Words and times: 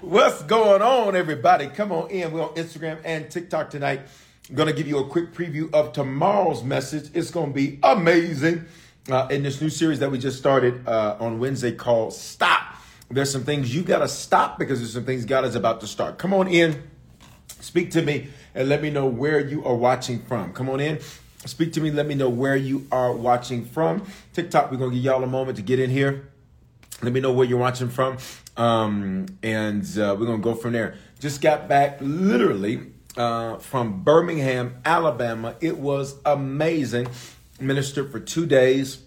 What's 0.00 0.42
going 0.44 0.80
on, 0.80 1.14
everybody? 1.14 1.66
Come 1.66 1.92
on 1.92 2.08
in. 2.08 2.32
We're 2.32 2.44
on 2.44 2.54
Instagram 2.54 3.00
and 3.04 3.30
TikTok 3.30 3.68
tonight. 3.68 4.00
I'm 4.48 4.54
going 4.54 4.68
to 4.68 4.72
give 4.72 4.88
you 4.88 4.96
a 4.96 5.06
quick 5.06 5.34
preview 5.34 5.70
of 5.74 5.92
tomorrow's 5.92 6.64
message. 6.64 7.10
It's 7.12 7.30
going 7.30 7.48
to 7.48 7.52
be 7.52 7.78
amazing 7.82 8.64
uh, 9.10 9.28
in 9.30 9.42
this 9.42 9.60
new 9.60 9.68
series 9.68 9.98
that 9.98 10.10
we 10.10 10.18
just 10.18 10.38
started 10.38 10.88
uh, 10.88 11.18
on 11.20 11.38
Wednesday 11.38 11.72
called 11.72 12.14
Stop. 12.14 12.76
There's 13.10 13.30
some 13.30 13.44
things 13.44 13.74
you 13.74 13.82
got 13.82 13.98
to 13.98 14.08
stop 14.08 14.58
because 14.58 14.78
there's 14.78 14.94
some 14.94 15.04
things 15.04 15.26
God 15.26 15.44
is 15.44 15.54
about 15.54 15.82
to 15.82 15.86
start. 15.86 16.16
Come 16.16 16.32
on 16.32 16.48
in, 16.48 16.82
speak 17.60 17.90
to 17.90 18.00
me, 18.00 18.28
and 18.54 18.70
let 18.70 18.80
me 18.80 18.88
know 18.88 19.04
where 19.04 19.38
you 19.38 19.62
are 19.66 19.76
watching 19.76 20.22
from. 20.22 20.54
Come 20.54 20.70
on 20.70 20.80
in. 20.80 20.98
Speak 21.44 21.74
to 21.74 21.80
me. 21.82 21.90
Let 21.90 22.06
me 22.06 22.14
know 22.14 22.30
where 22.30 22.56
you 22.56 22.86
are 22.90 23.12
watching 23.12 23.66
from. 23.66 24.06
TikTok, 24.32 24.70
we're 24.70 24.78
going 24.78 24.92
to 24.92 24.96
give 24.96 25.04
y'all 25.04 25.22
a 25.22 25.26
moment 25.26 25.58
to 25.58 25.62
get 25.62 25.78
in 25.78 25.90
here. 25.90 26.30
Let 27.02 27.12
me 27.12 27.20
know 27.20 27.32
where 27.32 27.46
you're 27.46 27.58
watching 27.58 27.88
from. 27.90 28.18
Um, 28.60 29.24
and 29.42 29.82
uh, 29.96 30.14
we're 30.18 30.26
going 30.26 30.42
to 30.42 30.44
go 30.44 30.54
from 30.54 30.74
there. 30.74 30.96
Just 31.18 31.40
got 31.40 31.66
back 31.66 31.96
literally 32.02 32.92
uh, 33.16 33.56
from 33.56 34.02
Birmingham, 34.02 34.76
Alabama. 34.84 35.56
It 35.62 35.78
was 35.78 36.16
amazing. 36.26 37.08
Ministered 37.58 38.12
for 38.12 38.20
two 38.20 38.44
days 38.44 39.02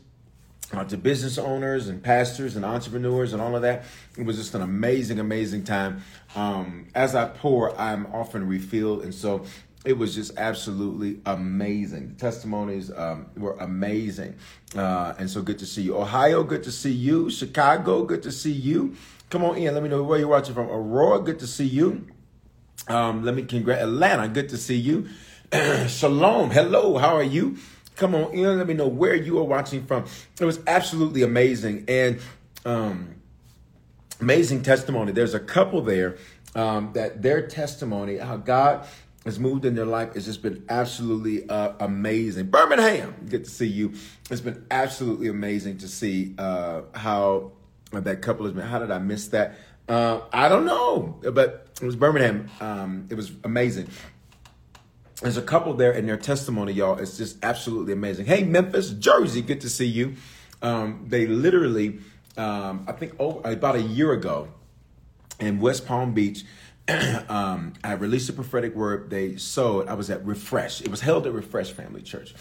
uh, 0.72 0.84
to 0.86 0.98
business 0.98 1.38
owners 1.38 1.88
and 1.88 2.02
pastors 2.02 2.56
and 2.56 2.66
entrepreneurs 2.66 3.31
and 3.31 3.44
all 3.44 3.56
of 3.56 3.62
that. 3.62 3.84
It 4.18 4.26
was 4.26 4.38
just 4.38 4.56
an 4.56 4.64
amazing, 4.64 5.20
amazing 5.20 5.66
time. 5.66 6.02
Um, 6.36 6.88
as 6.96 7.14
I 7.14 7.28
pour, 7.28 7.80
I'm 7.80 8.08
often 8.08 8.48
refilled. 8.48 9.04
And 9.04 9.14
so 9.14 9.46
it 9.86 10.00
was 10.00 10.16
just 10.16 10.36
absolutely 10.36 11.20
amazing. 11.28 12.09
The 12.09 12.16
testimonies 12.16 12.90
um, 12.90 13.28
were 13.38 13.56
amazing. 13.58 14.34
Uh, 14.76 15.14
and 15.20 15.30
so 15.30 15.44
good 15.44 15.59
to 15.59 15.68
see 15.68 15.84
you. 15.84 15.96
Ohio, 15.96 16.44
good 16.44 16.64
to 16.64 16.72
see 16.72 16.92
you. 16.92 17.30
Chicago, 17.30 18.04
good 18.04 18.24
to 18.24 18.31
see 18.31 18.52
you. 18.52 18.96
Come 19.34 19.45
on 19.45 19.58
in. 19.58 19.73
Let 19.73 19.81
me 19.81 19.89
know 19.89 20.03
where 20.03 20.20
you're 20.20 20.28
watching 20.28 20.53
from. 20.53 20.70
Aurora, 20.70 21.20
good 21.20 21.39
to 21.39 21.48
see 21.48 21.66
you. 21.66 22.06
Um, 22.88 23.23
let 23.23 23.34
me 23.34 23.42
congrat 23.42 23.81
Atlanta, 23.81 24.28
good 24.28 24.50
to 24.50 24.58
see 24.58 24.75
you. 24.75 25.08
Shalom, 25.88 26.52
hello, 26.52 27.00
how 27.00 27.16
are 27.16 27.23
you? 27.23 27.58
Come 27.95 28.14
on 28.14 28.31
in. 28.34 28.59
Let 28.59 28.67
me 28.67 28.75
know 28.75 28.88
where 28.88 29.16
you 29.16 29.40
are 29.40 29.44
watching 29.44 29.88
from. 29.88 30.06
It 30.40 30.45
was 30.45 30.59
absolutely 30.67 31.23
amazing 31.23 31.86
and 31.88 32.20
um, 32.64 33.16
amazing 34.22 34.62
testimony. 34.62 35.14
There's 35.14 35.34
a 35.34 35.40
couple 35.40 35.81
there 35.81 36.18
um, 36.53 36.92
that 36.94 37.23
their 37.23 37.47
testimony, 37.47 38.18
how 38.18 38.38
God 38.38 38.86
has 39.25 39.40
moved 39.40 39.66
in 39.66 39.73
their 39.73 39.88
life. 39.88 40.09
It's 40.14 40.25
just 40.25 40.44
been 40.44 40.64
absolutely 40.70 41.50
uh, 41.50 41.73
amazing. 41.80 42.52
Birmingham, 42.52 43.16
good 43.28 43.45
to 43.45 43.50
see 43.50 43.66
you. 43.66 43.94
It's 44.30 44.42
been 44.42 44.64
absolutely 44.70 45.28
amazing 45.28 45.80
to 45.80 45.88
see 45.88 46.36
uh, 46.38 46.81
how 46.94 47.53
that 48.02 48.22
couple 48.22 48.46
has 48.46 48.54
been. 48.54 48.66
How 48.66 48.80
did 48.80 48.92
I 48.92 49.00
miss 49.00 49.28
that? 49.30 49.56
Uh, 49.88 50.22
I 50.32 50.48
don't 50.50 50.66
know, 50.66 51.20
but 51.34 51.68
it 51.82 51.86
was 51.86 51.96
Birmingham. 51.96 52.50
Um, 52.62 53.08
it 53.10 53.16
was 53.16 53.32
amazing. 53.44 53.90
There's 55.22 55.38
a 55.38 55.42
couple 55.42 55.74
there 55.74 55.92
in 55.92 56.06
their 56.06 56.18
testimony, 56.18 56.74
y'all. 56.74 56.98
It's 56.98 57.18
just 57.18 57.44
absolutely 57.44 57.94
amazing. 57.94 58.26
Hey, 58.26 58.44
Memphis, 58.44 58.92
Jersey, 58.92 59.42
good 59.42 59.62
to 59.62 59.70
see 59.70 59.86
you. 59.86 60.16
Um, 60.62 61.06
they 61.08 61.28
literally, 61.28 62.00
um, 62.38 62.86
I 62.88 62.94
think, 62.94 63.14
over, 63.20 63.40
about 63.50 63.76
a 63.76 63.82
year 63.82 64.14
ago 64.14 64.48
in 65.40 65.59
West 65.59 65.86
Palm 65.86 66.14
Beach, 66.14 66.44
um, 67.30 67.74
I 67.84 67.94
released 67.94 68.30
a 68.30 68.34
prophetic 68.34 68.76
word. 68.76 69.09
They 69.09 69.36
sowed. 69.38 69.88
I 69.88 69.94
was 69.94 70.09
at 70.09 70.26
Refresh. 70.26 70.82
It 70.82 70.90
was 70.90 71.02
held 71.02 71.28
at 71.28 71.34
Refresh 71.34 71.72
Family 71.72 72.02
Church. 72.02 72.34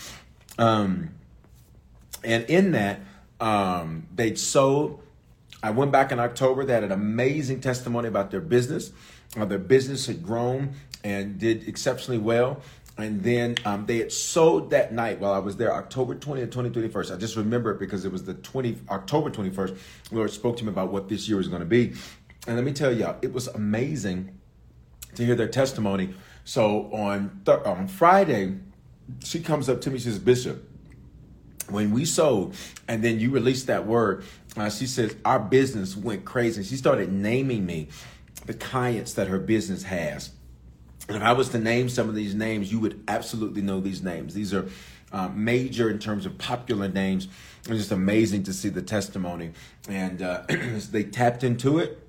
Um, 0.58 1.10
and 2.24 2.44
in 2.44 2.72
that, 2.72 3.00
um, 3.40 4.06
they 4.14 4.34
sowed. 4.34 4.98
I 5.62 5.70
went 5.70 5.92
back 5.92 6.12
in 6.12 6.18
October. 6.18 6.64
They 6.64 6.72
had 6.72 6.84
an 6.84 6.92
amazing 6.92 7.60
testimony 7.60 8.08
about 8.08 8.30
their 8.30 8.40
business. 8.40 8.92
Uh, 9.36 9.44
their 9.44 9.58
business 9.58 10.06
had 10.06 10.22
grown 10.22 10.74
and 11.04 11.38
did 11.38 11.68
exceptionally 11.68 12.18
well. 12.18 12.60
And 12.98 13.22
then 13.22 13.56
um, 13.64 13.86
they 13.86 13.98
had 13.98 14.12
sold 14.12 14.70
that 14.70 14.92
night 14.92 15.18
while 15.18 15.32
I 15.32 15.38
was 15.38 15.56
there, 15.56 15.72
October 15.72 16.14
20th, 16.14 16.50
2021. 16.50 17.12
I 17.12 17.16
just 17.16 17.36
remember 17.36 17.70
it 17.70 17.78
because 17.78 18.04
it 18.04 18.12
was 18.12 18.24
the 18.24 18.34
20 18.34 18.78
October 18.90 19.30
21st. 19.30 19.78
Lord 20.10 20.30
spoke 20.30 20.58
to 20.58 20.64
me 20.64 20.70
about 20.70 20.92
what 20.92 21.08
this 21.08 21.28
year 21.28 21.38
was 21.38 21.48
going 21.48 21.60
to 21.60 21.66
be. 21.66 21.94
And 22.46 22.56
let 22.56 22.64
me 22.64 22.72
tell 22.72 22.92
y'all, 22.92 23.16
it 23.22 23.32
was 23.32 23.48
amazing 23.48 24.38
to 25.14 25.24
hear 25.24 25.34
their 25.34 25.48
testimony. 25.48 26.14
So 26.44 26.92
on 26.92 27.40
th- 27.46 27.60
on 27.64 27.86
Friday, 27.86 28.56
she 29.24 29.40
comes 29.40 29.68
up 29.68 29.80
to 29.82 29.90
me. 29.90 29.98
She 29.98 30.04
says, 30.04 30.18
Bishop, 30.18 30.68
when 31.70 31.92
we 31.92 32.04
sold, 32.04 32.54
and 32.88 33.02
then 33.02 33.20
you 33.20 33.30
released 33.30 33.68
that 33.68 33.86
word, 33.86 34.24
uh, 34.56 34.70
she 34.70 34.86
says 34.86 35.14
our 35.24 35.38
business 35.38 35.96
went 35.96 36.24
crazy. 36.24 36.62
She 36.62 36.76
started 36.76 37.12
naming 37.12 37.64
me 37.66 37.88
the 38.46 38.54
clients 38.54 39.14
that 39.14 39.28
her 39.28 39.38
business 39.38 39.84
has. 39.84 40.30
And 41.08 41.16
if 41.16 41.22
I 41.22 41.32
was 41.32 41.48
to 41.50 41.58
name 41.58 41.88
some 41.88 42.08
of 42.08 42.14
these 42.14 42.34
names, 42.34 42.70
you 42.70 42.80
would 42.80 43.02
absolutely 43.08 43.62
know 43.62 43.80
these 43.80 44.02
names. 44.02 44.34
These 44.34 44.54
are 44.54 44.68
uh, 45.12 45.28
major 45.28 45.90
in 45.90 45.98
terms 45.98 46.26
of 46.26 46.38
popular 46.38 46.88
names. 46.88 47.28
It's 47.60 47.70
just 47.70 47.92
amazing 47.92 48.44
to 48.44 48.52
see 48.52 48.68
the 48.68 48.82
testimony. 48.82 49.52
And 49.88 50.22
uh, 50.22 50.42
they 50.90 51.04
tapped 51.04 51.44
into 51.44 51.78
it 51.78 52.02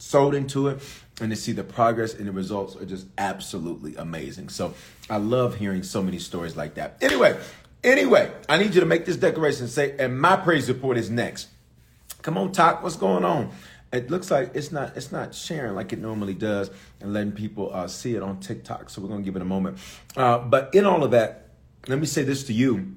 sold 0.00 0.34
into 0.34 0.68
it 0.68 0.80
and 1.20 1.30
to 1.30 1.36
see 1.36 1.52
the 1.52 1.62
progress 1.62 2.14
and 2.14 2.26
the 2.26 2.32
results 2.32 2.74
are 2.76 2.86
just 2.86 3.06
absolutely 3.18 3.94
amazing. 3.96 4.48
So 4.48 4.74
I 5.08 5.18
love 5.18 5.56
hearing 5.56 5.82
so 5.82 6.02
many 6.02 6.18
stories 6.18 6.56
like 6.56 6.74
that. 6.74 6.96
Anyway, 7.02 7.38
anyway, 7.84 8.32
I 8.48 8.56
need 8.56 8.74
you 8.74 8.80
to 8.80 8.86
make 8.86 9.04
this 9.04 9.16
declaration 9.16 9.64
and 9.64 9.70
say, 9.70 9.94
and 9.98 10.18
my 10.18 10.36
praise 10.36 10.68
report 10.68 10.96
is 10.96 11.10
next. 11.10 11.48
Come 12.22 12.36
on, 12.36 12.52
talk. 12.52 12.82
What's 12.82 12.96
going 12.96 13.24
on? 13.24 13.50
It 13.92 14.10
looks 14.10 14.30
like 14.30 14.52
it's 14.54 14.70
not 14.70 14.96
it's 14.96 15.10
not 15.10 15.34
sharing 15.34 15.74
like 15.74 15.92
it 15.92 15.98
normally 15.98 16.34
does 16.34 16.70
and 17.00 17.12
letting 17.12 17.32
people 17.32 17.74
uh, 17.74 17.88
see 17.88 18.14
it 18.14 18.22
on 18.22 18.38
TikTok. 18.38 18.90
So 18.90 19.00
we're 19.00 19.08
gonna 19.08 19.22
give 19.22 19.36
it 19.36 19.42
a 19.42 19.46
moment. 19.46 19.78
Uh, 20.16 20.38
but 20.38 20.74
in 20.74 20.84
all 20.84 21.02
of 21.02 21.10
that, 21.10 21.48
let 21.88 21.98
me 21.98 22.06
say 22.06 22.22
this 22.22 22.44
to 22.44 22.52
you: 22.52 22.94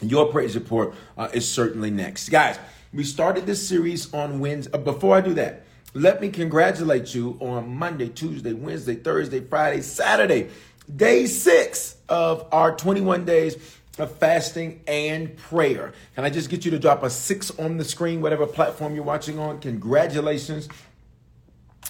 your 0.00 0.26
praise 0.26 0.54
report 0.54 0.94
uh, 1.16 1.28
is 1.32 1.50
certainly 1.50 1.90
next, 1.90 2.28
guys. 2.28 2.58
We 2.92 3.04
started 3.04 3.46
this 3.46 3.66
series 3.66 4.12
on 4.12 4.38
Wednesday. 4.38 4.72
Uh, 4.74 4.78
before 4.78 5.16
I 5.16 5.22
do 5.22 5.34
that, 5.34 5.64
let 5.94 6.20
me 6.20 6.28
congratulate 6.28 7.14
you 7.14 7.38
on 7.40 7.74
Monday, 7.74 8.08
Tuesday, 8.08 8.52
Wednesday, 8.52 8.96
Thursday, 8.96 9.40
Friday, 9.40 9.80
Saturday, 9.80 10.50
day 10.94 11.26
six 11.26 11.96
of 12.08 12.46
our 12.52 12.76
21 12.76 13.24
days 13.24 13.56
of 13.98 14.16
fasting 14.16 14.82
and 14.86 15.36
prayer. 15.36 15.92
Can 16.14 16.24
I 16.24 16.30
just 16.30 16.48
get 16.48 16.64
you 16.64 16.70
to 16.70 16.78
drop 16.78 17.02
a 17.02 17.10
six 17.10 17.50
on 17.58 17.76
the 17.76 17.84
screen, 17.84 18.20
whatever 18.20 18.46
platform 18.46 18.94
you're 18.94 19.04
watching 19.04 19.38
on? 19.38 19.60
Congratulations 19.60 20.68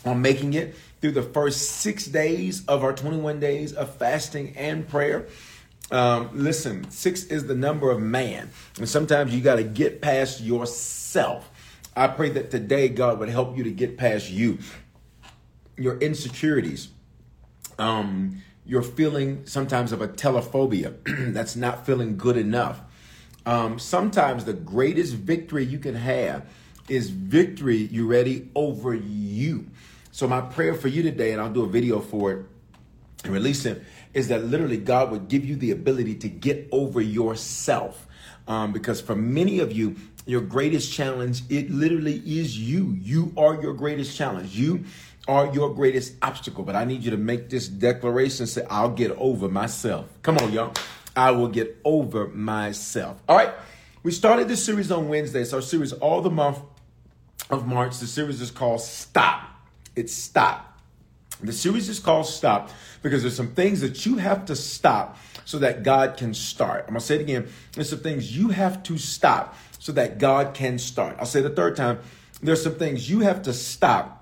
on 0.04 0.20
making 0.20 0.54
it 0.54 0.74
through 1.00 1.12
the 1.12 1.22
first 1.22 1.70
six 1.70 2.06
days 2.06 2.64
of 2.66 2.82
our 2.82 2.92
21 2.92 3.38
days 3.40 3.72
of 3.72 3.94
fasting 3.96 4.54
and 4.56 4.88
prayer. 4.88 5.26
Um, 5.90 6.30
listen, 6.32 6.90
six 6.90 7.24
is 7.24 7.46
the 7.46 7.54
number 7.54 7.90
of 7.90 8.00
man, 8.00 8.50
and 8.78 8.88
sometimes 8.88 9.34
you 9.34 9.42
got 9.42 9.56
to 9.56 9.64
get 9.64 10.00
past 10.00 10.40
yourself. 10.40 11.50
I 11.94 12.08
pray 12.08 12.30
that 12.30 12.50
today 12.50 12.88
God 12.88 13.18
would 13.18 13.28
help 13.28 13.56
you 13.58 13.64
to 13.64 13.70
get 13.70 13.98
past 13.98 14.30
you, 14.30 14.58
your 15.76 15.98
insecurities. 15.98 16.88
Um, 17.78 18.42
you're 18.64 18.82
feeling 18.82 19.44
sometimes 19.46 19.92
of 19.92 20.00
atelophobia 20.00 20.94
that's 21.34 21.56
not 21.56 21.84
feeling 21.84 22.16
good 22.16 22.36
enough. 22.36 22.80
Um, 23.44 23.78
sometimes 23.78 24.44
the 24.44 24.52
greatest 24.52 25.14
victory 25.14 25.64
you 25.64 25.78
can 25.78 25.94
have 25.94 26.46
is 26.88 27.10
victory, 27.10 27.76
you 27.76 28.06
ready, 28.06 28.50
over 28.54 28.94
you. 28.94 29.66
So, 30.12 30.28
my 30.28 30.40
prayer 30.40 30.74
for 30.74 30.88
you 30.88 31.02
today, 31.02 31.32
and 31.32 31.40
I'll 31.40 31.52
do 31.52 31.64
a 31.64 31.68
video 31.68 32.00
for 32.00 32.32
it 32.32 32.46
and 33.24 33.32
release 33.32 33.64
it, 33.64 33.82
is 34.14 34.28
that 34.28 34.44
literally 34.44 34.76
God 34.76 35.10
would 35.10 35.28
give 35.28 35.44
you 35.44 35.56
the 35.56 35.70
ability 35.70 36.16
to 36.16 36.28
get 36.28 36.68
over 36.70 37.00
yourself. 37.00 38.06
Um, 38.46 38.72
because 38.72 39.00
for 39.00 39.14
many 39.14 39.60
of 39.60 39.72
you, 39.72 39.96
your 40.26 40.40
greatest 40.40 40.92
challenge, 40.92 41.42
it 41.48 41.70
literally 41.70 42.16
is 42.24 42.58
you. 42.58 42.96
You 43.00 43.32
are 43.36 43.60
your 43.60 43.72
greatest 43.74 44.16
challenge. 44.16 44.54
You 44.56 44.84
are 45.28 45.52
your 45.54 45.74
greatest 45.74 46.14
obstacle. 46.22 46.64
But 46.64 46.76
I 46.76 46.84
need 46.84 47.02
you 47.02 47.10
to 47.12 47.16
make 47.16 47.48
this 47.50 47.68
declaration 47.68 48.46
say, 48.46 48.64
I'll 48.68 48.90
get 48.90 49.10
over 49.12 49.48
myself. 49.48 50.06
Come 50.22 50.38
on, 50.38 50.52
y'all. 50.52 50.72
I 51.14 51.30
will 51.32 51.48
get 51.48 51.78
over 51.84 52.28
myself. 52.28 53.22
All 53.28 53.36
right. 53.36 53.52
We 54.02 54.10
started 54.10 54.48
this 54.48 54.64
series 54.64 54.90
on 54.90 55.08
Wednesday. 55.08 55.42
It's 55.42 55.52
our 55.52 55.62
series 55.62 55.92
all 55.92 56.22
the 56.22 56.30
month 56.30 56.58
of 57.50 57.66
March. 57.66 57.98
The 57.98 58.06
series 58.06 58.40
is 58.40 58.50
called 58.50 58.80
Stop. 58.80 59.48
It's 59.94 60.12
Stop. 60.12 60.80
The 61.40 61.52
series 61.52 61.88
is 61.88 62.00
called 62.00 62.26
Stop 62.26 62.70
because 63.02 63.22
there's 63.22 63.36
some 63.36 63.54
things 63.54 63.80
that 63.80 64.04
you 64.06 64.16
have 64.16 64.44
to 64.46 64.56
stop 64.56 65.18
so 65.44 65.58
that 65.58 65.82
God 65.82 66.16
can 66.16 66.34
start. 66.34 66.84
I'm 66.86 66.94
going 66.94 67.00
to 67.00 67.06
say 67.06 67.16
it 67.16 67.20
again. 67.20 67.48
There's 67.72 67.90
some 67.90 67.98
things 68.00 68.36
you 68.36 68.48
have 68.48 68.82
to 68.84 68.98
stop 68.98 69.56
so 69.78 69.92
that 69.92 70.18
God 70.18 70.54
can 70.54 70.78
start. 70.78 71.16
I'll 71.18 71.26
say 71.26 71.40
the 71.40 71.50
third 71.50 71.76
time. 71.76 71.98
There's 72.42 72.62
some 72.62 72.74
things 72.74 73.10
you 73.10 73.20
have 73.20 73.42
to 73.42 73.52
stop 73.52 74.21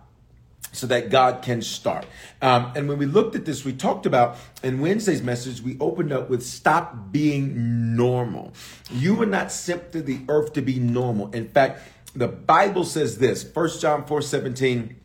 so 0.72 0.86
that 0.86 1.10
God 1.10 1.42
can 1.42 1.62
start. 1.62 2.06
Um, 2.40 2.72
and 2.76 2.88
when 2.88 2.98
we 2.98 3.06
looked 3.06 3.34
at 3.34 3.44
this, 3.44 3.64
we 3.64 3.72
talked 3.72 4.06
about 4.06 4.36
in 4.62 4.80
Wednesday's 4.80 5.22
message, 5.22 5.60
we 5.60 5.76
opened 5.80 6.12
up 6.12 6.30
with 6.30 6.44
stop 6.44 7.12
being 7.12 7.96
normal. 7.96 8.52
You 8.90 9.14
were 9.14 9.26
not 9.26 9.50
sent 9.50 9.92
to 9.92 10.02
the 10.02 10.20
earth 10.28 10.52
to 10.54 10.62
be 10.62 10.78
normal. 10.78 11.30
In 11.32 11.48
fact, 11.48 11.82
the 12.14 12.28
Bible 12.28 12.84
says 12.84 13.18
this, 13.18 13.48
1 13.52 13.70
John 13.80 14.04
4 14.04 14.22
17, 14.22 14.96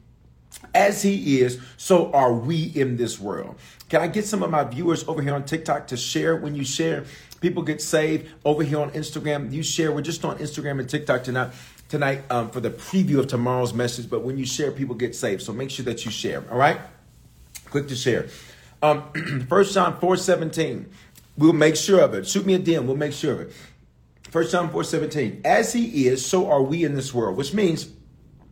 as 0.73 1.01
he 1.01 1.41
is, 1.41 1.59
so 1.77 2.12
are 2.12 2.33
we 2.33 2.63
in 2.75 2.97
this 2.97 3.19
world. 3.19 3.56
Can 3.89 4.01
I 4.01 4.07
get 4.07 4.25
some 4.25 4.41
of 4.41 4.50
my 4.50 4.63
viewers 4.63 5.07
over 5.07 5.21
here 5.21 5.35
on 5.35 5.45
TikTok 5.45 5.88
to 5.88 5.97
share? 5.97 6.35
When 6.35 6.56
you 6.56 6.63
share, 6.63 7.06
people 7.41 7.62
get 7.62 7.81
saved. 7.81 8.31
Over 8.44 8.63
here 8.63 8.79
on 8.79 8.91
Instagram, 8.91 9.51
you 9.51 9.62
share. 9.62 9.91
We're 9.91 10.01
just 10.01 10.25
on 10.25 10.38
Instagram 10.38 10.79
and 10.79 10.89
TikTok 10.89 11.23
tonight 11.23 11.51
tonight 11.95 12.24
um, 12.30 12.50
for 12.50 12.59
the 12.59 12.69
preview 12.69 13.19
of 13.19 13.27
tomorrow's 13.27 13.74
message. 13.74 14.09
But 14.09 14.21
when 14.21 14.38
you 14.38 14.45
share, 14.45 14.69
people 14.69 14.95
get 14.95 15.15
saved. 15.15 15.42
So 15.42 15.53
make 15.53 15.69
sure 15.69 15.86
that 15.86 16.03
you 16.03 16.12
share. 16.12 16.44
All 16.51 16.57
right? 16.57 16.77
Click 17.69 17.88
to 17.88 17.95
share. 17.95 18.27
Um, 18.81 19.01
1 19.47 19.63
John 19.65 19.97
4 19.97 20.18
17. 20.18 20.89
We'll 21.38 21.53
make 21.53 21.77
sure 21.77 22.01
of 22.01 22.13
it. 22.13 22.27
Shoot 22.27 22.45
me 22.45 22.53
a 22.56 22.59
DM. 22.59 22.86
We'll 22.86 22.97
make 22.97 23.13
sure 23.13 23.31
of 23.31 23.39
it. 23.39 23.53
1 24.30 24.50
John 24.50 24.69
4 24.71 24.83
17. 24.83 25.42
As 25.45 25.71
he 25.71 26.07
is, 26.07 26.25
so 26.25 26.51
are 26.51 26.62
we 26.62 26.83
in 26.83 26.95
this 26.95 27.13
world, 27.13 27.38
which 27.38 27.53
means 27.53 27.88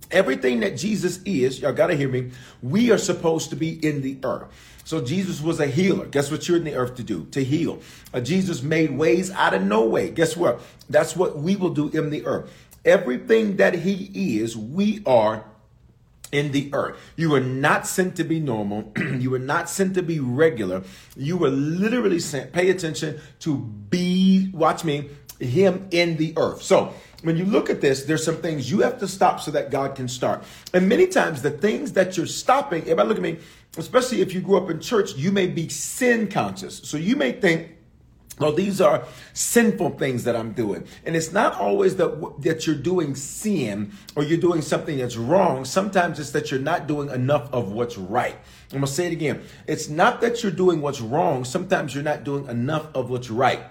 everything 0.10 0.62
that 0.62 0.78
Jesus 0.78 1.20
is, 1.26 1.60
y'all 1.60 1.74
got 1.74 1.88
to 1.88 1.98
hear 1.98 2.08
me, 2.08 2.32
we 2.62 2.92
are 2.92 2.98
supposed 2.98 3.50
to 3.50 3.58
be 3.58 3.86
in 3.86 4.02
the 4.02 4.18
earth. 4.24 4.48
So 4.86 5.02
Jesus 5.02 5.42
was 5.42 5.60
a 5.60 5.68
healer. 5.68 6.06
Guess 6.06 6.32
what 6.32 6.48
you're 6.48 6.58
in 6.58 6.66
the 6.66 6.76
earth 6.76 6.96
to 6.96 7.04
do? 7.04 7.26
To 7.32 7.44
heal. 7.44 7.82
Uh, 8.14 8.20
Jesus 8.20 8.62
made 8.62 8.92
ways 8.92 9.32
out 9.32 9.54
of 9.54 9.64
no 9.64 9.86
way. 9.86 10.10
Guess 10.10 10.36
what? 10.36 10.62
That's 10.90 11.16
what 11.16 11.38
we 11.38 11.56
will 11.56 11.70
do 11.70 11.90
in 11.90 12.10
the 12.10 12.26
earth. 12.26 12.52
Everything 12.86 13.58
that 13.58 13.76
he 13.76 14.40
is, 14.40 14.58
we 14.58 15.02
are 15.06 15.46
in 16.34 16.52
the 16.52 16.70
earth. 16.74 16.98
You 17.16 17.30
were 17.30 17.40
not 17.40 17.88
sent 17.88 18.18
to 18.18 18.24
be 18.24 18.40
normal. 18.40 18.92
you 18.98 19.30
were 19.30 19.40
not 19.40 19.70
sent 19.70 19.94
to 19.94 20.02
be 20.02 20.20
regular. 20.20 20.84
You 21.16 21.38
were 21.38 21.50
literally 21.50 22.20
sent, 22.20 22.52
pay 22.52 22.70
attention, 22.70 23.22
to 23.42 23.58
be, 23.58 24.50
watch 24.52 24.84
me, 24.84 25.10
him 25.40 25.88
in 25.92 26.18
the 26.18 26.34
earth. 26.36 26.64
So 26.64 26.94
when 27.22 27.38
you 27.38 27.46
look 27.46 27.70
at 27.70 27.82
this, 27.82 28.04
there's 28.04 28.24
some 28.24 28.38
things 28.38 28.70
you 28.70 28.82
have 28.82 29.00
to 29.00 29.08
stop 29.08 29.40
so 29.40 29.52
that 29.52 29.72
God 29.72 29.96
can 29.96 30.08
start. 30.08 30.44
And 30.74 30.90
many 30.90 31.08
times 31.08 31.42
the 31.42 31.52
things 31.52 31.94
that 31.94 32.18
you're 32.18 32.26
stopping, 32.26 32.82
everybody 32.82 33.10
look 33.10 33.18
at 33.18 33.24
me, 33.24 33.38
especially 33.78 34.22
if 34.22 34.34
you 34.34 34.42
grew 34.42 34.58
up 34.58 34.70
in 34.70 34.80
church, 34.80 35.16
you 35.16 35.32
may 35.32 35.48
be 35.48 35.70
sin 35.70 36.28
conscious. 36.28 36.80
So 36.80 36.98
you 36.98 37.16
may 37.16 37.32
think, 37.32 37.73
well, 38.40 38.52
these 38.52 38.82
are 38.82 39.06
sinful 39.34 39.92
things 39.92 40.24
that 40.24 40.36
I'm 40.36 40.54
doing. 40.54 40.88
And 41.06 41.16
it's 41.16 41.32
not 41.32 41.60
always 41.60 41.98
that, 41.98 42.42
that 42.42 42.66
you're 42.66 42.76
doing 42.76 43.16
sin 43.16 43.92
or 44.16 44.24
you're 44.24 44.40
doing 44.40 44.62
something 44.62 44.98
that's 44.98 45.18
wrong. 45.18 45.66
Sometimes 45.66 46.20
it's 46.20 46.32
that 46.32 46.50
you're 46.50 46.60
not 46.60 46.88
doing 46.88 47.10
enough 47.10 47.54
of 47.54 47.72
what's 47.72 47.98
right. 47.98 48.36
I'm 48.72 48.80
going 48.80 48.86
to 48.86 48.92
say 48.92 49.08
it 49.08 49.14
again. 49.14 49.44
It's 49.68 49.88
not 49.88 50.22
that 50.22 50.42
you're 50.42 50.52
doing 50.52 50.82
what's 50.82 51.00
wrong. 51.00 51.46
Sometimes 51.46 51.94
you're 51.94 52.04
not 52.04 52.24
doing 52.24 52.48
enough 52.48 52.88
of 52.96 53.10
what's 53.10 53.30
right. 53.30 53.64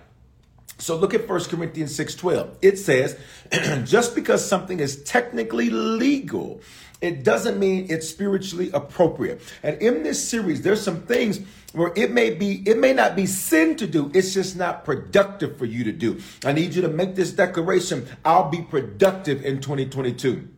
So 0.79 0.97
look 0.97 1.15
at 1.15 1.29
1 1.29 1.45
Corinthians 1.45 1.97
6:12. 1.97 2.57
It 2.61 2.79
says, 2.79 3.17
just 3.85 4.15
because 4.15 4.45
something 4.47 4.81
is 4.81 5.03
technically 5.05 5.71
legal, 5.71 6.61
it 7.03 7.25
doesn't 7.25 7.59
mean 7.59 7.87
it's 7.91 8.09
spiritually 8.09 8.71
appropriate. 8.73 9.43
And 9.63 9.81
in 9.83 10.03
this 10.05 10.27
series, 10.27 10.63
there's 10.63 10.81
some 10.81 11.03
things 11.03 11.41
where 11.73 11.93
it 11.97 12.13
may 12.13 12.31
be, 12.31 12.63
it 12.67 12.79
may 12.79 12.93
not 12.93 13.17
be 13.17 13.27
sin 13.27 13.77
to 13.77 13.87
do, 13.87 14.11
it's 14.15 14.33
just 14.33 14.57
not 14.57 14.85
productive 14.85 15.59
for 15.59 15.65
you 15.65 15.85
to 15.85 15.93
do. 15.93 16.21
I 16.45 16.53
need 16.53 16.75
you 16.75 16.83
to 16.83 16.89
make 16.89 17.17
this 17.17 17.33
declaration. 17.33 18.07
I'll 18.25 18.49
be 18.49 18.63
productive 18.63 19.45
in 19.45 19.61
2022. 19.61 20.49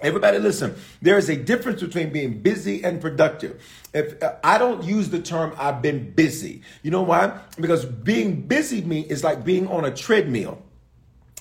Everybody 0.00 0.38
listen, 0.38 0.76
there 1.02 1.18
is 1.18 1.28
a 1.28 1.36
difference 1.36 1.80
between 1.80 2.12
being 2.12 2.40
busy 2.40 2.84
and 2.84 3.00
productive. 3.00 3.60
If 3.92 4.22
uh, 4.22 4.34
I 4.44 4.56
don't 4.58 4.84
use 4.84 5.08
the 5.08 5.20
term 5.20 5.54
I've 5.58 5.82
been 5.82 6.12
busy. 6.12 6.62
You 6.82 6.92
know 6.92 7.02
why? 7.02 7.40
Because 7.58 7.84
being 7.84 8.42
busy 8.42 8.82
me 8.82 9.00
is 9.00 9.24
like 9.24 9.44
being 9.44 9.66
on 9.66 9.84
a 9.84 9.90
treadmill. 9.90 10.62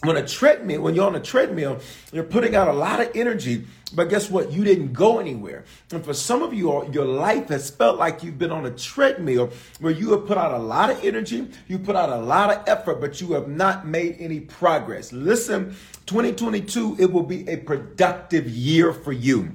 When 0.04 0.16
a 0.16 0.28
treadmill, 0.28 0.82
when 0.82 0.94
you're 0.94 1.08
on 1.08 1.16
a 1.16 1.20
treadmill, 1.20 1.80
you're 2.12 2.24
putting 2.24 2.56
out 2.56 2.68
a 2.68 2.74
lot 2.74 3.00
of 3.00 3.10
energy, 3.16 3.66
but 3.96 4.10
guess 4.10 4.30
what? 4.30 4.52
You 4.52 4.64
didn't 4.64 4.94
go 4.94 5.18
anywhere. 5.18 5.66
And 5.92 6.06
for 6.06 6.14
some 6.14 6.44
of 6.44 6.54
you, 6.54 6.88
your 6.92 7.06
life 7.06 7.50
has 7.50 7.72
felt 7.72 7.98
like 7.98 8.22
you've 8.22 8.38
been 8.38 8.52
on 8.52 8.68
a 8.68 8.72
treadmill 8.72 9.50
where 9.80 9.92
you 9.92 10.12
have 10.12 10.28
put 10.28 10.38
out 10.38 10.54
a 10.54 10.60
lot 10.60 10.92
of 10.92 11.04
energy, 11.04 11.48
you 11.68 11.80
put 11.80 11.96
out 11.96 12.10
a 12.12 12.18
lot 12.18 12.52
of 12.54 12.68
effort, 12.68 13.02
but 13.02 13.20
you 13.20 13.34
have 13.34 13.48
not 13.48 13.88
made 13.88 14.18
any 14.20 14.40
progress. 14.40 15.12
Listen, 15.12 15.76
2022, 16.06 16.98
it 17.00 17.12
will 17.12 17.24
be 17.24 17.48
a 17.50 17.58
productive 17.58 18.48
year 18.48 18.94
for 18.94 19.14
you. 19.14 19.52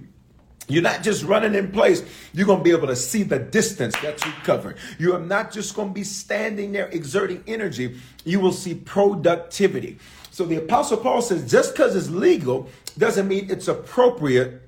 You're 0.68 0.82
not 0.82 1.02
just 1.02 1.24
running 1.24 1.54
in 1.54 1.70
place. 1.70 2.02
You're 2.32 2.46
going 2.46 2.58
to 2.58 2.64
be 2.64 2.70
able 2.70 2.86
to 2.86 2.96
see 2.96 3.22
the 3.22 3.38
distance 3.38 3.94
that 4.00 4.24
you 4.24 4.32
covered. 4.42 4.76
You 4.98 5.14
are 5.14 5.20
not 5.20 5.52
just 5.52 5.74
going 5.74 5.88
to 5.88 5.94
be 5.94 6.04
standing 6.04 6.72
there 6.72 6.86
exerting 6.88 7.44
energy. 7.46 8.00
You 8.24 8.40
will 8.40 8.52
see 8.52 8.74
productivity. 8.74 9.98
So 10.32 10.46
the 10.46 10.56
Apostle 10.56 10.96
Paul 10.96 11.20
says 11.20 11.48
just 11.48 11.74
because 11.74 11.94
it's 11.94 12.08
legal 12.08 12.66
doesn't 12.96 13.28
mean 13.28 13.50
it's 13.50 13.68
appropriate, 13.68 14.62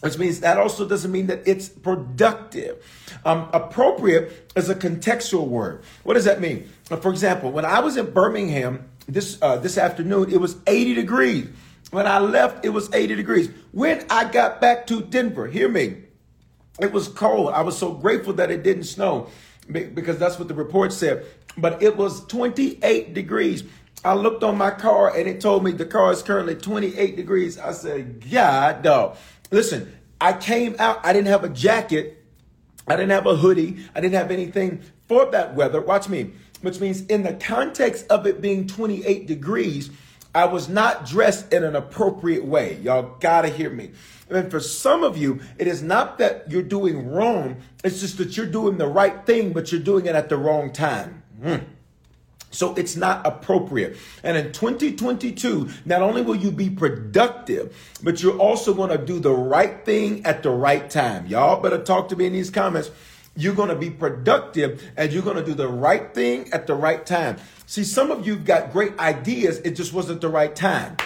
which 0.00 0.18
means 0.18 0.40
that 0.40 0.58
also 0.58 0.86
doesn't 0.86 1.12
mean 1.12 1.28
that 1.28 1.46
it's 1.46 1.68
productive. 1.68 2.84
Um, 3.24 3.48
appropriate 3.52 4.52
is 4.56 4.68
a 4.68 4.74
contextual 4.74 5.46
word. 5.46 5.84
What 6.02 6.14
does 6.14 6.24
that 6.24 6.40
mean? 6.40 6.68
For 7.00 7.12
example, 7.12 7.52
when 7.52 7.64
I 7.64 7.78
was 7.78 7.96
in 7.96 8.10
Birmingham 8.10 8.88
this 9.06 9.38
uh, 9.40 9.58
this 9.58 9.78
afternoon, 9.78 10.32
it 10.32 10.40
was 10.40 10.56
80 10.66 10.94
degrees. 10.94 11.46
When 11.92 12.08
I 12.08 12.18
left, 12.18 12.64
it 12.64 12.70
was 12.70 12.92
80 12.92 13.14
degrees. 13.14 13.48
When 13.70 14.04
I 14.10 14.24
got 14.24 14.60
back 14.60 14.88
to 14.88 15.02
Denver, 15.02 15.46
hear 15.46 15.68
me, 15.68 15.98
it 16.80 16.90
was 16.90 17.06
cold. 17.06 17.50
I 17.50 17.62
was 17.62 17.78
so 17.78 17.92
grateful 17.92 18.32
that 18.34 18.50
it 18.50 18.64
didn't 18.64 18.84
snow 18.84 19.28
because 19.70 20.18
that's 20.18 20.36
what 20.36 20.48
the 20.48 20.54
report 20.54 20.92
said. 20.92 21.24
But 21.56 21.80
it 21.80 21.96
was 21.96 22.26
28 22.26 23.14
degrees. 23.14 23.62
I 24.04 24.14
looked 24.14 24.44
on 24.44 24.56
my 24.56 24.70
car 24.70 25.16
and 25.16 25.28
it 25.28 25.40
told 25.40 25.64
me 25.64 25.72
the 25.72 25.86
car 25.86 26.12
is 26.12 26.22
currently 26.22 26.54
28 26.54 27.16
degrees. 27.16 27.58
I 27.58 27.72
said, 27.72 28.30
God, 28.30 28.82
dog. 28.82 29.16
Listen, 29.50 29.92
I 30.20 30.32
came 30.32 30.76
out, 30.78 31.04
I 31.04 31.12
didn't 31.12 31.28
have 31.28 31.44
a 31.44 31.48
jacket, 31.48 32.24
I 32.86 32.96
didn't 32.96 33.10
have 33.10 33.26
a 33.26 33.36
hoodie, 33.36 33.84
I 33.94 34.00
didn't 34.00 34.14
have 34.14 34.30
anything 34.30 34.82
for 35.08 35.26
that 35.30 35.54
weather. 35.54 35.80
Watch 35.80 36.08
me, 36.08 36.32
which 36.62 36.80
means 36.80 37.02
in 37.06 37.22
the 37.22 37.34
context 37.34 38.06
of 38.08 38.26
it 38.26 38.40
being 38.40 38.66
28 38.66 39.26
degrees, 39.26 39.90
I 40.34 40.44
was 40.46 40.68
not 40.68 41.06
dressed 41.06 41.52
in 41.52 41.64
an 41.64 41.74
appropriate 41.74 42.44
way. 42.44 42.76
Y'all 42.82 43.16
gotta 43.20 43.48
hear 43.48 43.70
me. 43.70 43.92
And 44.28 44.50
for 44.50 44.60
some 44.60 45.04
of 45.04 45.16
you, 45.16 45.40
it 45.58 45.66
is 45.66 45.82
not 45.82 46.18
that 46.18 46.50
you're 46.50 46.62
doing 46.62 47.08
wrong, 47.08 47.62
it's 47.84 48.00
just 48.00 48.18
that 48.18 48.36
you're 48.36 48.46
doing 48.46 48.78
the 48.78 48.88
right 48.88 49.24
thing, 49.24 49.52
but 49.52 49.70
you're 49.72 49.80
doing 49.80 50.06
it 50.06 50.14
at 50.14 50.28
the 50.28 50.36
wrong 50.36 50.72
time. 50.72 51.22
Mm. 51.40 51.64
So 52.56 52.74
it's 52.74 52.96
not 52.96 53.26
appropriate. 53.26 53.98
And 54.22 54.36
in 54.36 54.52
2022, 54.52 55.68
not 55.84 56.00
only 56.00 56.22
will 56.22 56.36
you 56.36 56.50
be 56.50 56.70
productive, 56.70 57.76
but 58.02 58.22
you're 58.22 58.38
also 58.38 58.72
going 58.72 58.88
to 58.88 58.98
do 58.98 59.20
the 59.20 59.32
right 59.32 59.84
thing 59.84 60.24
at 60.24 60.42
the 60.42 60.50
right 60.50 60.88
time. 60.88 61.26
Y'all 61.26 61.60
better 61.60 61.82
talk 61.82 62.08
to 62.08 62.16
me 62.16 62.26
in 62.26 62.32
these 62.32 62.48
comments. 62.48 62.90
You're 63.36 63.54
going 63.54 63.68
to 63.68 63.76
be 63.76 63.90
productive 63.90 64.82
and 64.96 65.12
you're 65.12 65.22
going 65.22 65.36
to 65.36 65.44
do 65.44 65.52
the 65.52 65.68
right 65.68 66.14
thing 66.14 66.50
at 66.54 66.66
the 66.66 66.74
right 66.74 67.04
time. 67.04 67.36
See, 67.66 67.84
some 67.84 68.10
of 68.10 68.26
you've 68.26 68.46
got 68.46 68.72
great 68.72 68.98
ideas. 68.98 69.58
It 69.58 69.72
just 69.72 69.92
wasn't 69.92 70.22
the 70.22 70.30
right 70.30 70.56
time. 70.56 70.96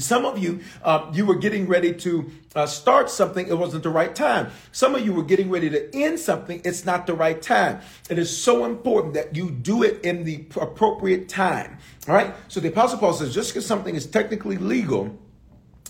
Some 0.00 0.24
of 0.24 0.38
you, 0.38 0.60
uh, 0.82 1.10
you 1.12 1.26
were 1.26 1.36
getting 1.36 1.66
ready 1.66 1.92
to 1.94 2.30
uh, 2.54 2.66
start 2.66 3.10
something, 3.10 3.46
it 3.46 3.58
wasn't 3.58 3.82
the 3.82 3.90
right 3.90 4.14
time. 4.14 4.50
Some 4.72 4.94
of 4.94 5.04
you 5.04 5.12
were 5.12 5.22
getting 5.22 5.50
ready 5.50 5.70
to 5.70 5.94
end 5.94 6.18
something, 6.18 6.60
it's 6.64 6.84
not 6.84 7.06
the 7.06 7.14
right 7.14 7.40
time. 7.40 7.80
It 8.08 8.18
is 8.18 8.36
so 8.36 8.64
important 8.64 9.14
that 9.14 9.36
you 9.36 9.50
do 9.50 9.82
it 9.82 10.04
in 10.04 10.24
the 10.24 10.46
appropriate 10.60 11.28
time. 11.28 11.78
All 12.08 12.14
right? 12.14 12.34
So 12.48 12.60
the 12.60 12.68
Apostle 12.68 12.98
Paul 12.98 13.12
says 13.12 13.34
just 13.34 13.50
because 13.50 13.66
something 13.66 13.94
is 13.94 14.06
technically 14.06 14.56
legal, 14.56 15.16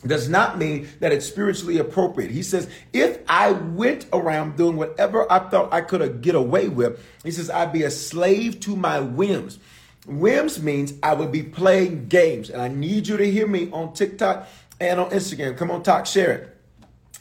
does 0.07 0.29
not 0.29 0.59
mean 0.59 0.89
that 1.01 1.13
it's 1.13 1.27
spiritually 1.27 1.79
appropriate. 1.79 2.31
He 2.31 2.43
says, 2.43 2.69
if 2.93 3.19
I 3.29 3.53
went 3.53 4.07
around 4.13 4.57
doing 4.57 4.77
whatever 4.77 5.31
I 5.31 5.41
thought 5.51 5.73
I 5.73 5.83
could 5.83 6.23
get 6.23 6.35
away 6.35 6.69
with, 6.69 7.05
he 7.23 7.31
says, 7.31 7.51
I'd 7.51 7.73
be 7.73 7.83
a 7.83 7.91
slave 7.91 8.61
to 8.61 8.77
my 8.77 9.01
whims. 9.01 9.59
Whims 10.07 10.63
means 10.63 10.95
I 11.03 11.15
would 11.15 11.31
be 11.31 11.43
playing 11.43 12.09
games. 12.09 12.51
And 12.51 12.61
I 12.61 12.69
need 12.69 13.07
you 13.07 13.17
to 13.17 13.31
hear 13.31 13.47
me 13.47 13.71
on 13.71 13.93
TikTok 13.93 14.49
and 14.81 14.99
on 14.99 15.11
Instagram. 15.11 15.57
Come 15.57 15.71
on, 15.71 15.83
talk, 15.83 16.07
share 16.07 16.33
it. 16.33 16.57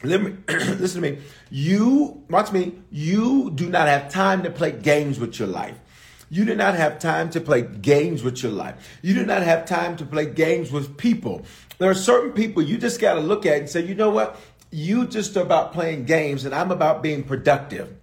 Let 0.03 0.21
me 0.23 0.35
listen 0.47 1.01
to 1.01 1.11
me. 1.11 1.19
You 1.49 2.23
watch 2.29 2.51
me. 2.51 2.79
You 2.89 3.51
do 3.51 3.69
not 3.69 3.87
have 3.87 4.09
time 4.09 4.43
to 4.43 4.49
play 4.49 4.71
games 4.71 5.19
with 5.19 5.37
your 5.39 5.49
life. 5.49 5.77
You 6.29 6.45
do 6.45 6.55
not 6.55 6.75
have 6.75 6.99
time 6.99 7.29
to 7.31 7.41
play 7.41 7.63
games 7.63 8.23
with 8.23 8.41
your 8.43 8.51
life. 8.51 8.99
You 9.01 9.15
do 9.15 9.25
not 9.25 9.41
have 9.41 9.65
time 9.65 9.97
to 9.97 10.05
play 10.05 10.27
games 10.27 10.71
with 10.71 10.95
people. 10.95 11.43
There 11.79 11.89
are 11.89 11.95
certain 11.95 12.31
people 12.31 12.61
you 12.61 12.77
just 12.77 13.01
got 13.01 13.15
to 13.15 13.19
look 13.19 13.45
at 13.45 13.57
and 13.57 13.69
say, 13.69 13.83
you 13.83 13.95
know 13.95 14.11
what? 14.11 14.39
You 14.71 15.07
just 15.07 15.35
about 15.35 15.73
playing 15.73 16.05
games 16.05 16.45
and 16.45 16.53
I'm 16.53 16.71
about 16.71 17.01
being 17.01 17.23
productive. 17.23 17.95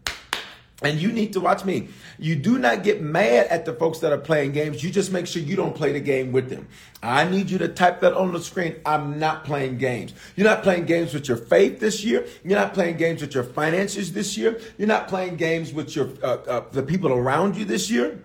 And 0.82 1.00
you 1.00 1.12
need 1.12 1.32
to 1.34 1.40
watch 1.40 1.64
me. 1.64 1.88
You 2.18 2.36
do 2.36 2.58
not 2.58 2.82
get 2.82 3.00
mad 3.00 3.46
at 3.48 3.64
the 3.64 3.72
folks 3.72 3.98
that 4.00 4.12
are 4.12 4.18
playing 4.18 4.52
games. 4.52 4.82
You 4.82 4.90
just 4.90 5.12
make 5.12 5.26
sure 5.26 5.42
you 5.42 5.56
don't 5.56 5.74
play 5.74 5.92
the 5.92 6.00
game 6.00 6.32
with 6.32 6.48
them. 6.48 6.68
I 7.02 7.28
need 7.28 7.50
you 7.50 7.58
to 7.58 7.68
type 7.68 8.00
that 8.00 8.14
on 8.14 8.32
the 8.32 8.40
screen. 8.40 8.76
I'm 8.84 9.18
not 9.18 9.44
playing 9.44 9.78
games. 9.78 10.14
You're 10.34 10.46
not 10.46 10.62
playing 10.62 10.86
games 10.86 11.14
with 11.14 11.28
your 11.28 11.36
faith 11.36 11.80
this 11.80 12.04
year. 12.04 12.26
You're 12.44 12.58
not 12.58 12.74
playing 12.74 12.96
games 12.96 13.20
with 13.20 13.34
your 13.34 13.44
finances 13.44 14.12
this 14.12 14.36
year. 14.36 14.60
You're 14.78 14.88
not 14.88 15.08
playing 15.08 15.36
games 15.36 15.72
with 15.72 15.94
your 15.94 16.08
uh, 16.22 16.36
uh, 16.46 16.64
the 16.72 16.82
people 16.82 17.12
around 17.12 17.56
you 17.56 17.64
this 17.64 17.90
year. 17.90 18.20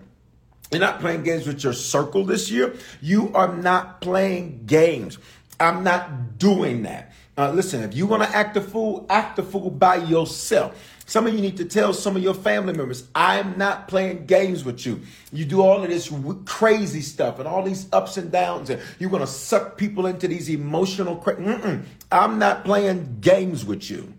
You're 0.70 0.80
not 0.80 1.00
playing 1.00 1.22
games 1.22 1.46
with 1.46 1.62
your 1.62 1.74
circle 1.74 2.24
this 2.24 2.50
year. 2.50 2.74
You 3.02 3.30
are 3.34 3.54
not 3.54 4.00
playing 4.00 4.64
games. 4.64 5.18
I'm 5.60 5.84
not 5.84 6.38
doing 6.38 6.82
that. 6.84 7.12
Uh, 7.36 7.50
listen, 7.50 7.82
if 7.82 7.94
you 7.94 8.06
want 8.06 8.22
to 8.22 8.28
act 8.28 8.56
a 8.56 8.60
fool, 8.60 9.06
act 9.08 9.38
a 9.38 9.42
fool 9.42 9.70
by 9.70 9.96
yourself. 9.96 10.91
Some 11.06 11.26
of 11.26 11.34
you 11.34 11.40
need 11.40 11.56
to 11.58 11.64
tell 11.64 11.92
some 11.92 12.16
of 12.16 12.22
your 12.22 12.34
family 12.34 12.72
members, 12.72 13.08
I'm 13.14 13.58
not 13.58 13.88
playing 13.88 14.26
games 14.26 14.64
with 14.64 14.86
you. 14.86 15.00
You 15.32 15.44
do 15.44 15.60
all 15.60 15.82
of 15.82 15.90
this 15.90 16.12
crazy 16.44 17.00
stuff 17.00 17.38
and 17.38 17.46
all 17.46 17.62
these 17.62 17.86
ups 17.92 18.16
and 18.16 18.30
downs, 18.30 18.70
and 18.70 18.80
you're 18.98 19.10
going 19.10 19.20
to 19.20 19.26
suck 19.26 19.76
people 19.76 20.06
into 20.06 20.28
these 20.28 20.48
emotional. 20.48 21.16
Cra- 21.16 21.82
I'm 22.10 22.38
not 22.38 22.64
playing 22.64 23.18
games 23.20 23.64
with 23.64 23.90
you. 23.90 24.14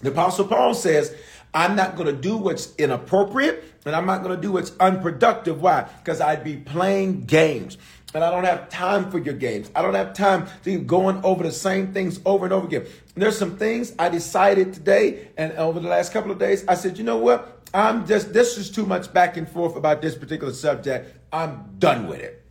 The 0.00 0.10
Apostle 0.10 0.46
Paul 0.46 0.74
says, 0.74 1.14
I'm 1.54 1.76
not 1.76 1.96
going 1.96 2.06
to 2.06 2.20
do 2.20 2.36
what's 2.36 2.74
inappropriate 2.76 3.64
and 3.84 3.94
I'm 3.94 4.06
not 4.06 4.22
going 4.22 4.34
to 4.34 4.40
do 4.40 4.52
what's 4.52 4.72
unproductive. 4.78 5.60
Why? 5.60 5.88
Because 6.02 6.20
I'd 6.20 6.44
be 6.44 6.56
playing 6.56 7.24
games. 7.24 7.76
And 8.14 8.22
I 8.22 8.30
don't 8.30 8.44
have 8.44 8.68
time 8.68 9.10
for 9.10 9.18
your 9.18 9.34
games. 9.34 9.70
I 9.74 9.82
don't 9.82 9.94
have 9.94 10.12
time 10.12 10.46
to 10.64 10.78
going 10.78 11.24
over 11.24 11.42
the 11.42 11.52
same 11.52 11.92
things 11.92 12.20
over 12.26 12.44
and 12.44 12.52
over 12.52 12.66
again. 12.66 12.86
There's 13.14 13.38
some 13.38 13.56
things 13.56 13.94
I 13.98 14.08
decided 14.08 14.74
today 14.74 15.28
and 15.36 15.52
over 15.52 15.80
the 15.80 15.88
last 15.88 16.12
couple 16.12 16.30
of 16.30 16.38
days. 16.38 16.64
I 16.68 16.74
said, 16.74 16.98
you 16.98 17.04
know 17.04 17.18
what? 17.18 17.68
I'm 17.72 18.06
just, 18.06 18.34
this 18.34 18.58
is 18.58 18.70
too 18.70 18.84
much 18.84 19.12
back 19.12 19.36
and 19.36 19.48
forth 19.48 19.76
about 19.76 20.02
this 20.02 20.14
particular 20.14 20.52
subject. 20.52 21.16
I'm 21.32 21.76
done 21.78 22.06
with 22.06 22.20
it. 22.20 22.44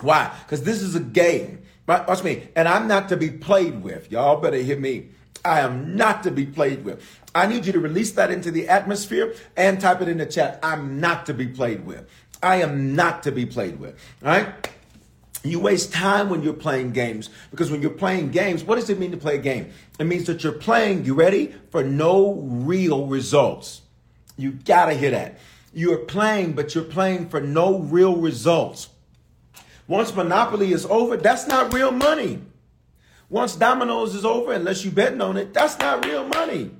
Why? 0.00 0.34
Because 0.44 0.62
this 0.62 0.80
is 0.80 0.94
a 0.94 1.00
game. 1.00 1.62
Watch 1.86 2.24
me. 2.24 2.48
And 2.56 2.66
I'm 2.66 2.88
not 2.88 3.10
to 3.10 3.16
be 3.16 3.30
played 3.30 3.82
with. 3.82 4.10
Y'all 4.10 4.40
better 4.40 4.56
hear 4.56 4.78
me. 4.78 5.10
I 5.44 5.60
am 5.60 5.96
not 5.96 6.22
to 6.22 6.30
be 6.30 6.46
played 6.46 6.84
with. 6.84 7.20
I 7.34 7.46
need 7.46 7.66
you 7.66 7.72
to 7.72 7.80
release 7.80 8.12
that 8.12 8.30
into 8.30 8.50
the 8.50 8.68
atmosphere 8.68 9.34
and 9.56 9.78
type 9.78 10.00
it 10.00 10.08
in 10.08 10.16
the 10.16 10.26
chat. 10.26 10.58
I'm 10.62 11.00
not 11.00 11.26
to 11.26 11.34
be 11.34 11.46
played 11.46 11.84
with. 11.84 12.08
I 12.42 12.62
am 12.62 12.94
not 12.94 13.22
to 13.24 13.32
be 13.32 13.44
played 13.44 13.78
with. 13.78 13.98
All 14.22 14.28
right? 14.28 14.70
You 15.44 15.60
waste 15.60 15.92
time 15.92 16.30
when 16.30 16.42
you're 16.42 16.54
playing 16.54 16.92
games 16.92 17.28
because 17.50 17.70
when 17.70 17.82
you're 17.82 17.90
playing 17.90 18.30
games, 18.30 18.64
what 18.64 18.76
does 18.76 18.88
it 18.88 18.98
mean 18.98 19.10
to 19.10 19.18
play 19.18 19.36
a 19.36 19.38
game? 19.38 19.70
It 19.98 20.04
means 20.04 20.24
that 20.24 20.42
you're 20.42 20.54
playing, 20.54 21.04
you 21.04 21.12
ready? 21.12 21.54
For 21.70 21.84
no 21.84 22.32
real 22.32 23.06
results. 23.06 23.82
You 24.38 24.52
gotta 24.52 24.94
hear 24.94 25.10
that. 25.10 25.38
You're 25.74 25.98
playing, 25.98 26.54
but 26.54 26.74
you're 26.74 26.82
playing 26.82 27.28
for 27.28 27.42
no 27.42 27.78
real 27.78 28.16
results. 28.16 28.88
Once 29.86 30.14
Monopoly 30.14 30.72
is 30.72 30.86
over, 30.86 31.18
that's 31.18 31.46
not 31.46 31.74
real 31.74 31.90
money. 31.90 32.40
Once 33.28 33.54
Dominoes 33.54 34.14
is 34.14 34.24
over, 34.24 34.52
unless 34.52 34.82
you're 34.82 34.94
betting 34.94 35.20
on 35.20 35.36
it, 35.36 35.52
that's 35.52 35.78
not 35.78 36.06
real 36.06 36.26
money. 36.26 36.70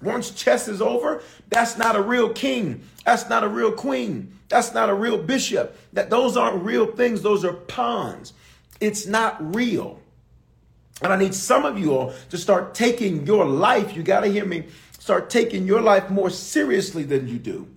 Once 0.00 0.30
chess 0.30 0.68
is 0.68 0.80
over, 0.80 1.22
that's 1.48 1.76
not 1.76 1.96
a 1.96 2.02
real 2.02 2.28
king. 2.28 2.82
That's 3.04 3.28
not 3.28 3.42
a 3.42 3.48
real 3.48 3.72
queen. 3.72 4.35
That's 4.48 4.72
not 4.72 4.90
a 4.90 4.94
real 4.94 5.18
bishop. 5.18 5.76
That 5.92 6.10
those 6.10 6.36
aren't 6.36 6.62
real 6.62 6.86
things. 6.86 7.22
Those 7.22 7.44
are 7.44 7.52
pawns. 7.52 8.32
It's 8.80 9.06
not 9.06 9.54
real. 9.54 10.00
And 11.02 11.12
I 11.12 11.16
need 11.16 11.34
some 11.34 11.64
of 11.64 11.78
you 11.78 11.94
all 11.94 12.14
to 12.30 12.38
start 12.38 12.74
taking 12.74 13.26
your 13.26 13.44
life. 13.44 13.96
You 13.96 14.02
got 14.02 14.20
to 14.20 14.28
hear 14.28 14.44
me. 14.44 14.66
Start 14.98 15.30
taking 15.30 15.66
your 15.66 15.80
life 15.80 16.10
more 16.10 16.30
seriously 16.30 17.02
than 17.02 17.28
you 17.28 17.38
do. 17.38 17.68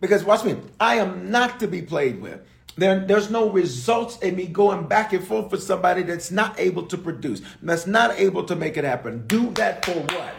Because 0.00 0.24
watch 0.24 0.44
me. 0.44 0.56
I 0.78 0.96
am 0.96 1.30
not 1.30 1.60
to 1.60 1.68
be 1.68 1.82
played 1.82 2.20
with. 2.20 2.40
There, 2.76 3.00
there's 3.00 3.30
no 3.30 3.50
results 3.50 4.18
in 4.20 4.36
me 4.36 4.46
going 4.46 4.86
back 4.86 5.12
and 5.12 5.26
forth 5.26 5.50
with 5.52 5.62
somebody 5.62 6.02
that's 6.02 6.30
not 6.30 6.58
able 6.58 6.86
to 6.86 6.96
produce, 6.96 7.42
that's 7.60 7.86
not 7.86 8.18
able 8.18 8.44
to 8.44 8.56
make 8.56 8.76
it 8.76 8.84
happen. 8.84 9.26
Do 9.26 9.50
that 9.52 9.84
for 9.84 9.92
what? 9.92 10.34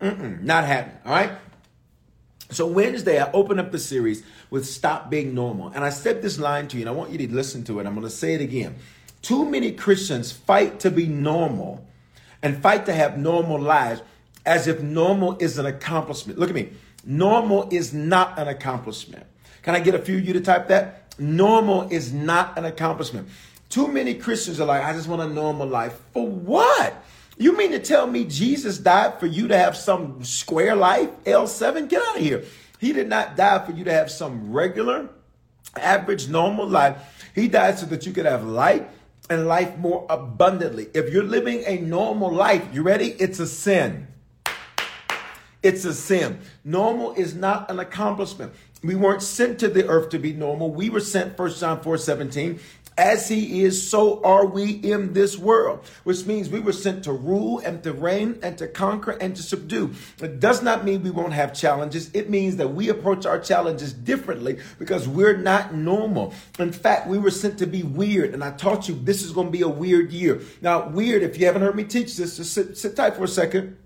Mm-mm, 0.00 0.42
not 0.42 0.64
happening. 0.64 0.98
All 1.04 1.12
right. 1.12 1.32
So 2.50 2.66
Wednesday, 2.66 3.20
I 3.20 3.30
opened 3.32 3.60
up 3.60 3.72
the 3.72 3.78
series 3.78 4.22
with 4.50 4.66
"Stop 4.66 5.10
Being 5.10 5.34
Normal," 5.34 5.68
and 5.68 5.84
I 5.84 5.90
said 5.90 6.22
this 6.22 6.38
line 6.38 6.66
to 6.68 6.76
you, 6.76 6.82
and 6.82 6.88
I 6.88 6.92
want 6.92 7.10
you 7.10 7.18
to 7.18 7.34
listen 7.34 7.62
to 7.64 7.78
it. 7.78 7.86
I'm 7.86 7.94
going 7.94 8.06
to 8.06 8.10
say 8.10 8.34
it 8.34 8.40
again. 8.40 8.76
Too 9.20 9.44
many 9.44 9.72
Christians 9.72 10.32
fight 10.32 10.80
to 10.80 10.90
be 10.90 11.06
normal 11.06 11.86
and 12.42 12.62
fight 12.62 12.86
to 12.86 12.94
have 12.94 13.18
normal 13.18 13.60
lives 13.60 14.00
as 14.46 14.66
if 14.66 14.80
normal 14.80 15.36
is 15.38 15.58
an 15.58 15.66
accomplishment. 15.66 16.38
Look 16.38 16.48
at 16.48 16.54
me. 16.54 16.70
Normal 17.04 17.68
is 17.70 17.92
not 17.92 18.38
an 18.38 18.48
accomplishment. 18.48 19.26
Can 19.62 19.74
I 19.74 19.80
get 19.80 19.94
a 19.94 19.98
few 19.98 20.16
of 20.18 20.24
you 20.24 20.32
to 20.34 20.40
type 20.40 20.68
that? 20.68 21.18
Normal 21.18 21.88
is 21.90 22.12
not 22.12 22.56
an 22.56 22.64
accomplishment. 22.64 23.28
Too 23.68 23.88
many 23.88 24.14
Christians 24.14 24.60
are 24.60 24.66
like, 24.66 24.82
I 24.82 24.92
just 24.94 25.08
want 25.08 25.20
a 25.20 25.28
normal 25.28 25.66
life. 25.66 26.00
For 26.14 26.26
what? 26.26 26.94
You 27.38 27.56
mean 27.56 27.70
to 27.70 27.78
tell 27.78 28.06
me 28.06 28.24
Jesus 28.24 28.78
died 28.78 29.20
for 29.20 29.26
you 29.26 29.48
to 29.48 29.56
have 29.56 29.76
some 29.76 30.24
square 30.24 30.74
life? 30.74 31.08
L7? 31.24 31.88
Get 31.88 32.02
out 32.02 32.16
of 32.16 32.22
here. 32.22 32.44
He 32.80 32.92
did 32.92 33.08
not 33.08 33.36
die 33.36 33.64
for 33.64 33.72
you 33.72 33.84
to 33.84 33.92
have 33.92 34.10
some 34.10 34.52
regular, 34.52 35.08
average, 35.76 36.28
normal 36.28 36.66
life. 36.66 37.30
He 37.34 37.46
died 37.46 37.78
so 37.78 37.86
that 37.86 38.06
you 38.06 38.12
could 38.12 38.26
have 38.26 38.44
life 38.44 38.86
and 39.30 39.46
life 39.46 39.76
more 39.78 40.04
abundantly. 40.10 40.88
If 40.94 41.12
you're 41.12 41.22
living 41.22 41.62
a 41.66 41.78
normal 41.78 42.32
life, 42.32 42.66
you 42.72 42.82
ready? 42.82 43.10
It's 43.18 43.38
a 43.38 43.46
sin. 43.46 44.08
It's 45.62 45.84
a 45.84 45.94
sin. 45.94 46.40
Normal 46.64 47.14
is 47.14 47.34
not 47.34 47.70
an 47.70 47.78
accomplishment. 47.78 48.52
We 48.82 48.94
weren't 48.94 49.22
sent 49.22 49.58
to 49.60 49.68
the 49.68 49.88
earth 49.88 50.10
to 50.10 50.18
be 50.18 50.32
normal. 50.32 50.70
We 50.72 50.88
were 50.88 51.00
sent, 51.00 51.36
1 51.36 51.50
John 51.54 51.80
4 51.80 51.98
17, 51.98 52.60
as 52.98 53.28
he 53.28 53.62
is, 53.62 53.88
so 53.88 54.20
are 54.22 54.44
we 54.44 54.72
in 54.72 55.12
this 55.12 55.38
world, 55.38 55.86
which 56.02 56.26
means 56.26 56.48
we 56.48 56.58
were 56.58 56.72
sent 56.72 57.04
to 57.04 57.12
rule 57.12 57.60
and 57.60 57.82
to 57.84 57.92
reign 57.92 58.38
and 58.42 58.58
to 58.58 58.66
conquer 58.66 59.12
and 59.12 59.36
to 59.36 59.42
subdue. 59.42 59.92
It 60.20 60.40
does 60.40 60.62
not 60.62 60.84
mean 60.84 61.04
we 61.04 61.10
won't 61.10 61.32
have 61.32 61.54
challenges. 61.54 62.10
It 62.12 62.28
means 62.28 62.56
that 62.56 62.74
we 62.74 62.88
approach 62.88 63.24
our 63.24 63.38
challenges 63.38 63.92
differently 63.92 64.58
because 64.80 65.06
we're 65.06 65.36
not 65.36 65.72
normal. 65.72 66.34
In 66.58 66.72
fact, 66.72 67.06
we 67.06 67.18
were 67.18 67.30
sent 67.30 67.58
to 67.58 67.66
be 67.66 67.84
weird. 67.84 68.34
And 68.34 68.42
I 68.42 68.50
taught 68.50 68.88
you 68.88 68.96
this 68.96 69.22
is 69.22 69.32
going 69.32 69.46
to 69.46 69.52
be 69.52 69.62
a 69.62 69.68
weird 69.68 70.12
year. 70.12 70.40
Now, 70.60 70.88
weird, 70.88 71.22
if 71.22 71.38
you 71.38 71.46
haven't 71.46 71.62
heard 71.62 71.76
me 71.76 71.84
teach 71.84 72.16
this, 72.16 72.36
just 72.36 72.52
sit, 72.52 72.76
sit 72.76 72.96
tight 72.96 73.14
for 73.14 73.24
a 73.24 73.28
second. 73.28 73.76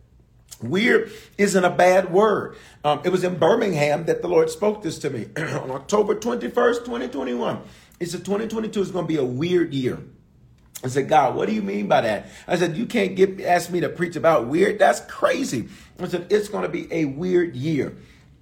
Weird 0.62 1.12
isn't 1.38 1.64
a 1.64 1.70
bad 1.70 2.12
word. 2.12 2.56
Um, 2.84 3.00
it 3.04 3.10
was 3.10 3.24
in 3.24 3.38
Birmingham 3.38 4.04
that 4.06 4.22
the 4.22 4.28
Lord 4.28 4.48
spoke 4.48 4.82
this 4.82 4.98
to 5.00 5.10
me 5.10 5.26
on 5.36 5.70
October 5.70 6.14
21st, 6.14 6.84
2021. 6.84 7.60
He 8.02 8.08
said, 8.08 8.24
2022 8.24 8.82
is 8.82 8.90
going 8.90 9.04
to 9.04 9.08
be 9.08 9.16
a 9.16 9.24
weird 9.24 9.72
year. 9.72 9.96
I 10.82 10.88
said, 10.88 11.08
God, 11.08 11.36
what 11.36 11.48
do 11.48 11.54
you 11.54 11.62
mean 11.62 11.86
by 11.86 12.00
that? 12.00 12.26
I 12.48 12.56
said, 12.56 12.76
you 12.76 12.84
can't 12.84 13.14
get 13.14 13.40
ask 13.40 13.70
me 13.70 13.78
to 13.78 13.88
preach 13.88 14.16
about 14.16 14.48
weird. 14.48 14.80
That's 14.80 14.98
crazy. 15.02 15.68
I 16.00 16.08
said, 16.08 16.26
it's 16.28 16.48
going 16.48 16.64
to 16.64 16.68
be 16.68 16.92
a 16.92 17.04
weird 17.04 17.54
year. 17.54 17.96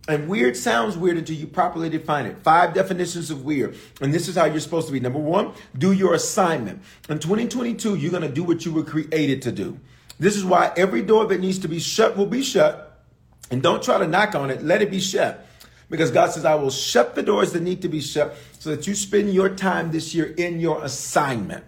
And 0.08 0.30
weird 0.30 0.56
sounds 0.56 0.96
weird 0.96 1.18
until 1.18 1.36
you 1.36 1.46
properly 1.46 1.90
define 1.90 2.24
it. 2.24 2.38
Five 2.42 2.72
definitions 2.72 3.30
of 3.30 3.44
weird. 3.44 3.76
And 4.00 4.14
this 4.14 4.28
is 4.28 4.34
how 4.36 4.46
you're 4.46 4.60
supposed 4.60 4.86
to 4.86 4.94
be. 4.94 5.00
Number 5.00 5.18
one, 5.18 5.52
do 5.76 5.92
your 5.92 6.14
assignment. 6.14 6.82
In 7.10 7.18
2022, 7.18 7.96
you're 7.96 8.10
going 8.10 8.22
to 8.22 8.30
do 8.30 8.42
what 8.42 8.64
you 8.64 8.72
were 8.72 8.82
created 8.82 9.42
to 9.42 9.52
do. 9.52 9.78
This 10.18 10.36
is 10.36 10.44
why 10.44 10.72
every 10.74 11.02
door 11.02 11.26
that 11.26 11.38
needs 11.38 11.58
to 11.58 11.68
be 11.68 11.80
shut 11.80 12.16
will 12.16 12.24
be 12.24 12.42
shut. 12.42 13.04
And 13.50 13.62
don't 13.62 13.82
try 13.82 13.98
to 13.98 14.08
knock 14.08 14.34
on 14.34 14.48
it, 14.48 14.62
let 14.62 14.80
it 14.80 14.90
be 14.90 15.00
shut. 15.00 15.46
Because 15.90 16.12
God 16.12 16.30
says, 16.30 16.44
I 16.44 16.54
will 16.54 16.70
shut 16.70 17.16
the 17.16 17.22
doors 17.22 17.52
that 17.52 17.62
need 17.62 17.82
to 17.82 17.88
be 17.88 18.00
shut 18.00 18.36
so 18.58 18.70
that 18.70 18.86
you 18.86 18.94
spend 18.94 19.34
your 19.34 19.48
time 19.48 19.90
this 19.90 20.14
year 20.14 20.26
in 20.36 20.60
your 20.60 20.82
assignment. 20.84 21.64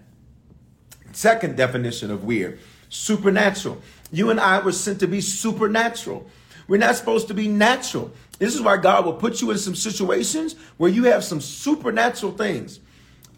Second 1.13 1.57
definition 1.57 2.11
of 2.11 2.25
weird 2.25 2.59
supernatural. 2.89 3.81
You 4.13 4.31
and 4.31 4.39
I 4.39 4.61
were 4.61 4.73
sent 4.73 5.01
to 5.01 5.07
be 5.07 5.21
supernatural. 5.21 6.27
We're 6.69 6.77
not 6.77 6.95
supposed 6.95 7.29
to 7.29 7.35
be 7.35 7.49
natural. 7.49 8.13
This 8.39 8.55
is 8.55 8.61
why 8.61 8.77
God 8.77 9.05
will 9.05 9.15
put 9.15 9.41
you 9.41 9.51
in 9.51 9.59
some 9.59 9.75
situations 9.75 10.55
where 10.77 10.91
you 10.91 11.05
have 11.05 11.25
some 11.25 11.41
supernatural 11.41 12.33
things. 12.33 12.81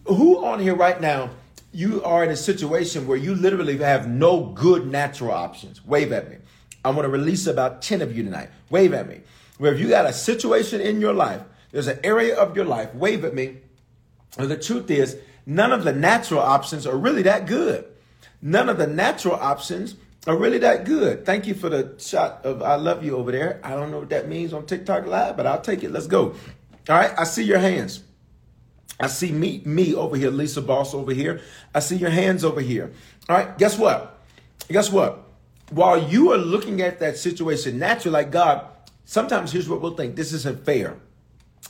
Who 0.05 0.45
on 0.45 0.59
here 0.59 0.75
right 0.75 0.99
now, 0.99 1.31
you 1.71 2.03
are 2.03 2.23
in 2.23 2.29
a 2.29 2.35
situation 2.35 3.07
where 3.07 3.17
you 3.17 3.33
literally 3.33 3.77
have 3.77 4.07
no 4.07 4.45
good 4.47 4.87
natural 4.87 5.31
options? 5.31 5.83
Wave 5.85 6.11
at 6.11 6.29
me. 6.29 6.37
I 6.83 6.89
want 6.89 7.03
to 7.03 7.09
release 7.09 7.47
about 7.47 7.81
10 7.81 8.01
of 8.01 8.15
you 8.15 8.23
tonight. 8.23 8.49
Wave 8.69 8.93
at 8.93 9.07
me 9.07 9.21
where 9.57 9.73
if 9.73 9.79
you 9.79 9.89
got 9.89 10.05
a 10.05 10.13
situation 10.13 10.81
in 10.81 11.01
your 11.01 11.13
life, 11.13 11.41
there's 11.71 11.87
an 11.87 11.99
area 12.03 12.35
of 12.35 12.55
your 12.55 12.65
life, 12.65 12.93
wave 12.95 13.25
at 13.25 13.33
me. 13.33 13.57
And 14.37 14.49
the 14.49 14.57
truth 14.57 14.89
is, 14.89 15.17
none 15.45 15.71
of 15.71 15.83
the 15.83 15.93
natural 15.93 16.41
options 16.41 16.85
are 16.85 16.97
really 16.97 17.23
that 17.23 17.45
good. 17.45 17.85
None 18.41 18.69
of 18.69 18.77
the 18.77 18.87
natural 18.87 19.35
options 19.35 19.95
are 20.27 20.35
really 20.35 20.57
that 20.59 20.85
good. 20.85 21.25
Thank 21.25 21.47
you 21.47 21.53
for 21.53 21.69
the 21.69 21.95
shot 21.97 22.45
of 22.45 22.61
I 22.61 22.75
love 22.75 23.03
you 23.03 23.15
over 23.15 23.31
there. 23.31 23.59
I 23.63 23.71
don't 23.71 23.91
know 23.91 23.99
what 23.99 24.09
that 24.09 24.27
means 24.27 24.53
on 24.53 24.65
TikTok 24.65 25.05
Live, 25.05 25.37
but 25.37 25.45
I'll 25.45 25.61
take 25.61 25.83
it. 25.83 25.91
Let's 25.91 26.07
go. 26.07 26.35
All 26.89 26.95
right, 26.95 27.11
I 27.17 27.23
see 27.23 27.43
your 27.43 27.59
hands. 27.59 28.03
I 28.99 29.07
see 29.07 29.31
me, 29.31 29.61
me 29.65 29.93
over 29.93 30.15
here, 30.15 30.29
Lisa 30.29 30.61
Boss 30.61 30.93
over 30.93 31.13
here. 31.13 31.41
I 31.73 31.79
see 31.79 31.97
your 31.97 32.09
hands 32.09 32.45
over 32.45 32.61
here. 32.61 32.91
All 33.27 33.35
right, 33.35 33.57
guess 33.57 33.77
what? 33.77 34.19
Guess 34.69 34.91
what? 34.91 35.23
While 35.71 36.09
you 36.09 36.31
are 36.31 36.37
looking 36.37 36.81
at 36.81 36.99
that 36.99 37.17
situation 37.17 37.79
naturally, 37.79 38.13
like 38.13 38.31
God, 38.31 38.67
sometimes 39.05 39.51
here's 39.51 39.69
what 39.69 39.81
we'll 39.81 39.95
think 39.95 40.15
this 40.15 40.33
isn't 40.33 40.65
fair. 40.65 40.97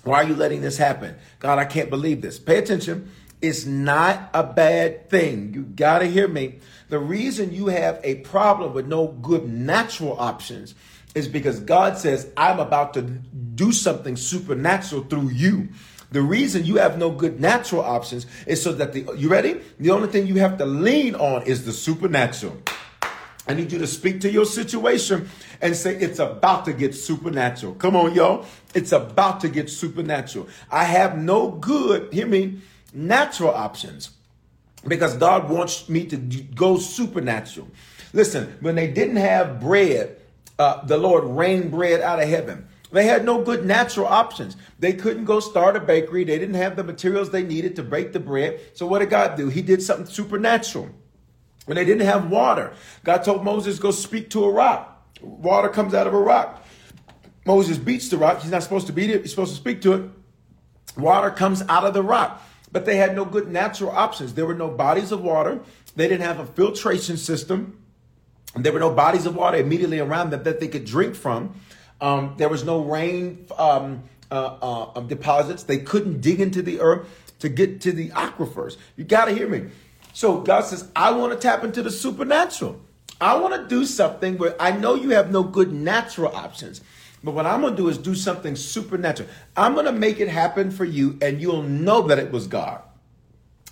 Why 0.03 0.23
are 0.23 0.27
you 0.27 0.35
letting 0.35 0.61
this 0.61 0.77
happen? 0.77 1.15
God, 1.39 1.57
I 1.57 1.65
can't 1.65 1.89
believe 1.89 2.21
this. 2.21 2.39
Pay 2.39 2.57
attention. 2.57 3.11
It's 3.41 3.65
not 3.65 4.29
a 4.33 4.43
bad 4.43 5.09
thing. 5.09 5.53
You 5.53 5.63
got 5.63 5.99
to 5.99 6.05
hear 6.05 6.27
me. 6.27 6.59
The 6.89 6.99
reason 6.99 7.53
you 7.53 7.67
have 7.67 7.99
a 8.03 8.15
problem 8.15 8.73
with 8.73 8.87
no 8.87 9.07
good 9.07 9.47
natural 9.47 10.19
options 10.19 10.75
is 11.15 11.27
because 11.27 11.59
God 11.59 11.97
says, 11.97 12.31
I'm 12.35 12.59
about 12.59 12.93
to 12.95 13.01
do 13.01 13.71
something 13.71 14.15
supernatural 14.15 15.03
through 15.03 15.29
you. 15.29 15.69
The 16.11 16.21
reason 16.21 16.65
you 16.65 16.77
have 16.77 16.97
no 16.97 17.09
good 17.09 17.39
natural 17.39 17.81
options 17.81 18.25
is 18.45 18.61
so 18.61 18.73
that 18.73 18.93
the, 18.93 19.13
you 19.17 19.27
ready? 19.29 19.61
The 19.79 19.91
only 19.91 20.07
thing 20.07 20.27
you 20.27 20.35
have 20.35 20.57
to 20.59 20.65
lean 20.65 21.15
on 21.15 21.43
is 21.43 21.65
the 21.65 21.73
supernatural. 21.73 22.61
I 23.47 23.53
need 23.53 23.71
you 23.71 23.79
to 23.79 23.87
speak 23.87 24.21
to 24.21 24.31
your 24.31 24.45
situation 24.45 25.29
and 25.61 25.75
say, 25.75 25.95
It's 25.95 26.19
about 26.19 26.65
to 26.65 26.73
get 26.73 26.95
supernatural. 26.95 27.75
Come 27.75 27.95
on, 27.95 28.15
y'all. 28.15 28.45
It's 28.73 28.91
about 28.91 29.41
to 29.41 29.49
get 29.49 29.69
supernatural. 29.69 30.47
I 30.71 30.83
have 30.85 31.17
no 31.17 31.51
good, 31.51 32.11
hear 32.11 32.27
me, 32.27 32.59
natural 32.93 33.51
options 33.51 34.11
because 34.87 35.15
God 35.15 35.49
wants 35.49 35.89
me 35.89 36.05
to 36.07 36.17
go 36.17 36.77
supernatural. 36.77 37.67
Listen, 38.13 38.57
when 38.61 38.75
they 38.75 38.87
didn't 38.87 39.17
have 39.17 39.59
bread, 39.59 40.17
uh, 40.57 40.85
the 40.85 40.97
Lord 40.97 41.25
rained 41.25 41.71
bread 41.71 42.01
out 42.01 42.21
of 42.21 42.29
heaven. 42.29 42.67
They 42.91 43.05
had 43.05 43.25
no 43.25 43.43
good 43.43 43.65
natural 43.65 44.05
options. 44.05 44.55
They 44.79 44.93
couldn't 44.93 45.25
go 45.25 45.39
start 45.39 45.75
a 45.75 45.81
bakery. 45.81 46.23
They 46.23 46.39
didn't 46.39 46.55
have 46.55 46.77
the 46.77 46.83
materials 46.83 47.29
they 47.29 47.43
needed 47.43 47.75
to 47.75 47.83
bake 47.83 48.13
the 48.13 48.19
bread. 48.19 48.59
So 48.73 48.87
what 48.87 48.99
did 48.99 49.09
God 49.09 49.35
do? 49.35 49.49
He 49.49 49.61
did 49.61 49.81
something 49.81 50.05
supernatural. 50.05 50.89
When 51.65 51.75
they 51.75 51.85
didn't 51.85 52.05
have 52.05 52.29
water, 52.29 52.73
God 53.03 53.23
told 53.23 53.43
Moses, 53.43 53.79
go 53.79 53.91
speak 53.91 54.29
to 54.31 54.43
a 54.45 54.51
rock. 54.51 55.03
Water 55.21 55.69
comes 55.69 55.93
out 55.93 56.07
of 56.07 56.13
a 56.13 56.19
rock. 56.19 56.63
Moses 57.45 57.77
beats 57.77 58.09
the 58.09 58.17
rock. 58.17 58.41
He's 58.41 58.51
not 58.51 58.63
supposed 58.63 58.87
to 58.87 58.93
beat 58.93 59.09
it. 59.09 59.21
He's 59.21 59.31
supposed 59.31 59.51
to 59.51 59.57
speak 59.59 59.81
to 59.81 59.93
it. 59.93 60.09
Water 60.97 61.29
comes 61.29 61.61
out 61.63 61.85
of 61.85 61.93
the 61.93 62.03
rock. 62.03 62.41
But 62.71 62.85
they 62.85 62.97
had 62.97 63.15
no 63.15 63.25
good 63.25 63.47
natural 63.47 63.91
options. 63.91 64.33
There 64.33 64.45
were 64.45 64.55
no 64.55 64.69
bodies 64.69 65.11
of 65.11 65.21
water. 65.21 65.61
They 65.95 66.07
didn't 66.07 66.25
have 66.25 66.39
a 66.39 66.45
filtration 66.45 67.17
system. 67.17 67.81
There 68.55 68.71
were 68.71 68.79
no 68.79 68.93
bodies 68.93 69.25
of 69.25 69.35
water 69.35 69.57
immediately 69.57 69.99
around 69.99 70.31
them 70.31 70.43
that 70.43 70.59
they 70.59 70.67
could 70.67 70.85
drink 70.85 71.15
from. 71.15 71.59
Um, 72.01 72.35
there 72.37 72.49
was 72.49 72.63
no 72.63 72.81
rain 72.83 73.47
um, 73.57 74.03
uh, 74.31 74.91
uh, 74.95 74.99
deposits. 75.01 75.63
They 75.63 75.77
couldn't 75.77 76.21
dig 76.21 76.41
into 76.41 76.61
the 76.61 76.79
earth 76.79 77.07
to 77.39 77.49
get 77.49 77.81
to 77.81 77.91
the 77.91 78.09
aquifers. 78.09 78.77
You 78.95 79.03
got 79.03 79.25
to 79.25 79.33
hear 79.33 79.47
me. 79.47 79.69
So 80.15 80.39
God 80.39 80.61
says, 80.61 80.89
I 80.95 81.11
want 81.11 81.33
to 81.33 81.37
tap 81.37 81.65
into 81.65 81.83
the 81.83 81.91
supernatural. 81.91 82.79
I 83.19 83.35
want 83.35 83.53
to 83.53 83.67
do 83.67 83.85
something 83.85 84.37
where 84.37 84.55
I 84.61 84.71
know 84.71 84.95
you 84.95 85.09
have 85.09 85.29
no 85.29 85.43
good 85.43 85.73
natural 85.73 86.33
options. 86.33 86.79
But 87.21 87.33
what 87.33 87.45
I'm 87.45 87.59
going 87.59 87.75
to 87.75 87.81
do 87.81 87.89
is 87.89 87.97
do 87.97 88.15
something 88.15 88.55
supernatural. 88.55 89.27
I'm 89.57 89.73
going 89.73 89.87
to 89.87 89.91
make 89.91 90.21
it 90.21 90.29
happen 90.29 90.71
for 90.71 90.85
you, 90.85 91.17
and 91.21 91.41
you'll 91.41 91.63
know 91.63 92.03
that 92.03 92.17
it 92.17 92.31
was 92.31 92.47
God. 92.47 92.81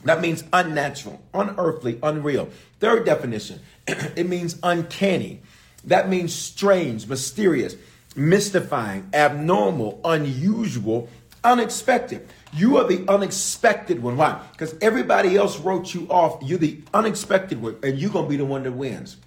That 0.04 0.20
means 0.20 0.44
unnatural, 0.52 1.22
unearthly, 1.34 1.98
unreal. 2.04 2.50
Third 2.82 3.06
definition, 3.06 3.62
it 3.88 4.28
means 4.28 4.60
uncanny. 4.64 5.44
That 5.86 6.10
means 6.10 6.36
strange, 6.36 7.08
mysterious, 7.08 7.78
mystifying, 8.18 9.10
abnormal, 9.14 10.02
unusual, 10.04 11.08
unexpected. 11.42 12.28
You 12.56 12.78
are 12.78 12.88
the 12.88 13.04
unexpected 13.08 14.02
one. 14.02 14.18
Why? 14.18 14.42
Because 14.52 14.76
everybody 14.82 15.36
else 15.36 15.60
wrote 15.60 15.94
you 15.94 16.08
off. 16.10 16.42
You're 16.44 16.60
the 16.60 16.82
unexpected 16.94 17.62
one, 17.62 17.78
and 17.82 17.98
you're 17.98 18.12
going 18.12 18.26
to 18.26 18.30
be 18.30 18.38
the 18.38 18.46
one 18.46 18.64
that 18.64 18.72
wins. 18.72 19.18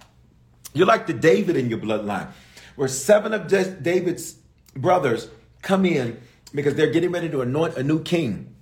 You're 0.73 0.87
like 0.87 1.07
the 1.07 1.13
David 1.13 1.57
in 1.57 1.69
your 1.69 1.79
bloodline, 1.79 2.29
where 2.75 2.87
seven 2.87 3.33
of 3.33 3.47
David's 3.47 4.35
brothers 4.75 5.29
come 5.61 5.85
in 5.85 6.19
because 6.53 6.75
they're 6.75 6.91
getting 6.91 7.11
ready 7.11 7.29
to 7.29 7.41
anoint 7.41 7.75
a 7.75 7.83
new 7.83 8.01
king. 8.01 8.55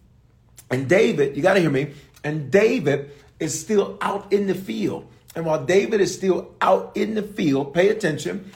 And 0.71 0.89
David, 0.89 1.36
you 1.38 1.43
got 1.43 1.54
to 1.54 1.60
hear 1.60 1.69
me, 1.69 1.93
and 2.23 2.49
David 2.51 3.12
is 3.39 3.60
still 3.60 3.97
out 4.01 4.34
in 4.34 4.47
the 4.47 4.56
field. 4.56 5.08
And 5.36 5.45
while 5.45 5.63
David 5.63 6.01
is 6.01 6.13
still 6.13 6.56
out 6.62 6.95
in 6.95 7.13
the 7.13 7.21
field, 7.21 7.73
pay 7.73 7.89
attention, 7.89 8.51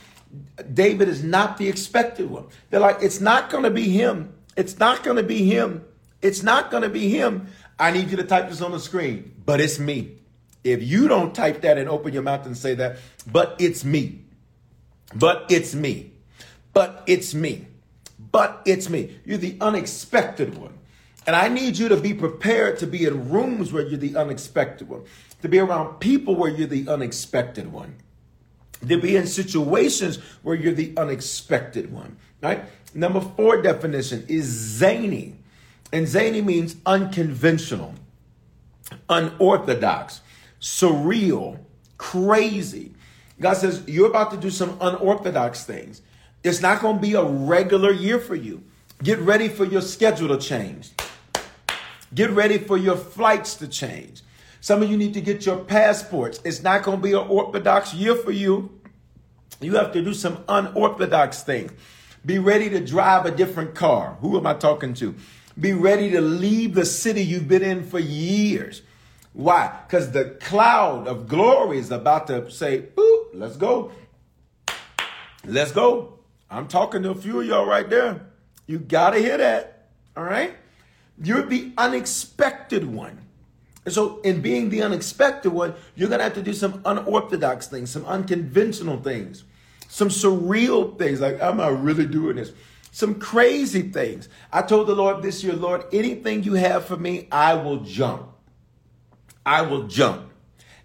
David 0.74 1.08
is 1.08 1.24
not 1.24 1.58
the 1.58 1.67
expected 1.67 2.30
one. 2.30 2.45
They're 2.69 2.80
like, 2.80 2.98
it's 3.02 3.19
not 3.19 3.50
going 3.50 3.63
to 3.63 3.69
be 3.69 3.89
him. 3.89 4.34
It's 4.56 4.80
not 4.80 5.04
going 5.04 5.17
to 5.17 5.24
be 5.24 5.45
him. 5.45 5.86
It's 6.22 6.44
not 6.44 6.72
going 6.72 6.84
to 6.84 6.90
be 6.90 7.10
him. 7.10 7.48
I 7.78 7.92
need 7.92 8.10
you 8.12 8.18
to 8.18 8.24
type 8.24 8.50
this 8.50 8.62
on 8.62 8.72
the 8.72 8.80
screen, 8.80 9.34
but 9.46 9.62
it's 9.62 9.80
me. 9.80 10.18
If 10.64 10.84
you 10.84 11.08
don't 11.08 11.34
type 11.34 11.62
that 11.62 11.78
and 11.78 11.88
open 11.88 12.14
your 12.14 12.24
mouth 12.24 12.46
and 12.46 12.58
say 12.58 12.76
that, 12.76 12.98
but 13.32 13.56
it's 13.60 13.86
me. 13.86 14.26
But 15.16 15.46
it's 15.50 15.74
me. 15.74 16.12
But 16.74 17.04
it's 17.08 17.34
me. 17.34 17.68
But 18.32 18.62
it's 18.66 18.90
me. 18.90 19.18
You're 19.26 19.38
the 19.38 19.58
unexpected 19.62 20.58
one. 20.58 20.78
And 21.26 21.36
I 21.36 21.48
need 21.48 21.78
you 21.78 21.90
to 21.90 21.98
be 21.98 22.14
prepared 22.14 22.80
to 22.80 22.88
be 22.88 23.06
in 23.06 23.30
rooms 23.30 23.72
where 23.72 23.86
you're 23.86 24.00
the 24.00 24.16
unexpected 24.16 24.90
one, 24.90 25.04
to 25.42 25.48
be 25.48 25.60
around 25.60 26.00
people 26.00 26.36
where 26.36 26.50
you're 26.50 26.68
the 26.68 26.88
unexpected 26.90 27.72
one, 27.72 27.96
to 28.88 28.98
be 28.98 29.16
in 29.16 29.28
situations 29.28 30.18
where 30.42 30.56
you're 30.56 30.74
the 30.74 30.94
unexpected 30.98 31.92
one. 31.92 32.18
Right? 32.42 32.64
Number 32.94 33.22
four 33.22 33.62
definition 33.62 34.26
is 34.28 34.46
zany. 34.46 35.38
And 35.91 36.08
zany 36.08 36.41
means 36.41 36.75
unconventional, 36.86 37.95
unorthodox, 39.10 40.21
surreal, 40.62 41.60
crazy. 41.97 42.93
God 43.39 43.56
says, 43.56 43.84
You're 43.88 44.10
about 44.10 44.32
to 44.32 44.38
do 44.38 44.49
some 44.49 44.78
unorthodox 44.82 45.65
things. 45.65 46.02
It's 46.43 46.62
not 46.62 46.82
going 46.82 46.97
to 46.97 47.02
be 47.02 47.13
a 47.13 47.23
regular 47.23 47.91
year 47.91 48.19
for 48.19 48.36
you. 48.36 48.63
Get 49.04 49.19
ready 49.19 49.47
for 49.47 49.65
your 49.65 49.82
schedule 49.82 50.28
to 50.30 50.38
change. 50.38 50.91
Get 52.13 52.32
ready 52.32 52.58
for 52.58 52.78
your 52.78 52.97
flights 52.97 53.56
to 53.56 53.67
change. 53.67 54.21
Some 54.62 54.82
of 54.82 54.89
you 54.89 54.97
need 54.97 55.13
to 55.13 55.21
get 55.21 55.45
your 55.45 55.58
passports. 55.58 56.39
It's 56.43 56.62
not 56.62 56.84
going 56.84 56.97
to 56.97 57.04
be 57.04 57.12
an 57.12 57.28
orthodox 57.28 57.93
year 57.93 58.15
for 58.15 58.32
you. 58.32 58.71
You 59.62 59.75
have 59.75 59.93
to 59.93 60.02
do 60.02 60.13
some 60.13 60.43
unorthodox 60.47 61.43
things. 61.43 61.71
Be 62.25 62.39
ready 62.39 62.69
to 62.69 62.84
drive 62.84 63.25
a 63.25 63.32
different 63.32 63.75
car. 63.75 64.17
Who 64.21 64.38
am 64.38 64.45
I 64.45 64.54
talking 64.54 64.93
to? 64.95 65.15
Be 65.60 65.74
ready 65.74 66.12
to 66.12 66.22
leave 66.22 66.74
the 66.74 66.86
city 66.86 67.24
you've 67.24 67.48
been 67.48 67.63
in 67.63 67.84
for 67.84 68.00
years. 68.00 68.82
Why? 69.34 69.82
Because 69.86 70.12
the 70.12 70.38
cloud 70.41 71.08
of 71.08 71.28
glory 71.28 71.80
is 71.80 71.91
about 71.91 72.28
to 72.28 72.50
say, 72.50 72.86
Ooh, 72.98 73.28
let's 73.34 73.58
go. 73.58 73.91
Let's 75.45 75.72
go. 75.72 76.19
I'm 76.50 76.67
talking 76.67 77.04
to 77.04 77.12
a 77.12 77.15
few 77.15 77.41
of 77.41 77.48
y'all 77.48 77.65
right 77.65 77.89
there. 77.89 78.26
You 78.67 78.80
got 78.80 79.12
to 79.12 79.19
hear 79.19 79.38
that. 79.38 79.88
All 80.15 80.24
right? 80.24 80.56
You're 81.22 81.43
the 81.43 81.72
unexpected 81.78 82.86
one. 82.86 83.19
And 83.86 83.93
so, 83.93 84.19
in 84.22 84.41
being 84.41 84.69
the 84.69 84.84
unexpected 84.84 85.52
one, 85.52 85.74
you're 85.95 86.10
going 86.10 86.19
to 86.19 86.24
have 86.24 86.34
to 86.36 86.43
do 86.43 86.54
some 86.54 86.82
unorthodox 86.86 87.67
things, 87.67 87.89
some 87.89 88.06
unconventional 88.06 89.02
things, 89.02 89.43
some 89.88 90.10
surreal 90.10 90.98
things. 90.98 91.22
Like, 91.22 91.39
am 91.39 91.60
I 91.60 91.69
really 91.69 92.06
doing 92.06 92.36
this? 92.36 92.52
Some 92.91 93.15
crazy 93.15 93.84
things. 93.84 94.30
I 94.52 94.62
told 94.62 94.88
the 94.88 94.95
Lord 94.95 95.21
this 95.21 95.43
year, 95.43 95.54
Lord, 95.54 95.86
anything 95.93 96.43
you 96.43 96.54
have 96.54 96.86
for 96.86 96.97
me, 96.97 97.28
I 97.32 97.54
will 97.54 97.82
jump. 97.82 98.28
I 99.45 99.62
will 99.62 99.88
jump. 99.88 100.30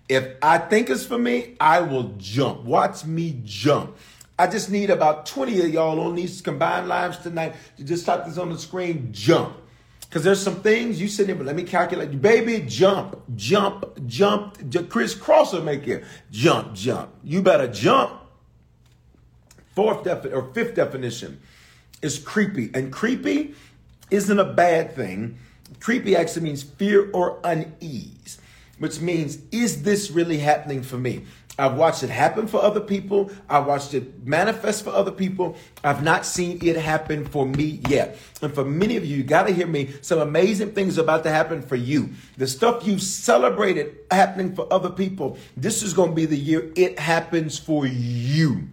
If 0.09 0.37
I 0.43 0.59
think 0.59 0.91
it's 0.91 1.05
for 1.05 1.19
me, 1.19 1.57
I 1.59 1.81
will 1.81 2.15
jump. 2.19 2.65
Watch 2.65 3.05
me 3.05 3.41
jump. 3.45 3.97
I 4.39 4.47
just 4.49 4.71
need 4.71 4.91
about 4.91 5.27
20 5.27 5.61
of 5.61 5.69
y'all 5.69 6.01
on 6.01 6.15
these 6.15 6.41
combined 6.41 6.89
lives 6.89 7.19
tonight 7.19 7.55
to 7.77 7.85
just 7.85 8.05
type 8.05 8.27
this 8.27 8.37
on 8.37 8.51
the 8.51 8.59
screen, 8.59 9.09
jump. 9.13 9.57
Because 10.01 10.23
there's 10.23 10.43
some 10.43 10.57
things 10.57 11.01
you 11.01 11.09
sit 11.09 11.27
there, 11.27 11.37
but 11.37 11.47
let 11.47 11.57
me 11.57 11.63
calculate. 11.63 12.21
Baby, 12.21 12.65
jump, 12.67 13.21
jump, 13.35 14.07
jump. 14.07 14.57
Chris 14.89 15.15
Crosser 15.15 15.61
make 15.61 15.89
it. 15.89 16.05
Jump, 16.31 16.75
jump. 16.75 17.11
You 17.23 17.43
better 17.43 17.67
jump. 17.67 18.21
Fourth 19.75 20.05
definition 20.05 20.39
or 20.39 20.53
fifth 20.55 20.75
definition 20.75 21.41
is 22.05 22.19
creepy. 22.19 22.71
And 22.75 22.93
creepy 22.93 23.55
isn't 24.11 24.39
a 24.39 24.45
bad 24.45 24.95
thing. 24.95 25.39
Creepy 25.81 26.15
actually 26.15 26.43
means 26.43 26.63
fear 26.63 27.11
or 27.13 27.41
unease, 27.43 28.39
which 28.79 29.01
means, 29.01 29.39
is 29.51 29.83
this 29.83 30.11
really 30.11 30.39
happening 30.39 30.83
for 30.83 30.99
me? 30.99 31.25
I've 31.57 31.75
watched 31.75 32.03
it 32.03 32.11
happen 32.11 32.49
for 32.49 32.61
other 32.61 32.81
people. 32.81 33.31
I've 33.49 33.67
watched 33.67 33.95
it 33.95 34.27
manifest 34.27 34.83
for 34.83 34.91
other 34.91 35.13
people. 35.13 35.57
I've 35.85 36.03
not 36.03 36.27
seen 36.27 36.59
it 36.63 36.77
happen 36.77 37.25
for 37.25 37.47
me 37.47 37.81
yet. 37.89 38.19
And 38.43 38.53
for 38.53 38.65
many 38.65 38.97
of 38.97 39.05
you, 39.05 39.19
you 39.19 39.23
got 39.23 39.47
to 39.47 39.53
hear 39.53 39.69
me. 39.69 39.95
Some 40.01 40.19
amazing 40.19 40.73
things 40.73 40.99
about 40.99 41.23
to 41.25 41.31
happen 41.31 41.63
for 41.63 41.77
you. 41.77 42.11
The 42.37 42.49
stuff 42.49 42.85
you've 42.87 43.03
celebrated 43.03 43.97
happening 44.11 44.57
for 44.57 44.71
other 44.73 44.91
people, 44.91 45.39
this 45.57 45.85
is 45.85 45.95
going 45.95 46.11
to 46.11 46.17
be 46.17 46.27
the 46.27 46.37
year 46.37 46.73
it 46.75 46.99
happens 46.99 47.57
for 47.57 47.87
you. 47.87 48.69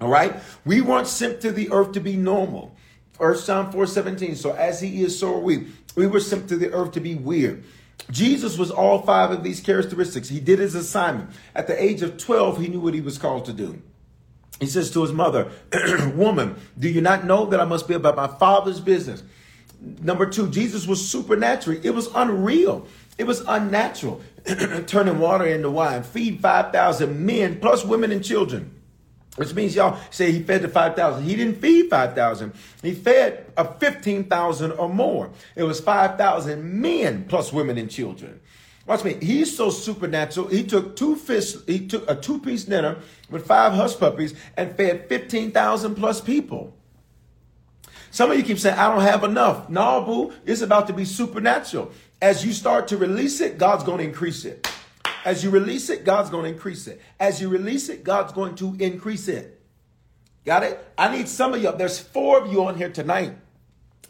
All 0.00 0.08
right? 0.08 0.36
We 0.64 0.80
weren't 0.80 1.06
sent 1.06 1.40
to 1.42 1.52
the 1.52 1.70
earth 1.70 1.92
to 1.92 2.00
be 2.00 2.16
normal. 2.16 2.76
First 3.12 3.46
John 3.46 3.72
4 3.72 3.86
17. 3.86 4.36
So 4.36 4.52
as 4.52 4.80
he 4.80 5.02
is, 5.02 5.18
so 5.18 5.34
are 5.34 5.40
we. 5.40 5.68
We 5.94 6.06
were 6.06 6.20
sent 6.20 6.48
to 6.50 6.56
the 6.56 6.72
earth 6.72 6.92
to 6.92 7.00
be 7.00 7.14
weird. 7.14 7.64
Jesus 8.10 8.58
was 8.58 8.70
all 8.70 9.02
five 9.02 9.30
of 9.30 9.42
these 9.42 9.60
characteristics. 9.60 10.28
He 10.28 10.38
did 10.38 10.58
his 10.58 10.74
assignment. 10.74 11.30
At 11.54 11.66
the 11.66 11.82
age 11.82 12.02
of 12.02 12.18
12, 12.18 12.60
he 12.60 12.68
knew 12.68 12.80
what 12.80 12.94
he 12.94 13.00
was 13.00 13.16
called 13.16 13.46
to 13.46 13.52
do. 13.52 13.82
He 14.60 14.66
says 14.66 14.90
to 14.92 15.02
his 15.02 15.12
mother, 15.12 15.50
Woman, 16.14 16.56
do 16.78 16.88
you 16.88 17.00
not 17.00 17.24
know 17.24 17.46
that 17.46 17.60
I 17.60 17.64
must 17.64 17.88
be 17.88 17.94
about 17.94 18.16
my 18.16 18.26
father's 18.26 18.80
business? 18.80 19.22
Number 19.80 20.26
two, 20.26 20.50
Jesus 20.50 20.86
was 20.86 21.06
supernatural. 21.06 21.78
It 21.82 21.90
was 21.90 22.08
unreal. 22.14 22.86
It 23.18 23.24
was 23.24 23.40
unnatural. 23.46 24.22
Turning 24.86 25.18
water 25.18 25.46
into 25.46 25.70
wine, 25.70 26.02
feed 26.02 26.40
5,000 26.40 27.24
men 27.24 27.60
plus 27.60 27.84
women 27.84 28.12
and 28.12 28.24
children. 28.24 28.75
Which 29.36 29.54
means 29.54 29.76
y'all 29.76 29.98
say 30.10 30.32
he 30.32 30.42
fed 30.42 30.62
the 30.62 30.68
5,000. 30.68 31.22
He 31.22 31.36
didn't 31.36 31.60
feed 31.60 31.90
5,000. 31.90 32.52
He 32.82 32.94
fed 32.94 33.52
a 33.56 33.64
15,000 33.64 34.72
or 34.72 34.88
more. 34.88 35.30
It 35.54 35.62
was 35.62 35.78
5,000 35.80 36.80
men 36.80 37.26
plus 37.28 37.52
women 37.52 37.76
and 37.76 37.90
children. 37.90 38.40
Watch 38.86 39.04
me. 39.04 39.18
He's 39.20 39.54
so 39.54 39.70
supernatural. 39.70 40.46
He 40.48 40.64
took 40.64 40.96
two 40.96 41.16
fish, 41.16 41.54
he 41.66 41.86
took 41.86 42.08
a 42.08 42.14
two 42.14 42.38
piece 42.38 42.64
dinner 42.64 42.98
with 43.30 43.46
five 43.46 43.72
hush 43.72 43.96
puppies 43.96 44.34
and 44.56 44.76
fed 44.76 45.08
15,000 45.08 45.96
plus 45.96 46.20
people. 46.20 46.72
Some 48.10 48.30
of 48.30 48.38
you 48.38 48.44
keep 48.44 48.58
saying, 48.58 48.78
I 48.78 48.88
don't 48.88 49.02
have 49.02 49.24
enough. 49.24 49.68
No, 49.68 50.02
boo, 50.02 50.32
it's 50.46 50.62
about 50.62 50.86
to 50.86 50.92
be 50.92 51.04
supernatural. 51.04 51.90
As 52.22 52.46
you 52.46 52.52
start 52.52 52.88
to 52.88 52.96
release 52.96 53.40
it, 53.40 53.58
God's 53.58 53.84
going 53.84 53.98
to 53.98 54.04
increase 54.04 54.44
it. 54.44 54.66
As 55.26 55.42
you 55.42 55.50
release 55.50 55.90
it, 55.90 56.04
God's 56.04 56.30
going 56.30 56.44
to 56.44 56.50
increase 56.50 56.86
it. 56.86 57.00
As 57.18 57.40
you 57.40 57.48
release 57.48 57.88
it, 57.88 58.04
God's 58.04 58.32
going 58.32 58.54
to 58.54 58.76
increase 58.78 59.26
it. 59.26 59.60
Got 60.44 60.62
it? 60.62 60.78
I 60.96 61.14
need 61.14 61.26
some 61.26 61.52
of 61.52 61.60
you. 61.60 61.72
There's 61.72 61.98
four 61.98 62.40
of 62.40 62.52
you 62.52 62.64
on 62.64 62.76
here 62.76 62.90
tonight 62.90 63.32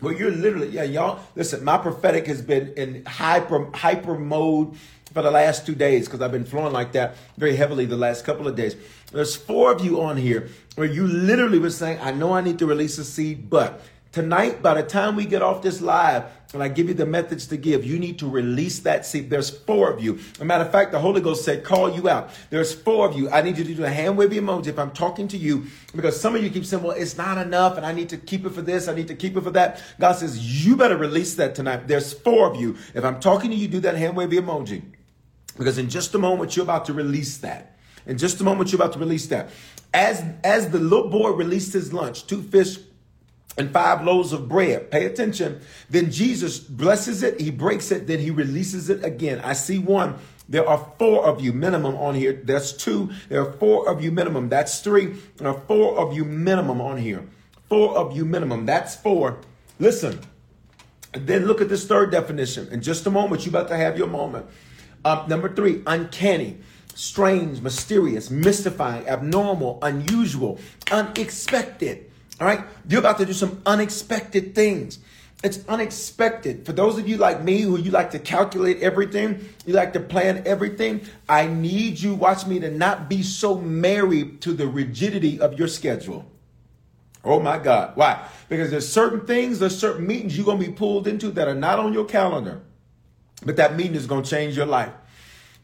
where 0.01 0.13
you're 0.13 0.31
literally, 0.31 0.69
yeah, 0.69 0.83
y'all. 0.83 1.21
Listen, 1.35 1.65
my 1.65 1.79
prophetic 1.79 2.27
has 2.27 2.43
been 2.43 2.75
in 2.77 3.03
hyper 3.07 3.71
hyper 3.75 4.19
mode 4.19 4.77
for 5.15 5.23
the 5.23 5.31
last 5.31 5.65
two 5.65 5.75
days 5.75 6.05
because 6.05 6.21
I've 6.21 6.33
been 6.33 6.45
flowing 6.45 6.75
like 6.75 6.93
that 6.93 7.17
very 7.39 7.57
heavily 7.57 7.87
the 7.87 7.97
last 7.97 8.27
couple 8.27 8.47
of 8.47 8.55
days. 8.55 8.77
There's 9.11 9.35
four 9.35 9.73
of 9.73 9.83
you 9.83 10.03
on 10.03 10.19
here 10.19 10.51
where 10.75 10.87
you 10.87 11.07
literally 11.07 11.59
were 11.59 11.71
saying, 11.71 11.99
I 12.03 12.11
know 12.11 12.35
I 12.35 12.43
need 12.43 12.59
to 12.59 12.67
release 12.67 12.99
a 12.99 13.05
seed, 13.05 13.49
but 13.49 13.81
Tonight, 14.17 14.63
by 14.63 14.73
the 14.73 14.83
time 14.83 15.15
we 15.15 15.27
get 15.27 15.43
off 15.43 15.61
this 15.61 15.83
live, 15.83 16.25
and 16.55 16.63
I 16.63 16.69
give 16.69 16.89
you 16.89 16.95
the 16.95 17.05
methods 17.05 17.49
to 17.49 17.59
give, 17.59 17.85
you 17.85 17.99
need 17.99 18.19
to 18.21 18.27
release 18.27 18.79
that 18.79 19.05
seed. 19.05 19.29
There's 19.29 19.51
four 19.51 19.93
of 19.93 20.03
you. 20.03 20.21
A 20.41 20.45
matter 20.47 20.65
of 20.65 20.73
fact, 20.73 20.93
the 20.93 20.99
Holy 20.99 21.21
Ghost 21.21 21.45
said, 21.45 21.65
call 21.65 21.95
you 21.95 22.09
out. 22.09 22.31
There's 22.49 22.75
four 22.75 23.07
of 23.07 23.15
you. 23.15 23.29
I 23.29 23.43
need 23.43 23.59
you 23.59 23.65
to 23.65 23.75
do 23.75 23.85
a 23.85 23.91
hand 23.91 24.17
wave 24.17 24.31
emoji 24.31 24.69
if 24.69 24.79
I'm 24.79 24.93
talking 24.93 25.29
to 25.29 25.37
you, 25.37 25.67
because 25.95 26.19
some 26.19 26.35
of 26.35 26.43
you 26.43 26.49
keep 26.49 26.65
saying, 26.65 26.83
well, 26.83 26.97
it's 26.97 27.19
not 27.19 27.37
enough, 27.37 27.77
and 27.77 27.85
I 27.85 27.93
need 27.93 28.09
to 28.09 28.17
keep 28.17 28.47
it 28.47 28.53
for 28.53 28.63
this, 28.63 28.89
I 28.89 28.95
need 28.95 29.09
to 29.09 29.15
keep 29.15 29.37
it 29.37 29.43
for 29.43 29.51
that. 29.51 29.83
God 30.01 30.13
says, 30.13 30.65
you 30.65 30.77
better 30.77 30.97
release 30.97 31.35
that 31.35 31.55
tonight. 31.55 31.87
There's 31.87 32.15
four 32.15 32.51
of 32.51 32.59
you. 32.59 32.79
If 32.95 33.05
I'm 33.05 33.21
talking 33.21 33.51
to 33.51 33.57
you, 33.57 33.69
do 33.69 33.81
that 33.81 33.97
hand 33.97 34.17
wave 34.17 34.31
emoji. 34.31 34.81
Because 35.59 35.77
in 35.77 35.91
just 35.91 36.15
a 36.15 36.19
moment, 36.19 36.57
you're 36.57 36.65
about 36.65 36.87
to 36.87 36.95
release 36.95 37.37
that. 37.37 37.77
In 38.07 38.17
just 38.17 38.41
a 38.41 38.45
moment, 38.45 38.73
you're 38.73 38.81
about 38.81 38.95
to 38.95 38.99
release 38.99 39.27
that. 39.27 39.51
As, 39.93 40.25
as 40.43 40.71
the 40.71 40.79
little 40.79 41.11
boy 41.11 41.33
released 41.33 41.75
his 41.75 41.93
lunch, 41.93 42.27
two 42.27 42.41
fish, 42.41 42.79
and 43.57 43.73
five 43.73 44.05
loaves 44.05 44.33
of 44.33 44.49
bread. 44.49 44.91
Pay 44.91 45.07
attention. 45.07 45.61
Then 45.89 46.11
Jesus 46.11 46.59
blesses 46.59 47.23
it, 47.23 47.41
he 47.41 47.51
breaks 47.51 47.91
it, 47.91 48.07
then 48.07 48.19
he 48.19 48.31
releases 48.31 48.91
it 48.91 49.05
again. 49.05 49.41
I 49.41 49.55
see 49.55 49.79
one. 49.79 50.17
There 50.49 50.69
are 50.69 50.93
four 50.99 51.27
of 51.27 51.41
you 51.41 51.53
minimum 51.53 51.97
on 51.97 52.15
here. 52.15 52.33
That's 52.45 52.73
two. 52.73 53.11
There 53.29 53.41
are 53.41 53.53
four 53.53 53.89
of 53.89 54.03
you 54.03 54.13
minimum. 54.13 54.49
That's 54.49 54.81
three. 54.81 55.17
There 55.39 55.49
are 55.49 55.61
four 55.67 55.99
of 55.99 56.15
you 56.15 56.25
minimum 56.25 56.81
on 56.81 56.99
here. 56.99 57.27
Four 57.69 57.97
of 57.97 58.17
you 58.17 58.25
minimum. 58.25 58.65
That's 58.65 58.95
four. 58.95 59.41
Listen. 59.81 60.21
Then 61.13 61.47
look 61.47 61.61
at 61.61 61.69
this 61.69 61.87
third 61.87 62.13
definition. 62.13 62.69
In 62.69 62.81
just 62.81 63.07
a 63.07 63.11
moment, 63.11 63.45
you're 63.45 63.51
about 63.51 63.69
to 63.69 63.77
have 63.77 63.99
your 63.99 64.07
moment. 64.07 64.47
Uh, 65.05 65.25
number 65.29 65.53
three, 65.53 65.83
uncanny, 65.87 66.59
strange, 66.95 67.61
mysterious, 67.61 68.31
mystifying, 68.31 69.09
abnormal, 69.09 69.79
unusual, 69.83 70.59
unexpected. 70.91 72.11
All 72.41 72.47
right. 72.47 72.65
You're 72.89 73.01
about 73.01 73.19
to 73.19 73.27
do 73.27 73.33
some 73.33 73.63
unexpected 73.67 74.55
things. 74.55 74.99
It's 75.45 75.67
unexpected. 75.69 76.65
For 76.65 76.73
those 76.73 76.99
of 76.99 77.07
you 77.07 77.19
like 77.19 77.43
me 77.43 77.61
who 77.61 77.79
you 77.79 77.91
like 77.91 78.11
to 78.13 78.19
calculate 78.19 78.83
everything, 78.83 79.49
you 79.67 79.75
like 79.75 79.93
to 79.93 80.01
plan 80.01 80.43
everything, 80.47 81.03
I 81.29 81.47
need 81.47 82.01
you, 82.01 82.15
watch 82.15 82.47
me, 82.47 82.59
to 82.61 82.71
not 82.71 83.09
be 83.09 83.23
so 83.23 83.59
married 83.59 84.41
to 84.43 84.55
the 84.55 84.67
rigidity 84.67 85.39
of 85.39 85.59
your 85.59 85.69
schedule. 85.69 86.25
Oh 87.23 87.39
my 87.39 87.59
God. 87.59 87.97
Why? 87.97 88.27
Because 88.49 88.71
there's 88.71 88.89
certain 88.89 89.27
things, 89.27 89.59
there's 89.59 89.79
certain 89.79 90.07
meetings 90.07 90.37
you're 90.37 90.47
going 90.47 90.61
to 90.61 90.67
be 90.67 90.73
pulled 90.73 91.07
into 91.07 91.31
that 91.33 91.49
are 91.49 91.55
not 91.55 91.79
on 91.79 91.93
your 91.93 92.07
calendar, 92.07 92.63
but 93.45 93.57
that 93.57 93.77
meeting 93.77 93.95
is 93.95 94.07
going 94.07 94.23
to 94.23 94.31
change 94.31 94.57
your 94.57 94.67
life. 94.67 94.93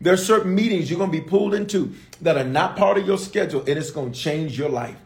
There's 0.01 0.27
certain 0.27 0.55
meetings 0.55 0.91
you're 0.91 0.99
going 0.99 1.13
to 1.13 1.19
be 1.19 1.27
pulled 1.27 1.55
into 1.55 1.95
that 2.21 2.37
are 2.37 2.45
not 2.45 2.77
part 2.77 2.99
of 2.99 3.07
your 3.07 3.19
schedule, 3.19 3.61
and 3.61 3.79
it's 3.79 3.93
going 3.93 4.13
to 4.13 4.19
change 4.19 4.59
your 4.59 4.69
life. 4.69 4.97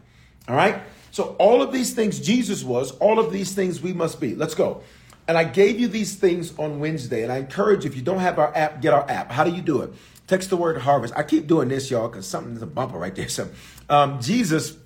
All 0.47 0.55
right? 0.55 0.81
So, 1.17 1.35
all 1.39 1.63
of 1.63 1.71
these 1.71 1.95
things 1.95 2.19
Jesus 2.19 2.63
was, 2.63 2.91
all 2.99 3.17
of 3.17 3.33
these 3.33 3.55
things 3.55 3.81
we 3.81 3.91
must 3.91 4.21
be. 4.21 4.35
Let's 4.35 4.53
go. 4.53 4.83
And 5.27 5.35
I 5.35 5.45
gave 5.45 5.79
you 5.79 5.87
these 5.87 6.13
things 6.15 6.55
on 6.59 6.79
Wednesday, 6.79 7.23
and 7.23 7.31
I 7.31 7.37
encourage 7.37 7.85
if 7.85 7.95
you 7.95 8.03
don't 8.03 8.19
have 8.19 8.37
our 8.37 8.55
app, 8.55 8.83
get 8.83 8.93
our 8.93 9.09
app. 9.09 9.31
How 9.31 9.43
do 9.43 9.49
you 9.49 9.63
do 9.63 9.81
it? 9.81 9.91
Text 10.27 10.51
the 10.51 10.57
word 10.57 10.79
harvest. 10.79 11.15
I 11.17 11.23
keep 11.23 11.47
doing 11.47 11.69
this, 11.69 11.89
y'all, 11.89 12.07
because 12.07 12.27
something's 12.27 12.61
a 12.61 12.67
bumper 12.67 12.99
right 12.99 13.15
there. 13.15 13.27
So, 13.29 13.49
um, 13.89 14.21
Jesus, 14.21 14.77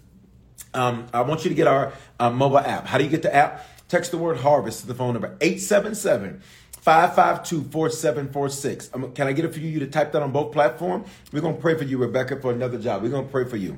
um, 0.73 1.07
I 1.13 1.19
want 1.23 1.43
you 1.43 1.49
to 1.49 1.53
get 1.53 1.67
our 1.67 1.91
uh, 2.17 2.29
mobile 2.29 2.59
app. 2.59 2.87
How 2.87 2.97
do 2.97 3.03
you 3.03 3.09
get 3.09 3.23
the 3.23 3.35
app? 3.35 3.67
Text 3.89 4.11
the 4.11 4.17
word 4.17 4.37
harvest 4.37 4.79
to 4.79 4.87
the 4.87 4.95
phone 4.95 5.11
number 5.11 5.35
877 5.41 6.41
552 6.79 7.69
4746. 7.71 8.89
Um, 8.93 9.11
can 9.11 9.27
I 9.27 9.33
get 9.33 9.43
it 9.43 9.53
for 9.53 9.59
you 9.59 9.81
to 9.81 9.87
type 9.87 10.13
that 10.13 10.21
on 10.21 10.31
both 10.31 10.53
platforms? 10.53 11.09
We're 11.33 11.41
going 11.41 11.57
to 11.57 11.61
pray 11.61 11.77
for 11.77 11.83
you, 11.83 11.97
Rebecca, 11.97 12.39
for 12.39 12.53
another 12.53 12.77
job. 12.77 13.03
We're 13.03 13.09
going 13.09 13.25
to 13.25 13.31
pray 13.31 13.43
for 13.43 13.57
you 13.57 13.77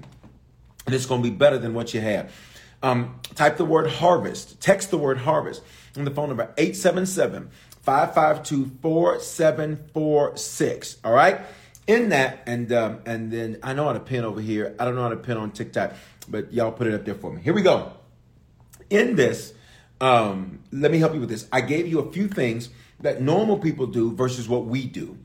and 0.86 0.96
it's 0.96 1.06
going 1.06 1.24
to 1.24 1.30
be 1.30 1.36
better 1.36 1.58
than 1.58 1.74
what 1.74 1.94
you 1.94 2.00
have. 2.02 2.32
Um, 2.82 3.20
type 3.36 3.58
the 3.58 3.66
word 3.66 3.90
harvest, 3.90 4.62
text 4.62 4.92
the 4.92 4.98
word 4.98 5.18
harvest 5.20 5.62
on 5.98 6.06
the 6.06 6.12
phone 6.12 6.30
number 6.30 6.54
877 6.58 7.50
552 7.82 8.78
4746. 8.82 10.98
All 11.04 11.14
right. 11.14 11.42
In 11.86 12.10
that, 12.10 12.44
and 12.46 12.72
um, 12.72 13.02
and 13.06 13.30
then 13.30 13.58
I 13.62 13.74
know 13.74 13.84
how 13.86 13.94
to 13.94 14.00
pin 14.00 14.24
over 14.24 14.40
here. 14.40 14.74
I 14.80 14.86
don't 14.86 14.96
know 14.96 15.04
how 15.04 15.10
to 15.10 15.18
pin 15.18 15.36
on 15.36 15.52
TikTok, 15.52 15.92
but 16.30 16.54
y'all 16.54 16.72
put 16.72 16.88
it 16.88 16.94
up 16.94 17.04
there 17.04 17.16
for 17.16 17.30
me. 17.32 17.42
Here 17.42 17.54
we 17.54 17.62
go. 17.62 17.92
In 18.90 19.18
this, 19.18 19.54
um, 20.00 20.60
let 20.72 20.92
me 20.92 21.00
help 21.00 21.14
you 21.14 21.20
with 21.20 21.28
this. 21.28 21.46
I 21.52 21.60
gave 21.60 21.88
you 21.88 22.00
a 22.00 22.10
few 22.10 22.30
things 22.30 22.70
that 23.02 23.22
normal 23.22 23.60
people 23.60 23.86
do 23.86 24.14
versus 24.14 24.48
what 24.48 24.64
we 24.66 24.86
do. 24.86 25.18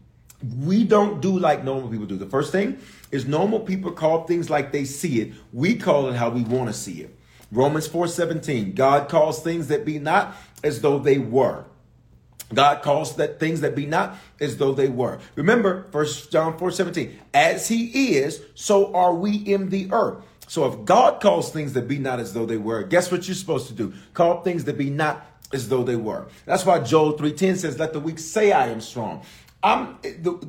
We 0.60 0.82
don't 0.82 1.20
do 1.20 1.38
like 1.38 1.62
normal 1.62 1.90
people 1.90 2.06
do. 2.06 2.16
The 2.16 2.26
first 2.26 2.50
thing 2.50 2.80
is 3.10 3.26
normal 3.26 3.60
people 3.60 3.92
call 3.92 4.24
things 4.24 4.50
like 4.50 4.72
they 4.72 4.84
see 4.84 5.20
it. 5.20 5.34
We 5.52 5.76
call 5.76 6.08
it 6.08 6.16
how 6.16 6.30
we 6.30 6.42
want 6.42 6.68
to 6.68 6.74
see 6.74 7.02
it. 7.02 7.16
Romans 7.50 7.88
4:17. 7.88 8.74
God 8.74 9.08
calls 9.08 9.42
things 9.42 9.68
that 9.68 9.84
be 9.84 9.98
not 9.98 10.36
as 10.62 10.80
though 10.80 10.98
they 10.98 11.18
were. 11.18 11.64
God 12.52 12.82
calls 12.82 13.16
that 13.16 13.38
things 13.38 13.60
that 13.60 13.74
be 13.74 13.86
not 13.86 14.16
as 14.40 14.56
though 14.56 14.72
they 14.72 14.88
were. 14.88 15.18
Remember, 15.34 15.86
First 15.90 16.32
John 16.32 16.56
4 16.56 16.70
17, 16.70 17.18
as 17.34 17.68
he 17.68 18.16
is, 18.16 18.40
so 18.54 18.94
are 18.94 19.14
we 19.14 19.36
in 19.36 19.68
the 19.68 19.88
earth. 19.92 20.24
So 20.46 20.66
if 20.66 20.86
God 20.86 21.20
calls 21.20 21.52
things 21.52 21.74
that 21.74 21.88
be 21.88 21.98
not 21.98 22.20
as 22.20 22.32
though 22.32 22.46
they 22.46 22.56
were, 22.56 22.82
guess 22.82 23.12
what 23.12 23.28
you're 23.28 23.34
supposed 23.34 23.68
to 23.68 23.74
do? 23.74 23.92
Call 24.14 24.42
things 24.42 24.64
that 24.64 24.78
be 24.78 24.88
not 24.88 25.26
as 25.52 25.68
though 25.68 25.82
they 25.82 25.96
were. 25.96 26.26
That's 26.46 26.64
why 26.64 26.80
Joel 26.80 27.18
3:10 27.18 27.58
says, 27.58 27.78
Let 27.78 27.92
the 27.92 28.00
weak 28.00 28.18
say 28.18 28.52
I 28.52 28.68
am 28.68 28.80
strong. 28.80 29.22
I'm, 29.62 29.98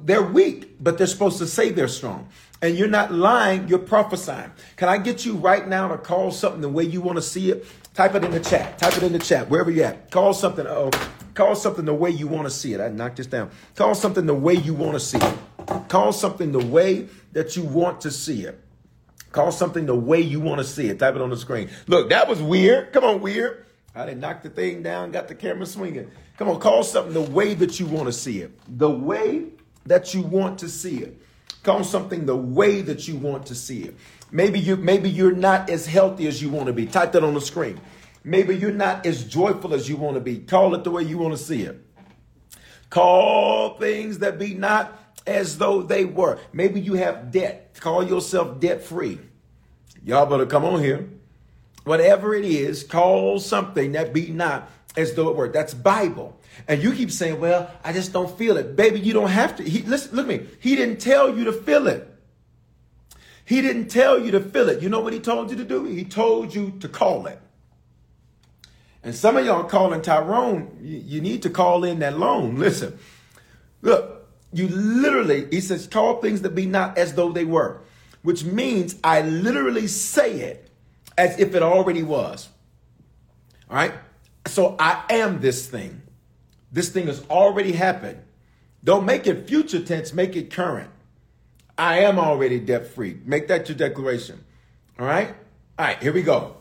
they're 0.04 0.22
weak, 0.22 0.76
but 0.80 0.98
they're 0.98 1.08
supposed 1.08 1.39
to 1.39 1.48
say 1.48 1.72
they're 1.72 1.88
strong. 1.88 2.30
And 2.62 2.78
you're 2.78 2.89
not 2.89 3.13
lying, 3.13 3.67
you're 3.69 3.80
prophesying. 3.80 4.52
Can 4.76 4.89
I 4.89 4.98
get 4.98 5.26
you 5.26 5.36
right 5.36 5.65
now 5.65 5.88
to 5.88 5.98
call 5.98 6.32
something 6.32 6.62
the 6.62 6.69
way 6.69 6.84
you 6.84 7.00
want 7.00 7.17
to 7.17 7.22
see 7.22 7.52
it? 7.52 7.65
Type 7.93 8.15
it 8.15 8.24
in 8.24 8.32
the 8.32 8.39
chat. 8.39 8.78
Type 8.78 8.98
it 8.98 9.04
in 9.04 9.13
the 9.13 9.19
chat, 9.19 9.50
wherever 9.50 9.72
you're 9.72 9.86
at. 9.86 10.12
Call 10.12 10.34
something, 10.34 10.67
oh, 10.67 10.89
call 11.34 11.56
something 11.56 11.86
the 11.86 11.93
way 11.93 12.10
you 12.10 12.28
want 12.28 12.48
to 12.48 12.50
see 12.50 12.74
it. 12.74 12.82
I 12.82 12.89
knocked 12.89 13.17
this 13.17 13.28
down. 13.28 13.50
Call 13.76 13.95
something 13.95 14.26
the 14.26 14.34
way 14.34 14.56
you 14.56 14.74
want 14.74 14.93
to 14.93 15.00
see 15.00 15.17
it. 15.17 15.38
Call 15.88 16.12
something 16.12 16.52
the 16.52 16.65
way 16.65 17.08
that 17.32 17.56
you 17.56 17.63
want 17.63 18.02
to 18.02 18.12
see 18.12 18.43
it. 18.43 18.62
Call 19.32 19.52
something 19.52 19.86
the 19.86 19.95
way 19.95 20.19
you 20.19 20.39
want 20.39 20.60
to 20.60 20.65
see 20.65 20.89
it. 20.89 21.00
Type 21.00 21.15
it 21.15 21.22
on 21.22 21.30
the 21.30 21.38
screen. 21.38 21.69
Look, 21.88 22.10
that 22.10 22.28
was 22.28 22.41
weird. 22.41 22.91
Come 22.91 23.04
on, 23.04 23.22
weird. 23.22 23.65
I 23.95 24.06
didn't 24.06 24.19
knock 24.19 24.43
the 24.43 24.50
thing 24.50 24.84
down, 24.84 25.12
got 25.12 25.28
the 25.28 25.36
camera 25.36 25.65
swinging. 25.65 26.12
Come 26.38 26.50
on, 26.50 26.60
call 26.60 26.84
something 26.84 27.13
the 27.13 27.22
way 27.22 27.54
that 27.56 27.80
you 27.80 27.86
want 27.86 28.08
to 28.08 28.13
see 28.13 28.41
it. 28.41 28.58
The 28.78 28.89
way 28.89 29.45
that 29.86 30.13
you 30.13 30.22
want 30.22 30.60
to 30.60 30.69
see 30.69 31.00
it. 31.00 31.18
Call 31.63 31.84
something 31.84 32.26
the 32.26 32.36
way 32.36 32.82
that 32.82 33.08
you 33.08 33.15
want 33.17 33.48
to 33.48 33.56
see 33.56 33.84
it. 33.84 33.95
Maybe 34.32 34.60
you 34.60 34.76
maybe 34.78 35.10
you're 35.10 35.36
not 35.36 35.69
as 35.69 35.86
healthy 35.86 36.28
as 36.28 36.41
you 36.41 36.50
want 36.50 36.67
to 36.67 36.74
be. 36.74 36.86
Type 36.86 37.12
that 37.13 37.24
on 37.24 37.34
the 37.34 37.41
screen. 37.41 37.80
Maybe 38.24 38.56
you're 38.56 38.72
not 38.72 39.06
as 39.06 39.24
joyful 39.26 39.74
as 39.74 39.89
you 39.89 39.98
want 39.98 40.15
to 40.15 40.22
be. 40.22 40.39
Call 40.39 40.76
it 40.76 40.84
the 40.84 40.91
way 40.91 41.04
you 41.04 41.17
want 41.17 41.38
to 41.38 41.43
see 41.43 41.63
it. 41.63 41.84
Call 42.89 43.78
things 43.78 44.19
that 44.19 44.39
be 44.39 44.54
not 44.54 44.98
as 45.28 45.58
though 45.58 45.82
they 45.82 46.06
were. 46.06 46.39
Maybe 46.54 46.80
you 46.80 46.93
have 46.95 47.32
debt. 47.32 47.78
Call 47.80 48.04
yourself 48.04 48.60
debt 48.60 48.84
free. 48.84 49.19
Y'all 50.04 50.26
better 50.26 50.45
come 50.45 50.65
on 50.65 50.82
here. 50.82 51.10
whatever 51.84 52.36
it 52.36 52.45
is, 52.45 52.84
call 52.84 53.39
something 53.39 53.93
that 53.93 54.13
be 54.13 54.28
not 54.32 54.69
as 54.95 55.13
though 55.13 55.30
it 55.30 55.36
were. 55.36 55.50
That's 55.50 55.74
Bible. 55.74 56.38
And 56.67 56.84
you 56.84 56.93
keep 56.93 57.12
saying, 57.12 57.39
well, 57.39 57.72
I 57.84 57.93
just 57.93 58.13
don't 58.13 58.38
feel 58.38 58.58
it. 58.58 58.76
Baby, 58.76 59.00
you 59.00 59.13
don't 59.13 59.30
have 59.30 59.56
to. 59.58 59.63
He, 59.63 59.82
listen, 59.82 60.15
look 60.15 60.30
at 60.30 60.39
me. 60.39 60.48
He 60.60 60.76
didn't 60.76 60.98
tell 60.98 61.36
you 61.36 61.45
to 61.45 61.54
feel 61.54 61.88
it. 61.88 62.06
He 63.45 63.62
didn't 63.62 63.88
tell 63.88 64.19
you 64.19 64.32
to 64.32 64.39
feel 64.39 64.69
it. 64.69 64.82
You 64.82 64.89
know 64.89 65.00
what 65.00 65.13
he 65.13 65.19
told 65.19 65.50
you 65.50 65.58
to 65.58 65.63
do? 65.63 65.86
He 65.86 66.04
told 66.04 66.54
you 66.54 66.74
to 66.82 66.88
call 66.88 67.26
it. 67.26 67.39
And 69.02 69.15
some 69.15 69.38
of 69.38 69.45
y'all 69.45 69.63
calling 69.63 70.02
Tyrone, 70.02 70.78
you, 70.82 70.98
you 70.98 71.22
need 71.22 71.41
to 71.43 71.50
call 71.50 71.84
in 71.84 72.00
that 72.00 72.19
loan. 72.19 72.58
Listen, 72.58 73.00
look, 73.82 74.28
you 74.52 74.67
literally, 74.67 75.48
he 75.50 75.62
says, 75.62 75.88
call 75.88 76.22
things 76.22 76.41
that 76.41 76.54
be 76.54 76.65
not 76.65 76.98
as 76.98 77.13
though 77.13 77.32
they 77.32 77.45
were, 77.45 77.82
which 78.22 78.43
means 78.43 78.95
I 79.04 79.22
literally 79.22 79.88
say 79.88 80.41
it 80.41 80.69
as 81.17 81.39
if 81.39 81.56
it 81.56 81.63
already 81.63 82.04
was. 82.04 82.50
All 83.69 83.78
right? 83.78 83.93
So 84.48 84.76
I 84.80 85.04
am 85.10 85.41
this 85.41 85.67
thing. 85.67 86.02
This 86.71 86.89
thing 86.89 87.08
has 87.08 87.25
already 87.29 87.71
happened. 87.71 88.21
Don't 88.84 89.05
make 89.05 89.27
it 89.27 89.47
future 89.47 89.82
tense, 89.82 90.13
make 90.13 90.36
it 90.36 90.51
current. 90.51 90.89
I 91.77 91.99
am 91.99 92.19
already 92.19 92.60
debt 92.60 92.88
free. 92.88 93.19
Make 93.25 93.47
that 93.47 93.69
your 93.69 93.77
declaration. 93.77 94.43
All 94.99 95.05
right? 95.05 95.29
All 95.77 95.86
right, 95.86 96.01
here 96.01 96.13
we 96.13 96.21
go. 96.21 96.58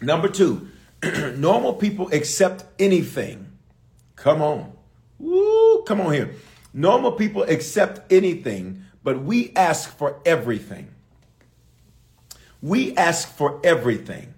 Number 0.00 0.28
two, 0.28 0.68
normal 1.36 1.74
people 1.74 2.10
accept 2.12 2.64
anything. 2.78 3.52
Come 4.16 4.42
on. 4.42 4.72
Woo, 5.18 5.82
come 5.82 6.00
on 6.00 6.12
here. 6.12 6.34
Normal 6.72 7.12
people 7.12 7.42
accept 7.42 8.12
anything, 8.12 8.84
but 9.02 9.22
we 9.22 9.52
ask 9.54 9.96
for 9.96 10.20
everything. 10.26 10.88
We 12.60 12.96
ask 12.96 13.34
for 13.34 13.60
everything. 13.64 14.34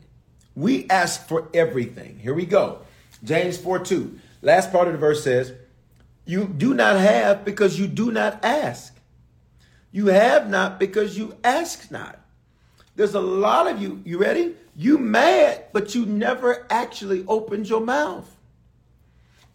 We 0.54 0.88
ask 0.90 1.26
for 1.26 1.48
everything. 1.54 2.18
Here 2.18 2.34
we 2.34 2.44
go. 2.46 2.80
James 3.24 3.56
4 3.56 3.80
2. 3.80 4.18
Last 4.42 4.72
part 4.72 4.86
of 4.86 4.92
the 4.92 4.98
verse 4.98 5.22
says, 5.22 5.52
You 6.24 6.46
do 6.46 6.74
not 6.74 6.96
have 6.96 7.44
because 7.44 7.78
you 7.78 7.86
do 7.86 8.12
not 8.12 8.44
ask. 8.44 8.94
You 9.90 10.06
have 10.06 10.48
not 10.48 10.78
because 10.78 11.16
you 11.16 11.36
ask 11.42 11.90
not. 11.90 12.20
There's 12.94 13.14
a 13.14 13.20
lot 13.20 13.68
of 13.68 13.80
you, 13.80 14.02
you 14.04 14.18
ready? 14.18 14.54
You 14.76 14.98
mad, 14.98 15.66
but 15.72 15.94
you 15.94 16.06
never 16.06 16.66
actually 16.70 17.24
opened 17.26 17.68
your 17.68 17.80
mouth. 17.80 18.28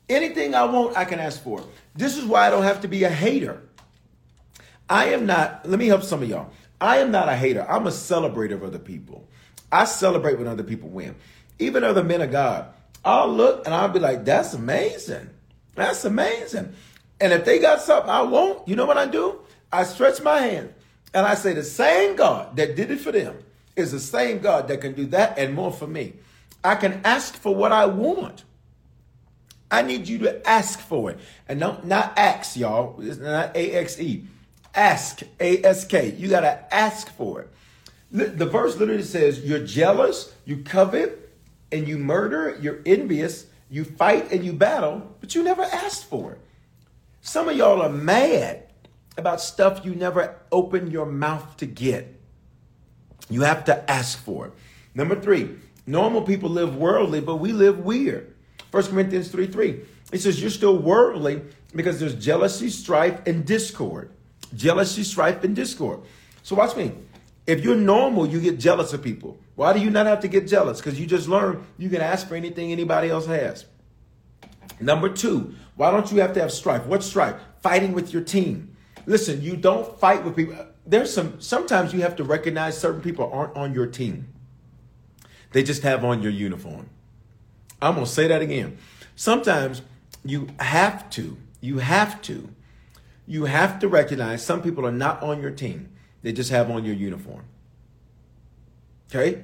Anything 0.09 0.53
I 0.53 0.65
want, 0.65 0.97
I 0.97 1.05
can 1.05 1.19
ask 1.19 1.41
for. 1.41 1.63
This 1.95 2.17
is 2.17 2.25
why 2.25 2.47
I 2.47 2.49
don't 2.49 2.63
have 2.63 2.81
to 2.81 2.87
be 2.87 3.03
a 3.03 3.09
hater. 3.09 3.61
I 4.89 5.05
am 5.07 5.25
not, 5.25 5.67
let 5.67 5.79
me 5.79 5.87
help 5.87 6.03
some 6.03 6.21
of 6.23 6.29
y'all. 6.29 6.51
I 6.79 6.97
am 6.97 7.11
not 7.11 7.29
a 7.29 7.35
hater. 7.35 7.65
I'm 7.69 7.87
a 7.87 7.91
celebrator 7.91 8.53
of 8.53 8.63
other 8.63 8.79
people. 8.79 9.27
I 9.71 9.85
celebrate 9.85 10.37
when 10.37 10.47
other 10.47 10.63
people 10.63 10.89
win. 10.89 11.15
Even 11.59 11.83
other 11.83 12.03
men 12.03 12.21
of 12.21 12.31
God. 12.31 12.73
I'll 13.05 13.31
look 13.31 13.65
and 13.65 13.73
I'll 13.73 13.89
be 13.89 13.99
like, 13.99 14.25
that's 14.25 14.53
amazing. 14.53 15.29
That's 15.75 16.05
amazing. 16.05 16.73
And 17.19 17.33
if 17.33 17.45
they 17.45 17.59
got 17.59 17.81
something 17.81 18.09
I 18.09 18.21
want, 18.21 18.67
you 18.67 18.75
know 18.75 18.85
what 18.85 18.97
I 18.97 19.05
do? 19.05 19.39
I 19.71 19.83
stretch 19.83 20.21
my 20.21 20.39
hand 20.39 20.73
and 21.13 21.25
I 21.25 21.35
say, 21.35 21.53
the 21.53 21.63
same 21.63 22.15
God 22.15 22.55
that 22.55 22.75
did 22.75 22.91
it 22.91 22.99
for 22.99 23.11
them 23.11 23.37
is 23.75 23.91
the 23.91 23.99
same 23.99 24.39
God 24.39 24.67
that 24.67 24.81
can 24.81 24.93
do 24.93 25.05
that 25.07 25.37
and 25.37 25.53
more 25.53 25.71
for 25.71 25.87
me. 25.87 26.13
I 26.63 26.75
can 26.75 27.01
ask 27.03 27.35
for 27.35 27.53
what 27.53 27.71
I 27.71 27.85
want. 27.85 28.43
I 29.69 29.81
need 29.81 30.07
you 30.07 30.19
to 30.19 30.47
ask 30.47 30.79
for 30.79 31.11
it. 31.11 31.19
And 31.49 31.59
don't 31.59 31.85
not 31.85 32.13
ask, 32.17 32.55
y'all. 32.55 32.95
It's 33.01 33.17
not 33.17 33.55
A-X-E. 33.55 34.23
Ask, 34.75 35.23
A-S-K. 35.39 36.15
You 36.15 36.29
got 36.29 36.41
to 36.41 36.73
ask 36.73 37.09
for 37.15 37.41
it. 37.41 37.49
The 38.11 38.45
verse 38.45 38.77
literally 38.77 39.01
says, 39.01 39.43
You're 39.43 39.65
jealous, 39.65 40.31
you 40.45 40.57
covet, 40.57 41.22
and 41.73 41.87
you 41.87 41.97
murder, 41.97 42.57
you're 42.61 42.79
envious, 42.85 43.47
you 43.69 43.83
fight 43.83 44.31
and 44.31 44.45
you 44.45 44.53
battle, 44.53 45.15
but 45.19 45.33
you 45.33 45.43
never 45.43 45.63
asked 45.63 46.05
for 46.05 46.33
it. 46.33 46.39
Some 47.21 47.49
of 47.49 47.57
y'all 47.57 47.81
are 47.81 47.89
mad 47.89 48.63
about 49.17 49.41
stuff 49.41 49.83
you 49.83 49.95
never 49.95 50.35
opened 50.51 50.91
your 50.91 51.05
mouth 51.05 51.57
to 51.57 51.65
get. 51.65 52.19
You 53.29 53.41
have 53.41 53.65
to 53.65 53.91
ask 53.91 54.23
for 54.23 54.47
it. 54.47 54.53
Number 54.93 55.19
three, 55.19 55.49
normal 55.87 56.21
people 56.21 56.49
live 56.49 56.75
worldly, 56.75 57.21
but 57.21 57.37
we 57.37 57.51
live 57.51 57.79
weird. 57.79 58.33
1 58.71 58.83
Corinthians 58.83 59.29
3 59.29 59.47
3. 59.47 59.81
It 60.11 60.21
says, 60.21 60.39
You're 60.39 60.49
still 60.51 60.77
worldly 60.77 61.41
because 61.75 61.99
there's 61.99 62.15
jealousy, 62.15 62.69
strife, 62.69 63.25
and 63.25 63.45
discord. 63.45 64.11
Jealousy, 64.55 65.03
strife, 65.03 65.43
and 65.43 65.55
discord. 65.55 66.01
So 66.43 66.55
watch 66.55 66.75
me. 66.75 66.91
If 67.47 67.63
you're 67.63 67.75
normal, 67.75 68.27
you 68.27 68.39
get 68.39 68.59
jealous 68.59 68.93
of 68.93 69.01
people. 69.01 69.37
Why 69.55 69.73
do 69.73 69.79
you 69.79 69.89
not 69.89 70.05
have 70.05 70.21
to 70.21 70.27
get 70.27 70.47
jealous? 70.47 70.79
Because 70.79 70.99
you 70.99 71.05
just 71.05 71.27
learned 71.27 71.63
you 71.77 71.89
can 71.89 72.01
ask 72.01 72.27
for 72.27 72.35
anything 72.35 72.71
anybody 72.71 73.09
else 73.09 73.27
has. 73.27 73.65
Number 74.79 75.09
two, 75.09 75.55
why 75.75 75.91
don't 75.91 76.11
you 76.11 76.21
have 76.21 76.33
to 76.33 76.41
have 76.41 76.51
strife? 76.51 76.85
What 76.85 77.03
strife? 77.03 77.35
Fighting 77.61 77.93
with 77.93 78.11
your 78.11 78.23
team. 78.23 78.75
Listen, 79.05 79.41
you 79.41 79.55
don't 79.55 79.99
fight 79.99 80.23
with 80.23 80.35
people. 80.35 80.55
There's 80.85 81.13
some, 81.13 81.39
sometimes 81.39 81.93
you 81.93 82.01
have 82.01 82.15
to 82.17 82.23
recognize 82.23 82.77
certain 82.77 83.01
people 83.01 83.29
aren't 83.31 83.55
on 83.55 83.73
your 83.73 83.87
team. 83.87 84.27
They 85.51 85.63
just 85.63 85.83
have 85.83 86.03
on 86.03 86.21
your 86.21 86.31
uniform. 86.31 86.89
I'm 87.81 87.93
going 87.95 88.05
to 88.05 88.11
say 88.11 88.27
that 88.27 88.41
again. 88.41 88.77
Sometimes 89.15 89.81
you 90.25 90.47
have 90.59 91.09
to, 91.11 91.37
you 91.61 91.77
have 91.77 92.21
to, 92.23 92.49
you 93.27 93.45
have 93.45 93.79
to 93.79 93.87
recognize 93.87 94.43
some 94.43 94.61
people 94.61 94.85
are 94.85 94.91
not 94.91 95.21
on 95.21 95.41
your 95.41 95.51
team. 95.51 95.89
They 96.23 96.31
just 96.31 96.49
have 96.49 96.71
on 96.71 96.83
your 96.83 96.95
uniform. 96.95 97.43
Okay? 99.13 99.43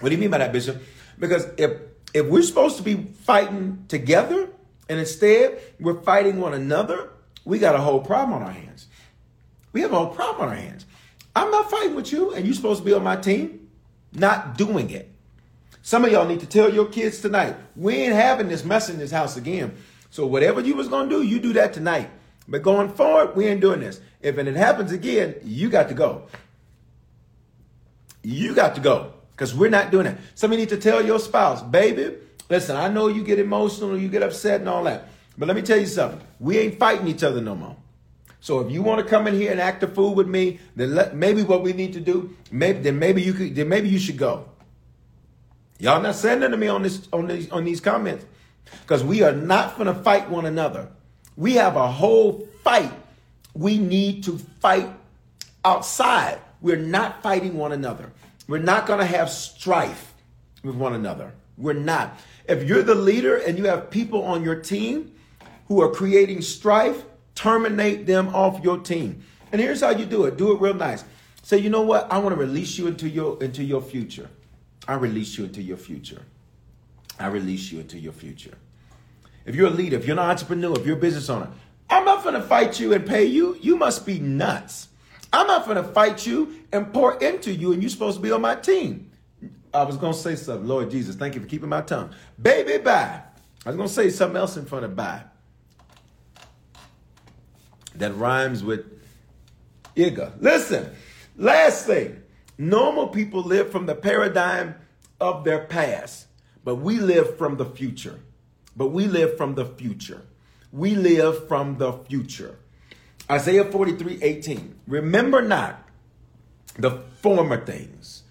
What 0.00 0.08
do 0.08 0.14
you 0.14 0.20
mean 0.20 0.30
by 0.30 0.38
that, 0.38 0.52
Bishop? 0.52 0.82
Because 1.18 1.46
if 1.56 1.72
if 2.12 2.26
we're 2.26 2.42
supposed 2.42 2.76
to 2.76 2.82
be 2.82 2.94
fighting 2.94 3.84
together 3.88 4.48
and 4.88 5.00
instead 5.00 5.60
we're 5.80 6.00
fighting 6.02 6.40
one 6.40 6.54
another, 6.54 7.10
we 7.44 7.58
got 7.58 7.74
a 7.74 7.78
whole 7.78 8.00
problem 8.00 8.40
on 8.40 8.42
our 8.42 8.52
hands. 8.52 8.86
We 9.72 9.80
have 9.80 9.92
a 9.92 9.96
whole 9.96 10.14
problem 10.14 10.42
on 10.42 10.48
our 10.50 10.60
hands. 10.60 10.86
I'm 11.34 11.50
not 11.50 11.68
fighting 11.68 11.96
with 11.96 12.12
you, 12.12 12.32
and 12.32 12.46
you're 12.46 12.54
supposed 12.54 12.80
to 12.80 12.84
be 12.84 12.92
on 12.92 13.02
my 13.02 13.16
team, 13.16 13.68
not 14.12 14.56
doing 14.56 14.90
it. 14.90 15.10
Some 15.82 16.04
of 16.04 16.12
y'all 16.12 16.26
need 16.26 16.40
to 16.40 16.46
tell 16.46 16.72
your 16.72 16.86
kids 16.86 17.20
tonight, 17.20 17.56
we 17.74 17.94
ain't 17.94 18.14
having 18.14 18.48
this 18.48 18.64
mess 18.64 18.88
in 18.88 18.98
this 18.98 19.10
house 19.10 19.36
again. 19.36 19.74
So 20.10 20.26
whatever 20.26 20.60
you 20.60 20.76
was 20.76 20.86
gonna 20.86 21.10
do, 21.10 21.22
you 21.22 21.40
do 21.40 21.52
that 21.54 21.72
tonight. 21.72 22.08
But 22.46 22.62
going 22.62 22.90
forward, 22.90 23.34
we 23.34 23.46
ain't 23.46 23.60
doing 23.60 23.80
this. 23.80 24.00
If 24.20 24.38
it 24.38 24.46
happens 24.54 24.92
again, 24.92 25.34
you 25.42 25.68
got 25.68 25.88
to 25.88 25.94
go. 25.94 26.28
You 28.24 28.54
got 28.54 28.74
to 28.74 28.80
go 28.80 29.12
because 29.32 29.54
we're 29.54 29.70
not 29.70 29.90
doing 29.90 30.06
it. 30.06 30.16
Somebody 30.34 30.62
need 30.62 30.70
to 30.70 30.78
tell 30.78 31.04
your 31.04 31.18
spouse, 31.18 31.62
baby, 31.62 32.16
listen, 32.48 32.76
I 32.76 32.88
know 32.88 33.08
you 33.08 33.22
get 33.22 33.38
emotional, 33.38 33.96
you 33.98 34.08
get 34.08 34.22
upset 34.22 34.60
and 34.60 34.68
all 34.68 34.84
that. 34.84 35.08
But 35.36 35.48
let 35.48 35.56
me 35.56 35.62
tell 35.62 35.78
you 35.78 35.86
something. 35.86 36.20
We 36.40 36.58
ain't 36.58 36.78
fighting 36.78 37.06
each 37.08 37.22
other 37.22 37.40
no 37.40 37.54
more. 37.54 37.76
So 38.40 38.60
if 38.60 38.70
you 38.70 38.82
want 38.82 39.00
to 39.00 39.06
come 39.08 39.26
in 39.26 39.34
here 39.34 39.50
and 39.50 39.60
act 39.60 39.82
a 39.82 39.88
fool 39.88 40.14
with 40.14 40.28
me, 40.28 40.60
then 40.76 40.94
let, 40.94 41.16
maybe 41.16 41.42
what 41.42 41.62
we 41.62 41.72
need 41.72 41.92
to 41.94 42.00
do, 42.00 42.36
maybe 42.50 42.80
then 42.80 42.98
maybe 42.98 43.22
you 43.22 43.32
could 43.32 43.54
then 43.54 43.68
maybe 43.68 43.88
you 43.88 43.98
should 43.98 44.18
go. 44.18 44.48
Y'all 45.78 46.00
not 46.00 46.14
sending 46.14 46.50
to 46.50 46.56
me 46.56 46.68
on 46.68 46.82
this 46.82 47.08
on 47.12 47.26
these 47.26 47.50
on 47.50 47.64
these 47.64 47.80
comments 47.80 48.26
because 48.82 49.02
we 49.02 49.22
are 49.22 49.32
not 49.32 49.76
going 49.76 49.86
to 49.86 49.94
fight 49.94 50.28
one 50.28 50.44
another. 50.44 50.88
We 51.36 51.54
have 51.54 51.76
a 51.76 51.90
whole 51.90 52.46
fight 52.62 52.92
we 53.54 53.78
need 53.78 54.24
to 54.24 54.38
fight 54.60 54.90
outside. 55.64 56.40
We're 56.64 56.76
not 56.76 57.22
fighting 57.22 57.58
one 57.58 57.72
another. 57.72 58.10
We're 58.48 58.56
not 58.56 58.86
going 58.86 59.00
to 59.00 59.04
have 59.04 59.28
strife 59.28 60.14
with 60.62 60.74
one 60.74 60.94
another. 60.94 61.34
We're 61.58 61.74
not. 61.74 62.18
If 62.48 62.62
you're 62.62 62.82
the 62.82 62.94
leader 62.94 63.36
and 63.36 63.58
you 63.58 63.64
have 63.66 63.90
people 63.90 64.22
on 64.22 64.42
your 64.42 64.54
team 64.54 65.12
who 65.68 65.82
are 65.82 65.90
creating 65.90 66.40
strife, 66.40 67.04
terminate 67.34 68.06
them 68.06 68.34
off 68.34 68.64
your 68.64 68.78
team. 68.78 69.22
And 69.52 69.60
here's 69.60 69.82
how 69.82 69.90
you 69.90 70.06
do 70.06 70.24
it. 70.24 70.38
Do 70.38 70.52
it 70.52 70.60
real 70.62 70.72
nice. 70.72 71.04
Say, 71.42 71.58
you 71.58 71.68
know 71.68 71.82
what? 71.82 72.10
I 72.10 72.16
want 72.16 72.34
to 72.34 72.40
release 72.40 72.78
you 72.78 72.86
into 72.86 73.10
your 73.10 73.42
into 73.44 73.62
your 73.62 73.82
future. 73.82 74.30
I 74.88 74.94
release 74.94 75.36
you 75.36 75.44
into 75.44 75.60
your 75.60 75.76
future. 75.76 76.22
I 77.20 77.26
release 77.26 77.72
you 77.72 77.80
into 77.80 77.98
your 77.98 78.14
future. 78.14 78.56
If 79.44 79.54
you're 79.54 79.66
a 79.66 79.70
leader, 79.70 79.98
if 79.98 80.06
you're 80.06 80.18
an 80.18 80.30
entrepreneur, 80.30 80.80
if 80.80 80.86
you're 80.86 80.96
a 80.96 81.00
business 81.00 81.28
owner, 81.28 81.50
I'm 81.90 82.06
not 82.06 82.22
going 82.22 82.36
to 82.36 82.42
fight 82.42 82.80
you 82.80 82.94
and 82.94 83.06
pay 83.06 83.26
you. 83.26 83.58
You 83.60 83.76
must 83.76 84.06
be 84.06 84.18
nuts. 84.18 84.88
I'm 85.34 85.48
not 85.48 85.64
going 85.64 85.76
to 85.76 85.82
fight 85.82 86.24
you 86.26 86.54
and 86.72 86.92
pour 86.92 87.18
into 87.18 87.52
you, 87.52 87.72
and 87.72 87.82
you're 87.82 87.90
supposed 87.90 88.16
to 88.18 88.22
be 88.22 88.30
on 88.30 88.40
my 88.40 88.54
team. 88.54 89.10
I 89.72 89.82
was 89.82 89.96
going 89.96 90.12
to 90.12 90.18
say 90.18 90.36
something. 90.36 90.68
Lord 90.68 90.90
Jesus, 90.90 91.16
thank 91.16 91.34
you 91.34 91.40
for 91.40 91.48
keeping 91.48 91.68
my 91.68 91.80
tongue. 91.82 92.14
Baby, 92.40 92.78
bye. 92.78 93.20
I 93.66 93.68
was 93.68 93.76
going 93.76 93.88
to 93.88 93.94
say 93.94 94.10
something 94.10 94.36
else 94.36 94.56
in 94.56 94.64
front 94.64 94.84
of 94.84 94.94
bye. 94.94 95.24
That 97.96 98.14
rhymes 98.14 98.62
with 98.62 98.84
Iga. 99.96 100.34
Listen, 100.40 100.90
last 101.36 101.86
thing. 101.86 102.22
Normal 102.56 103.08
people 103.08 103.42
live 103.42 103.72
from 103.72 103.86
the 103.86 103.96
paradigm 103.96 104.76
of 105.20 105.42
their 105.42 105.64
past, 105.64 106.26
but 106.62 106.76
we 106.76 107.00
live 107.00 107.36
from 107.36 107.56
the 107.56 107.64
future. 107.64 108.20
But 108.76 108.88
we 108.88 109.08
live 109.08 109.36
from 109.36 109.56
the 109.56 109.64
future. 109.64 110.22
We 110.70 110.94
live 110.94 111.48
from 111.48 111.78
the 111.78 111.92
future. 111.92 112.58
Isaiah 113.30 113.64
43 113.64 114.22
18. 114.22 114.80
Remember 114.86 115.40
not 115.40 115.88
the 116.78 116.90
former 117.22 117.64
things, 117.64 118.24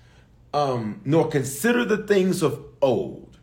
um, 0.53 1.01
nor 1.05 1.27
consider 1.29 1.85
the 1.85 1.97
things 1.97 2.43
of 2.43 2.63
old. 2.81 3.37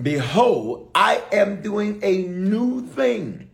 Behold, 0.00 0.90
I 0.94 1.22
am 1.32 1.60
doing 1.60 2.00
a 2.02 2.22
new 2.22 2.86
thing. 2.86 3.50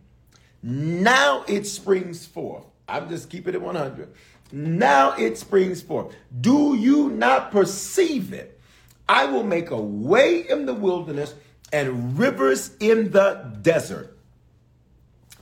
Now 0.61 1.43
it 1.47 1.67
springs 1.67 2.25
forth. 2.25 2.65
I'm 2.87 3.09
just 3.09 3.29
keeping 3.29 3.53
it 3.53 3.61
100. 3.61 4.13
Now 4.51 5.15
it 5.17 5.37
springs 5.37 5.81
forth. 5.81 6.15
Do 6.41 6.75
you 6.75 7.09
not 7.09 7.51
perceive 7.51 8.31
it? 8.33 8.59
I 9.07 9.25
will 9.25 9.43
make 9.43 9.69
a 9.69 9.79
way 9.79 10.47
in 10.47 10.65
the 10.65 10.73
wilderness 10.73 11.33
and 11.71 12.17
rivers 12.17 12.71
in 12.79 13.11
the 13.11 13.57
desert. 13.61 14.17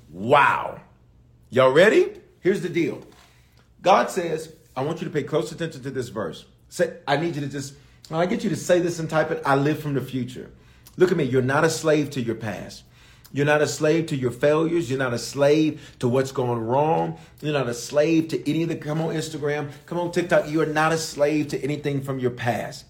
Wow. 0.09 0.81
Y'all 1.53 1.71
ready? 1.71 2.09
Here's 2.39 2.61
the 2.61 2.69
deal 2.69 3.03
God 3.83 4.09
says, 4.09 4.51
I 4.75 4.81
want 4.81 5.01
you 5.01 5.07
to 5.07 5.13
pay 5.13 5.21
close 5.21 5.51
attention 5.51 5.83
to 5.83 5.91
this 5.91 6.09
verse. 6.09 6.45
Say, 6.69 6.97
I 7.07 7.17
need 7.17 7.35
you 7.35 7.41
to 7.41 7.47
just, 7.47 7.75
I 8.09 8.25
get 8.25 8.43
you 8.43 8.49
to 8.49 8.55
say 8.55 8.79
this 8.79 8.97
and 8.97 9.07
type 9.07 9.29
it. 9.29 9.43
I 9.45 9.55
live 9.55 9.77
from 9.77 9.93
the 9.93 10.01
future. 10.01 10.49
Look 10.97 11.11
at 11.11 11.17
me. 11.17 11.25
You're 11.25 11.43
not 11.43 11.63
a 11.63 11.69
slave 11.69 12.09
to 12.11 12.21
your 12.21 12.33
past. 12.33 12.83
You're 13.31 13.45
not 13.45 13.61
a 13.61 13.67
slave 13.67 14.07
to 14.07 14.15
your 14.15 14.31
failures. 14.31 14.89
You're 14.89 14.97
not 14.97 15.13
a 15.13 15.19
slave 15.19 15.95
to 15.99 16.07
what's 16.07 16.31
going 16.31 16.57
wrong. 16.57 17.19
You're 17.39 17.53
not 17.53 17.69
a 17.69 17.75
slave 17.75 18.29
to 18.29 18.49
any 18.49 18.63
of 18.63 18.69
the, 18.69 18.75
come 18.75 18.99
on 18.99 19.13
Instagram, 19.13 19.69
come 19.85 19.99
on 19.99 20.11
TikTok. 20.11 20.49
You 20.49 20.61
are 20.61 20.65
not 20.65 20.91
a 20.91 20.97
slave 20.97 21.49
to 21.49 21.63
anything 21.63 22.01
from 22.01 22.17
your 22.17 22.31
past. 22.31 22.85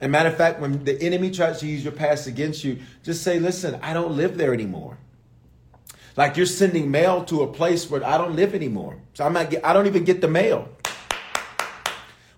And 0.00 0.10
matter 0.10 0.30
of 0.30 0.38
fact, 0.38 0.58
when 0.58 0.84
the 0.84 0.98
enemy 1.02 1.30
tries 1.30 1.60
to 1.60 1.66
use 1.66 1.84
your 1.84 1.92
past 1.92 2.26
against 2.26 2.64
you, 2.64 2.78
just 3.02 3.22
say, 3.22 3.38
listen, 3.38 3.78
I 3.82 3.92
don't 3.92 4.16
live 4.16 4.38
there 4.38 4.54
anymore. 4.54 4.96
Like 6.20 6.36
you're 6.36 6.44
sending 6.44 6.90
mail 6.90 7.24
to 7.24 7.44
a 7.44 7.46
place 7.46 7.88
where 7.88 8.04
I 8.04 8.18
don't 8.18 8.36
live 8.36 8.54
anymore. 8.54 8.98
So 9.14 9.24
I'm 9.24 9.32
not, 9.32 9.54
I 9.64 9.72
don't 9.72 9.86
even 9.86 10.04
get 10.04 10.20
the 10.20 10.28
mail. 10.28 10.68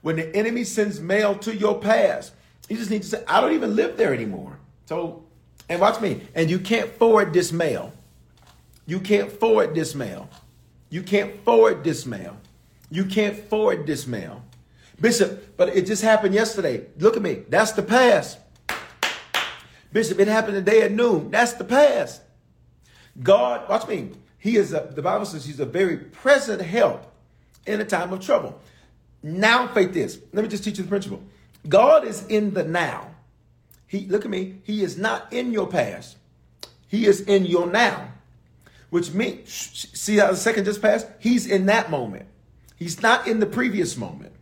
When 0.02 0.14
the 0.14 0.32
enemy 0.36 0.62
sends 0.62 1.00
mail 1.00 1.34
to 1.38 1.52
your 1.52 1.80
past, 1.80 2.32
you 2.68 2.76
just 2.76 2.90
need 2.92 3.02
to 3.02 3.08
say, 3.08 3.24
I 3.26 3.40
don't 3.40 3.54
even 3.54 3.74
live 3.74 3.96
there 3.96 4.14
anymore. 4.14 4.56
So, 4.86 5.24
and 5.68 5.80
watch 5.80 6.00
me, 6.00 6.20
and 6.36 6.48
you 6.48 6.60
can't 6.60 6.90
forward 6.92 7.32
this 7.32 7.50
mail. 7.50 7.92
You 8.86 9.00
can't 9.00 9.32
forward 9.32 9.74
this 9.74 9.96
mail. 9.96 10.28
You 10.88 11.02
can't 11.02 11.44
forward 11.44 11.82
this 11.82 12.06
mail. 12.06 12.36
You 12.88 13.04
can't 13.04 13.36
forward 13.36 13.84
this 13.84 14.06
mail. 14.06 14.44
Bishop, 15.00 15.56
but 15.56 15.70
it 15.70 15.86
just 15.86 16.04
happened 16.04 16.36
yesterday. 16.36 16.86
Look 16.98 17.16
at 17.16 17.22
me. 17.22 17.42
That's 17.48 17.72
the 17.72 17.82
past. 17.82 18.38
Bishop, 19.92 20.20
it 20.20 20.28
happened 20.28 20.54
today 20.54 20.82
at 20.82 20.92
noon. 20.92 21.32
That's 21.32 21.54
the 21.54 21.64
past. 21.64 22.22
God, 23.20 23.68
watch 23.68 23.88
me. 23.88 24.10
He 24.38 24.56
is 24.56 24.72
a, 24.72 24.90
the 24.94 25.02
Bible 25.02 25.26
says 25.26 25.44
he's 25.44 25.60
a 25.60 25.66
very 25.66 25.96
present 25.96 26.62
help 26.62 27.12
in 27.66 27.80
a 27.80 27.84
time 27.84 28.12
of 28.12 28.20
trouble. 28.20 28.60
Now 29.22 29.68
faith 29.68 29.94
is. 29.96 30.20
Let 30.32 30.42
me 30.42 30.48
just 30.48 30.64
teach 30.64 30.78
you 30.78 30.84
the 30.84 30.88
principle. 30.88 31.22
God 31.68 32.04
is 32.04 32.26
in 32.26 32.54
the 32.54 32.64
now. 32.64 33.08
He 33.86 34.06
look 34.06 34.24
at 34.24 34.30
me. 34.30 34.58
He 34.64 34.82
is 34.82 34.96
not 34.96 35.32
in 35.32 35.52
your 35.52 35.68
past. 35.68 36.16
He 36.88 37.06
is 37.06 37.20
in 37.20 37.46
your 37.46 37.66
now. 37.66 38.08
Which 38.90 39.12
means 39.12 39.88
see 39.94 40.16
how 40.16 40.30
the 40.30 40.36
second 40.36 40.64
just 40.64 40.82
passed? 40.82 41.06
He's 41.18 41.46
in 41.46 41.66
that 41.66 41.90
moment. 41.90 42.26
He's 42.76 43.00
not 43.00 43.28
in 43.28 43.38
the 43.38 43.46
previous 43.46 43.96
moment. 43.96 44.32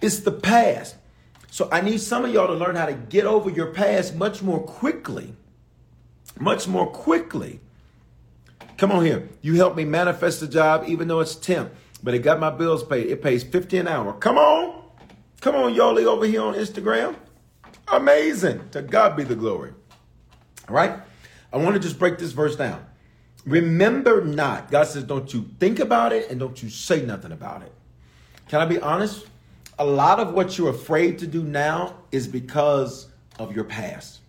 It's 0.00 0.20
the 0.20 0.32
past. 0.32 0.96
So 1.50 1.68
I 1.70 1.80
need 1.80 2.00
some 2.00 2.24
of 2.24 2.32
y'all 2.32 2.46
to 2.46 2.54
learn 2.54 2.76
how 2.76 2.86
to 2.86 2.94
get 2.94 3.26
over 3.26 3.50
your 3.50 3.72
past 3.72 4.14
much 4.14 4.42
more 4.42 4.60
quickly. 4.60 5.34
Much 6.38 6.66
more 6.66 6.86
quickly. 6.86 7.60
Come 8.76 8.92
on 8.92 9.04
here. 9.04 9.28
You 9.40 9.54
helped 9.54 9.76
me 9.76 9.84
manifest 9.84 10.40
the 10.40 10.48
job 10.48 10.84
even 10.86 11.08
though 11.08 11.20
it's 11.20 11.34
temp 11.34 11.72
but 12.02 12.14
it 12.14 12.20
got 12.20 12.38
my 12.38 12.50
bills 12.50 12.84
paid. 12.84 13.08
It 13.08 13.22
pays 13.22 13.42
50 13.42 13.78
an 13.78 13.88
hour. 13.88 14.12
Come 14.14 14.38
on. 14.38 14.82
Come 15.40 15.54
on, 15.54 15.74
Yoli 15.74 16.04
over 16.04 16.26
here 16.26 16.42
on 16.42 16.54
Instagram. 16.54 17.16
Amazing. 17.88 18.68
To 18.70 18.82
God 18.82 19.16
be 19.16 19.24
the 19.24 19.34
glory. 19.34 19.72
All 20.68 20.74
right? 20.74 21.00
I 21.52 21.56
want 21.56 21.74
to 21.74 21.80
just 21.80 21.98
break 21.98 22.18
this 22.18 22.32
verse 22.32 22.56
down. 22.56 22.84
Remember 23.44 24.24
not. 24.24 24.70
God 24.70 24.84
says, 24.84 25.04
don't 25.04 25.32
you 25.32 25.48
think 25.58 25.78
about 25.78 26.12
it 26.12 26.30
and 26.30 26.40
don't 26.40 26.62
you 26.62 26.68
say 26.68 27.04
nothing 27.04 27.32
about 27.32 27.62
it. 27.62 27.72
Can 28.48 28.60
I 28.60 28.66
be 28.66 28.80
honest? 28.80 29.26
A 29.78 29.84
lot 29.84 30.18
of 30.18 30.32
what 30.32 30.56
you're 30.56 30.70
afraid 30.70 31.18
to 31.18 31.26
do 31.26 31.42
now 31.42 31.96
is 32.10 32.26
because 32.26 33.08
of 33.38 33.54
your 33.54 33.64
past. 33.64 34.20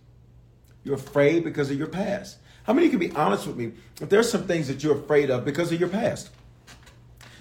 You're 0.83 0.95
afraid 0.95 1.43
because 1.43 1.71
of 1.71 1.77
your 1.77 1.87
past. 1.87 2.37
How 2.67 2.73
many 2.73 2.89
can 2.89 2.99
be 2.99 3.11
honest 3.13 3.47
with 3.47 3.55
me 3.55 3.71
if 4.01 4.09
there's 4.09 4.29
some 4.29 4.43
things 4.43 4.67
that 4.67 4.83
you're 4.83 4.97
afraid 4.97 5.31
of 5.31 5.45
because 5.45 5.71
of 5.71 5.79
your 5.79 5.87
past? 5.87 6.29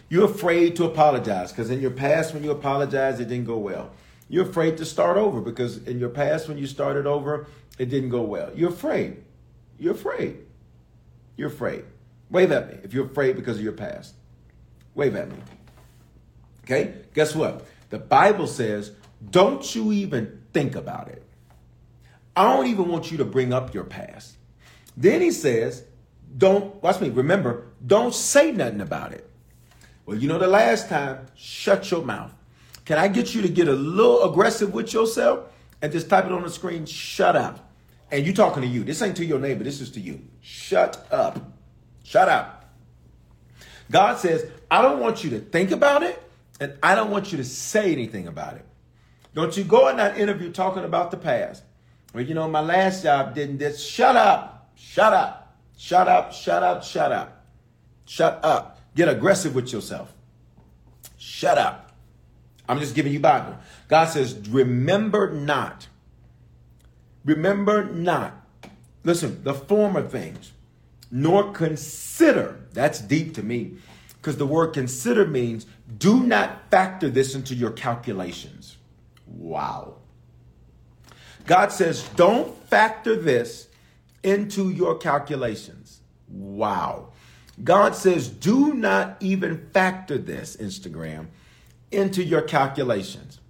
You're 0.09 0.27
afraid 0.27 0.77
to 0.77 0.85
apologize 0.85 1.51
because 1.51 1.69
in 1.69 1.81
your 1.81 1.91
past, 1.91 2.33
when 2.33 2.45
you 2.45 2.53
apologized, 2.53 3.21
it 3.21 3.25
didn't 3.25 3.47
go 3.47 3.59
well. 3.59 3.91
You're 4.29 4.49
afraid 4.49 4.77
to 4.77 4.85
start 4.85 5.17
over 5.17 5.41
because 5.41 5.79
in 5.79 5.99
your 5.99 6.11
past, 6.11 6.47
when 6.47 6.59
you 6.59 6.67
started 6.69 7.09
over, 7.09 7.49
it 7.77 7.87
didn't 7.87 8.11
go 8.11 8.23
well. 8.23 8.53
You're 8.55 8.71
afraid. 8.71 9.25
You're 9.81 9.95
afraid. 9.95 10.39
You're 11.37 11.49
afraid. 11.49 11.85
Wave 12.31 12.53
at 12.53 12.69
me 12.69 12.79
if 12.85 12.95
you're 12.95 13.07
afraid 13.07 13.35
because 13.35 13.57
of 13.57 13.65
your 13.65 13.73
past. 13.73 14.15
Wave 14.95 15.17
at 15.17 15.29
me. 15.29 15.39
Okay? 16.65 16.95
Guess 17.15 17.35
what? 17.35 17.67
The 17.91 17.99
Bible 17.99 18.47
says, 18.47 18.93
don't 19.29 19.75
you 19.75 19.91
even 19.91 20.41
think 20.53 20.77
about 20.77 21.09
it. 21.09 21.25
I 22.37 22.45
don't 22.45 22.69
even 22.69 22.87
want 22.87 23.11
you 23.11 23.19
to 23.19 23.25
bring 23.25 23.53
up 23.53 23.75
your 23.75 23.85
past. 23.85 24.36
Then 24.97 25.21
he 25.21 25.31
says, 25.31 25.85
don't, 26.37 26.83
watch 26.83 27.01
me, 27.01 27.11
remember, 27.11 27.67
don't 27.87 28.15
say 28.15 28.53
nothing 28.53 28.81
about 28.81 29.13
it. 29.13 29.29
Well, 30.07 30.17
you 30.17 30.29
know, 30.29 30.39
the 30.39 30.47
last 30.47 30.89
time, 30.89 31.27
shut 31.35 31.91
your 31.91 32.05
mouth. 32.05 32.33
Can 32.85 32.99
I 32.99 33.09
get 33.09 33.35
you 33.35 33.43
to 33.43 33.49
get 33.49 33.69
a 33.69 33.73
little 33.73 34.31
aggressive 34.31 34.73
with 34.73 34.93
yourself 34.93 35.53
and 35.83 35.93
just 35.93 36.09
type 36.09 36.27
it 36.27 36.33
on 36.33 36.43
the 36.43 36.51
screen? 36.51 36.87
Shut 36.87 37.37
up. 37.37 37.71
And 38.11 38.25
you 38.25 38.33
talking 38.33 38.63
to 38.63 38.69
you. 38.69 38.85
This 38.85 39.03
ain't 39.03 39.17
to 39.17 39.25
your 39.25 39.41
neighbor. 39.41 39.65
This 39.65 39.81
is 39.81 39.91
to 39.93 40.01
you. 40.01 40.21
Shut 40.41 41.07
up. 41.11 41.41
Shut 42.05 42.29
up. 42.29 42.73
God 43.91 44.19
says, 44.19 44.47
I 44.71 44.83
don't 44.83 45.01
want 45.01 45.25
you 45.25 45.31
to 45.31 45.41
think 45.41 45.73
about 45.73 46.05
it, 46.05 46.23
and 46.61 46.75
I 46.83 46.95
don't 46.95 47.11
want 47.11 47.33
you 47.33 47.39
to 47.39 47.45
say 47.45 47.93
anything 47.93 48.29
about 48.29 48.55
it. 48.55 48.65
Don't 49.35 49.57
you 49.57 49.65
go 49.65 49.89
in 49.89 49.97
that 49.97 50.19
interview 50.19 50.53
talking 50.53 50.85
about 50.85 51.11
the 51.11 51.17
past. 51.17 51.65
Well, 52.15 52.25
you 52.25 52.35
know, 52.35 52.49
my 52.49 52.61
last 52.61 53.03
job 53.03 53.35
didn't 53.35 53.59
this. 53.59 53.85
Shut 53.85 54.17
up. 54.17 54.56
Shut 54.77 55.13
up. 55.13 55.57
Shut 55.77 56.07
up. 56.07 56.33
Shut 56.33 56.63
up. 56.63 56.85
Shut 56.85 57.11
up. 57.11 57.47
Shut 58.05 58.45
up. 58.45 58.81
Get 58.95 59.09
aggressive 59.09 59.55
with 59.55 59.73
yourself. 59.73 60.15
Shut 61.17 61.59
up. 61.59 61.93
I'm 62.69 62.79
just 62.79 62.95
giving 62.95 63.13
you 63.13 63.21
Bible. 63.21 63.57
God 63.89 64.07
says, 64.07 64.37
remember 64.49 65.33
not. 65.33 65.89
Remember 67.25 67.85
not. 67.85 68.47
Listen, 69.05 69.43
the 69.45 69.55
former 69.55 70.03
things, 70.03 70.53
nor 71.11 71.53
consider. 71.53 72.61
That's 72.73 73.01
deep 73.01 73.35
to 73.35 73.43
me 73.43 73.77
because 74.17 74.37
the 74.37 74.47
word 74.47 74.69
consider 74.69 75.27
means 75.27 75.67
do 75.99 76.25
not 76.25 76.71
factor 76.71 77.09
this 77.09 77.35
into 77.35 77.55
your 77.55 77.71
calculations. 77.71 78.77
Wow. 79.27 79.97
God 81.47 81.71
says, 81.71 82.09
don't 82.17 82.57
factor 82.67 83.15
this 83.15 83.69
into 84.27 84.71
your 84.71 84.99
calculations. 84.99 86.01
Wow. 86.29 87.13
God 87.63 87.95
says, 87.95 88.29
do 88.29 88.75
not 88.75 89.17
even 89.21 89.71
factor 89.73 90.19
this, 90.19 90.57
Instagram, 90.57 91.29
into 91.91 92.23
your 92.23 92.43
calculations. 92.43 93.41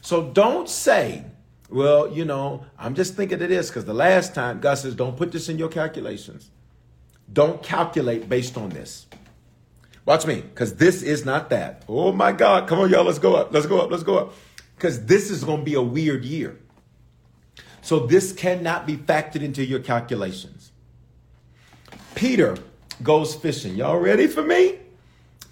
So 0.00 0.30
don't 0.30 0.68
say, 0.68 1.24
well, 1.68 2.10
you 2.10 2.24
know, 2.24 2.64
I'm 2.78 2.94
just 2.94 3.14
thinking 3.14 3.40
of 3.40 3.48
this 3.48 3.68
because 3.68 3.84
the 3.84 3.94
last 3.94 4.34
time 4.34 4.60
God 4.60 4.78
says, 4.78 4.94
don't 4.94 5.16
put 5.16 5.30
this 5.30 5.48
in 5.48 5.58
your 5.58 5.68
calculations. 5.68 6.50
Don't 7.32 7.62
calculate 7.62 8.28
based 8.28 8.56
on 8.56 8.70
this. 8.70 9.06
Watch 10.06 10.26
me, 10.26 10.40
because 10.40 10.74
this 10.76 11.02
is 11.02 11.24
not 11.24 11.50
that. 11.50 11.84
Oh 11.88 12.12
my 12.12 12.32
God. 12.32 12.68
Come 12.68 12.80
on, 12.80 12.90
y'all. 12.90 13.04
Let's 13.04 13.18
go 13.18 13.34
up. 13.36 13.52
Let's 13.52 13.66
go 13.66 13.80
up. 13.80 13.90
Let's 13.90 14.02
go 14.02 14.18
up. 14.18 14.34
Because 14.76 15.06
this 15.06 15.30
is 15.30 15.44
going 15.44 15.60
to 15.60 15.64
be 15.64 15.74
a 15.74 15.82
weird 15.82 16.24
year. 16.24 16.58
So 17.84 17.98
this 17.98 18.32
cannot 18.32 18.86
be 18.86 18.96
factored 18.96 19.42
into 19.42 19.62
your 19.62 19.78
calculations. 19.78 20.72
Peter 22.14 22.56
goes 23.02 23.34
fishing. 23.34 23.74
Y'all 23.74 23.98
ready 23.98 24.26
for 24.26 24.42
me? 24.42 24.78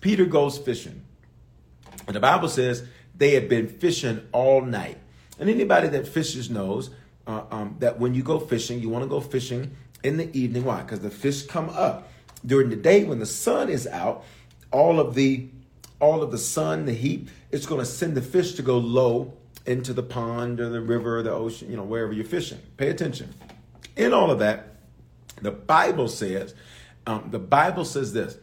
Peter 0.01 0.25
goes 0.25 0.57
fishing. 0.57 1.03
And 2.07 2.17
the 2.17 2.21
Bible 2.21 2.49
says 2.49 2.85
they 3.15 3.33
had 3.35 3.51
been 3.51 3.69
fishing 3.69 4.27
all 4.33 4.63
night. 4.63 4.97
And 5.39 5.51
anybody 5.51 5.89
that 5.89 6.09
fishes 6.09 6.49
knows 6.49 6.89
uh, 7.27 7.43
um, 7.51 7.77
that 7.81 8.01
when 8.01 8.15
you 8.15 8.23
go 8.23 8.41
fishing, 8.41 8.81
you 8.81 8.89
want 8.89 9.05
to 9.05 9.11
go 9.11 9.21
fishing 9.21 9.77
in 10.03 10.17
the 10.17 10.35
evening. 10.35 10.65
Why? 10.65 10.81
Because 10.81 11.01
the 11.01 11.11
fish 11.11 11.45
come 11.45 11.69
up 11.69 12.09
during 12.47 12.71
the 12.71 12.77
day 12.77 13.05
when 13.05 13.19
the 13.19 13.27
sun 13.27 13.69
is 13.69 13.87
out. 13.87 14.25
All 14.71 14.99
of 14.99 15.15
the 15.15 15.51
all 16.01 16.23
of 16.23 16.31
the 16.31 16.39
sun, 16.39 16.87
the 16.87 16.95
heat, 16.95 17.29
it's 17.51 17.67
going 17.67 17.79
to 17.79 17.87
send 17.87 18.17
the 18.17 18.23
fish 18.23 18.55
to 18.55 18.63
go 18.63 18.79
low 18.79 19.35
into 19.67 19.93
the 19.93 20.03
pond 20.03 20.61
or 20.61 20.69
the 20.69 20.81
river 20.81 21.19
or 21.19 21.23
the 21.23 21.33
ocean, 21.33 21.71
you 21.71 21.77
know, 21.77 21.85
wherever 21.85 22.13
you're 22.13 22.25
fishing. 22.25 22.59
Pay 22.77 22.89
attention. 22.89 23.35
In 23.97 24.13
all 24.13 24.31
of 24.31 24.39
that, 24.41 24.77
the 25.41 25.51
Bible 25.51 26.09
says 26.09 26.55
um, 27.07 27.29
the 27.31 27.39
Bible 27.39 27.85
says 27.85 28.13
this 28.13 28.39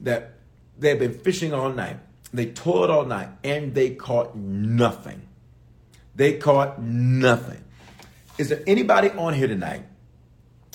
that 0.00 0.34
they've 0.78 0.98
been 0.98 1.18
fishing 1.18 1.52
all 1.52 1.70
night, 1.70 1.98
they 2.32 2.46
toiled 2.46 2.90
all 2.90 3.04
night, 3.04 3.28
and 3.44 3.74
they 3.74 3.90
caught 3.90 4.36
nothing. 4.36 5.22
They 6.14 6.34
caught 6.34 6.80
nothing. 6.82 7.62
Is 8.38 8.48
there 8.48 8.62
anybody 8.66 9.10
on 9.10 9.34
here 9.34 9.46
tonight 9.46 9.84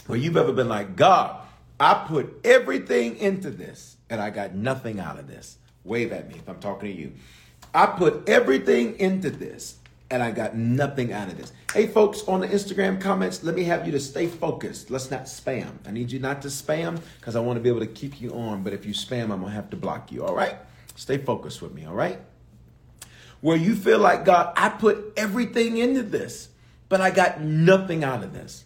where 0.08 0.18
you've 0.18 0.38
ever 0.38 0.54
been 0.54 0.70
like, 0.70 0.96
God, 0.96 1.42
I 1.80 2.06
put 2.08 2.42
everything 2.44 3.18
into 3.18 3.52
this 3.52 3.98
and 4.10 4.22
I 4.22 4.30
got 4.30 4.56
nothing 4.56 5.00
out 5.00 5.20
of 5.20 5.28
this? 5.28 5.58
Wave 5.84 6.12
at 6.12 6.28
me 6.28 6.36
if 6.36 6.48
I'm 6.48 6.60
talking 6.60 6.90
to 6.90 6.96
you. 6.96 7.14
I 7.74 7.86
put 7.88 8.28
everything 8.28 9.00
into 9.00 9.30
this 9.30 9.77
and 10.10 10.24
I 10.24 10.32
got 10.32 10.56
nothing 10.56 11.12
out 11.12 11.28
of 11.28 11.38
this. 11.38 11.52
Hey, 11.74 11.88
folks, 11.88 12.24
on 12.28 12.40
the 12.40 12.48
Instagram 12.48 13.00
comments, 13.02 13.44
let 13.44 13.56
me 13.56 13.64
have 13.66 13.86
you 13.86 13.92
to 13.92 14.00
stay 14.00 14.28
focused. 14.28 14.90
Let's 14.90 15.12
not 15.12 15.26
spam. 15.26 15.72
I 15.86 15.92
need 15.92 16.12
you 16.12 16.20
not 16.20 16.42
to 16.44 16.48
spam 16.48 17.02
because 17.20 17.36
I 17.36 17.42
want 17.42 17.58
to 17.58 17.62
be 17.62 17.70
able 17.70 17.82
to 17.82 17.88
keep 17.88 18.22
you 18.22 18.32
on. 18.32 18.64
But 18.64 18.74
if 18.74 18.86
you 18.86 18.94
spam, 18.94 19.24
I'm 19.24 19.42
going 19.42 19.46
to 19.46 19.52
have 19.52 19.70
to 19.72 19.78
block 19.78 20.12
you. 20.12 20.24
All 20.24 20.34
right? 20.34 20.56
Stay 20.96 21.18
focused 21.18 21.62
with 21.62 21.74
me. 21.74 21.86
All 21.86 21.94
right? 21.94 22.20
Where 23.42 23.58
you 23.58 23.76
feel 23.76 24.00
like, 24.00 24.24
God, 24.24 24.54
I 24.56 24.70
put 24.70 25.14
everything 25.18 25.78
into 25.78 26.04
this, 26.04 26.50
but 26.90 27.02
I 27.02 27.12
got 27.12 27.42
nothing 27.42 28.04
out 28.04 28.24
of 28.24 28.34
this. 28.34 28.64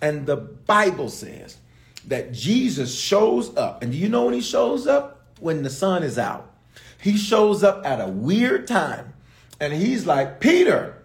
And 0.00 0.24
the 0.24 0.36
Bible 0.36 1.10
says 1.10 1.58
that 2.06 2.32
Jesus 2.32 2.98
shows 2.98 3.54
up. 3.56 3.82
And 3.82 3.92
do 3.92 3.98
you 3.98 4.08
know 4.08 4.24
when 4.24 4.34
he 4.34 4.40
shows 4.40 4.86
up? 4.86 5.18
When 5.40 5.62
the 5.62 5.70
sun 5.70 6.02
is 6.02 6.18
out. 6.18 6.54
He 7.00 7.16
shows 7.16 7.62
up 7.62 7.84
at 7.86 8.00
a 8.00 8.08
weird 8.08 8.66
time 8.66 9.14
and 9.60 9.72
he's 9.72 10.06
like, 10.06 10.40
Peter, 10.40 11.02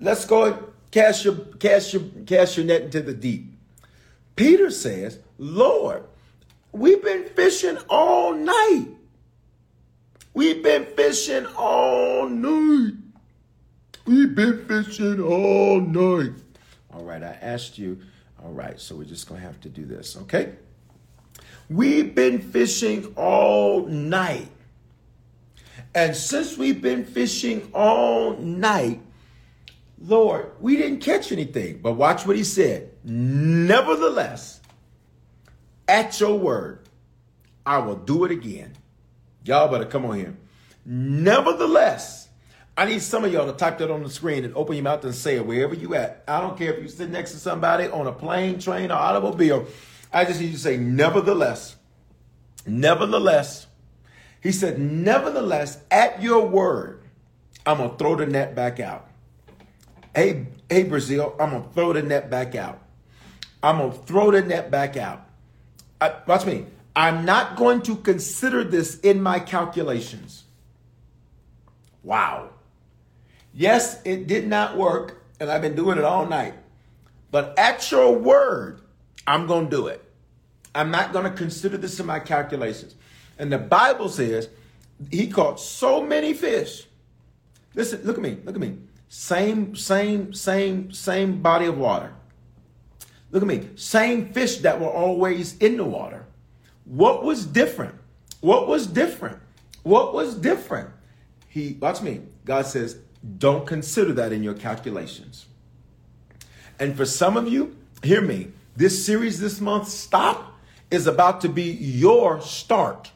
let's 0.00 0.24
go 0.24 0.44
and 0.44 0.64
cast 0.90 1.24
your 1.24 1.34
cast 1.58 1.92
your 1.92 2.02
cast 2.26 2.56
your 2.56 2.66
net 2.66 2.82
into 2.82 3.02
the 3.02 3.14
deep. 3.14 3.52
Peter 4.36 4.70
says, 4.70 5.18
Lord, 5.36 6.04
we've 6.72 7.02
been 7.02 7.24
fishing 7.30 7.76
all 7.90 8.34
night. 8.34 8.86
We've 10.32 10.62
been 10.62 10.86
fishing 10.86 11.46
all 11.56 12.28
night. 12.28 12.94
We've 14.06 14.34
been 14.34 14.64
fishing 14.66 15.20
all 15.20 15.80
night. 15.80 16.34
All 16.94 17.02
right, 17.04 17.22
I 17.22 17.36
asked 17.42 17.76
you. 17.76 17.98
All 18.42 18.52
right, 18.52 18.78
so 18.78 18.94
we're 18.94 19.04
just 19.04 19.28
going 19.28 19.40
to 19.40 19.46
have 19.46 19.60
to 19.62 19.68
do 19.68 19.84
this, 19.84 20.16
okay? 20.16 20.54
We've 21.68 22.14
been 22.14 22.40
fishing 22.40 23.12
all 23.16 23.86
night. 23.86 24.48
And 25.94 26.14
since 26.14 26.56
we've 26.56 26.80
been 26.80 27.04
fishing 27.04 27.70
all 27.74 28.36
night, 28.36 29.00
Lord, 30.00 30.52
we 30.60 30.76
didn't 30.76 31.00
catch 31.00 31.32
anything. 31.32 31.78
But 31.78 31.94
watch 31.94 32.26
what 32.26 32.36
he 32.36 32.44
said. 32.44 32.92
Nevertheless, 33.04 34.60
at 35.88 36.20
your 36.20 36.38
word, 36.38 36.88
I 37.64 37.78
will 37.78 37.96
do 37.96 38.24
it 38.24 38.30
again. 38.30 38.74
Y'all 39.44 39.68
better 39.68 39.86
come 39.86 40.04
on 40.04 40.16
here. 40.16 40.36
Nevertheless, 40.84 42.28
I 42.76 42.84
need 42.84 43.02
some 43.02 43.24
of 43.24 43.32
y'all 43.32 43.46
to 43.46 43.52
type 43.52 43.78
that 43.78 43.90
on 43.90 44.02
the 44.02 44.10
screen 44.10 44.44
and 44.44 44.54
open 44.54 44.76
your 44.76 44.84
mouth 44.84 45.04
and 45.04 45.14
say 45.14 45.36
it 45.36 45.46
wherever 45.46 45.74
you 45.74 45.94
at. 45.94 46.22
I 46.28 46.40
don't 46.40 46.56
care 46.56 46.72
if 46.72 46.82
you 46.82 46.88
sit 46.88 47.10
next 47.10 47.32
to 47.32 47.38
somebody 47.38 47.88
on 47.88 48.06
a 48.06 48.12
plane, 48.12 48.58
train, 48.58 48.90
or 48.90 48.94
automobile. 48.94 49.66
I 50.12 50.24
just 50.24 50.40
need 50.40 50.46
you 50.46 50.52
to 50.52 50.58
say, 50.58 50.76
nevertheless, 50.76 51.76
nevertheless, 52.66 53.66
he 54.40 54.52
said, 54.52 54.78
Nevertheless, 54.78 55.78
at 55.90 56.22
your 56.22 56.46
word, 56.46 57.02
I'm 57.66 57.78
going 57.78 57.90
to 57.90 57.96
throw 57.96 58.16
the 58.16 58.26
net 58.26 58.54
back 58.54 58.80
out. 58.80 59.08
Hey, 60.14 60.46
hey, 60.70 60.84
Brazil, 60.84 61.34
I'm 61.38 61.50
going 61.50 61.64
to 61.64 61.68
throw 61.70 61.92
the 61.92 62.02
net 62.02 62.30
back 62.30 62.54
out. 62.54 62.80
I'm 63.62 63.78
going 63.78 63.92
to 63.92 63.98
throw 63.98 64.30
the 64.30 64.42
net 64.42 64.70
back 64.70 64.96
out. 64.96 65.26
I, 66.00 66.14
watch 66.26 66.46
me. 66.46 66.66
I'm 66.94 67.24
not 67.24 67.56
going 67.56 67.82
to 67.82 67.96
consider 67.96 68.64
this 68.64 68.98
in 69.00 69.22
my 69.22 69.38
calculations. 69.38 70.44
Wow. 72.02 72.50
Yes, 73.52 74.00
it 74.04 74.26
did 74.26 74.46
not 74.46 74.76
work, 74.76 75.22
and 75.40 75.50
I've 75.50 75.62
been 75.62 75.76
doing 75.76 75.98
it 75.98 76.04
all 76.04 76.26
night. 76.26 76.54
But 77.30 77.58
at 77.58 77.90
your 77.90 78.14
word, 78.14 78.80
I'm 79.26 79.46
going 79.46 79.68
to 79.68 79.76
do 79.76 79.86
it. 79.88 80.02
I'm 80.74 80.90
not 80.90 81.12
going 81.12 81.24
to 81.24 81.36
consider 81.36 81.76
this 81.76 81.98
in 82.00 82.06
my 82.06 82.20
calculations. 82.20 82.94
And 83.38 83.52
the 83.52 83.58
Bible 83.58 84.08
says 84.08 84.48
he 85.10 85.28
caught 85.28 85.60
so 85.60 86.02
many 86.02 86.34
fish. 86.34 86.86
Listen, 87.74 88.00
look 88.04 88.16
at 88.16 88.22
me, 88.22 88.38
look 88.44 88.54
at 88.54 88.60
me. 88.60 88.78
Same, 89.08 89.74
same, 89.74 90.34
same, 90.34 90.92
same 90.92 91.40
body 91.40 91.66
of 91.66 91.78
water. 91.78 92.12
Look 93.30 93.42
at 93.42 93.48
me. 93.48 93.68
Same 93.76 94.32
fish 94.32 94.58
that 94.58 94.80
were 94.80 94.90
always 94.90 95.56
in 95.58 95.76
the 95.76 95.84
water. 95.84 96.26
What 96.84 97.22
was 97.22 97.44
different? 97.44 97.94
What 98.40 98.66
was 98.66 98.86
different? 98.86 99.38
What 99.82 100.14
was 100.14 100.34
different? 100.34 100.90
He, 101.48 101.76
watch 101.80 102.00
me. 102.02 102.22
God 102.44 102.66
says, 102.66 102.98
don't 103.38 103.66
consider 103.66 104.12
that 104.14 104.32
in 104.32 104.42
your 104.42 104.54
calculations. 104.54 105.46
And 106.78 106.96
for 106.96 107.04
some 107.04 107.36
of 107.36 107.48
you, 107.48 107.76
hear 108.02 108.22
me. 108.22 108.48
This 108.76 109.04
series 109.04 109.40
this 109.40 109.60
month, 109.60 109.88
Stop, 109.88 110.54
is 110.90 111.06
about 111.06 111.40
to 111.42 111.48
be 111.48 111.64
your 111.64 112.40
start. 112.40 113.10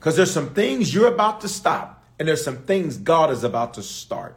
Because 0.00 0.16
there's 0.16 0.32
some 0.32 0.54
things 0.54 0.94
you're 0.94 1.12
about 1.12 1.42
to 1.42 1.48
stop, 1.48 2.02
and 2.18 2.26
there's 2.26 2.42
some 2.42 2.56
things 2.56 2.96
God 2.96 3.30
is 3.30 3.44
about 3.44 3.74
to 3.74 3.82
start. 3.82 4.34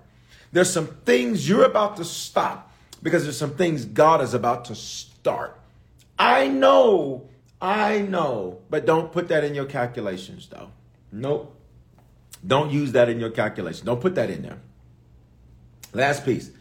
There's 0.51 0.70
some 0.70 0.88
things 0.88 1.47
you're 1.47 1.64
about 1.64 1.95
to 1.97 2.05
stop 2.05 2.70
because 3.01 3.24
there's 3.24 3.38
some 3.38 3.55
things 3.55 3.86
God 3.86 4.22
is 4.22 4.34
about 4.34 4.66
to 4.66 4.76
start. 4.76 5.57
I 6.20 6.47
know, 6.47 7.30
I 7.61 7.99
know, 7.99 8.59
but 8.70 8.86
don't 8.86 9.11
put 9.11 9.30
that 9.30 9.43
in 9.43 9.55
your 9.55 9.66
calculations 9.66 10.47
though. 10.51 10.70
Nope. 11.11 11.57
Don't 12.45 12.72
use 12.72 12.91
that 12.91 13.07
in 13.07 13.20
your 13.20 13.32
calculation. 13.32 13.86
Don't 13.86 14.01
put 14.01 14.16
that 14.16 14.30
in 14.30 14.41
there. 14.41 14.59
Last 15.93 16.26
piece. 16.26 16.51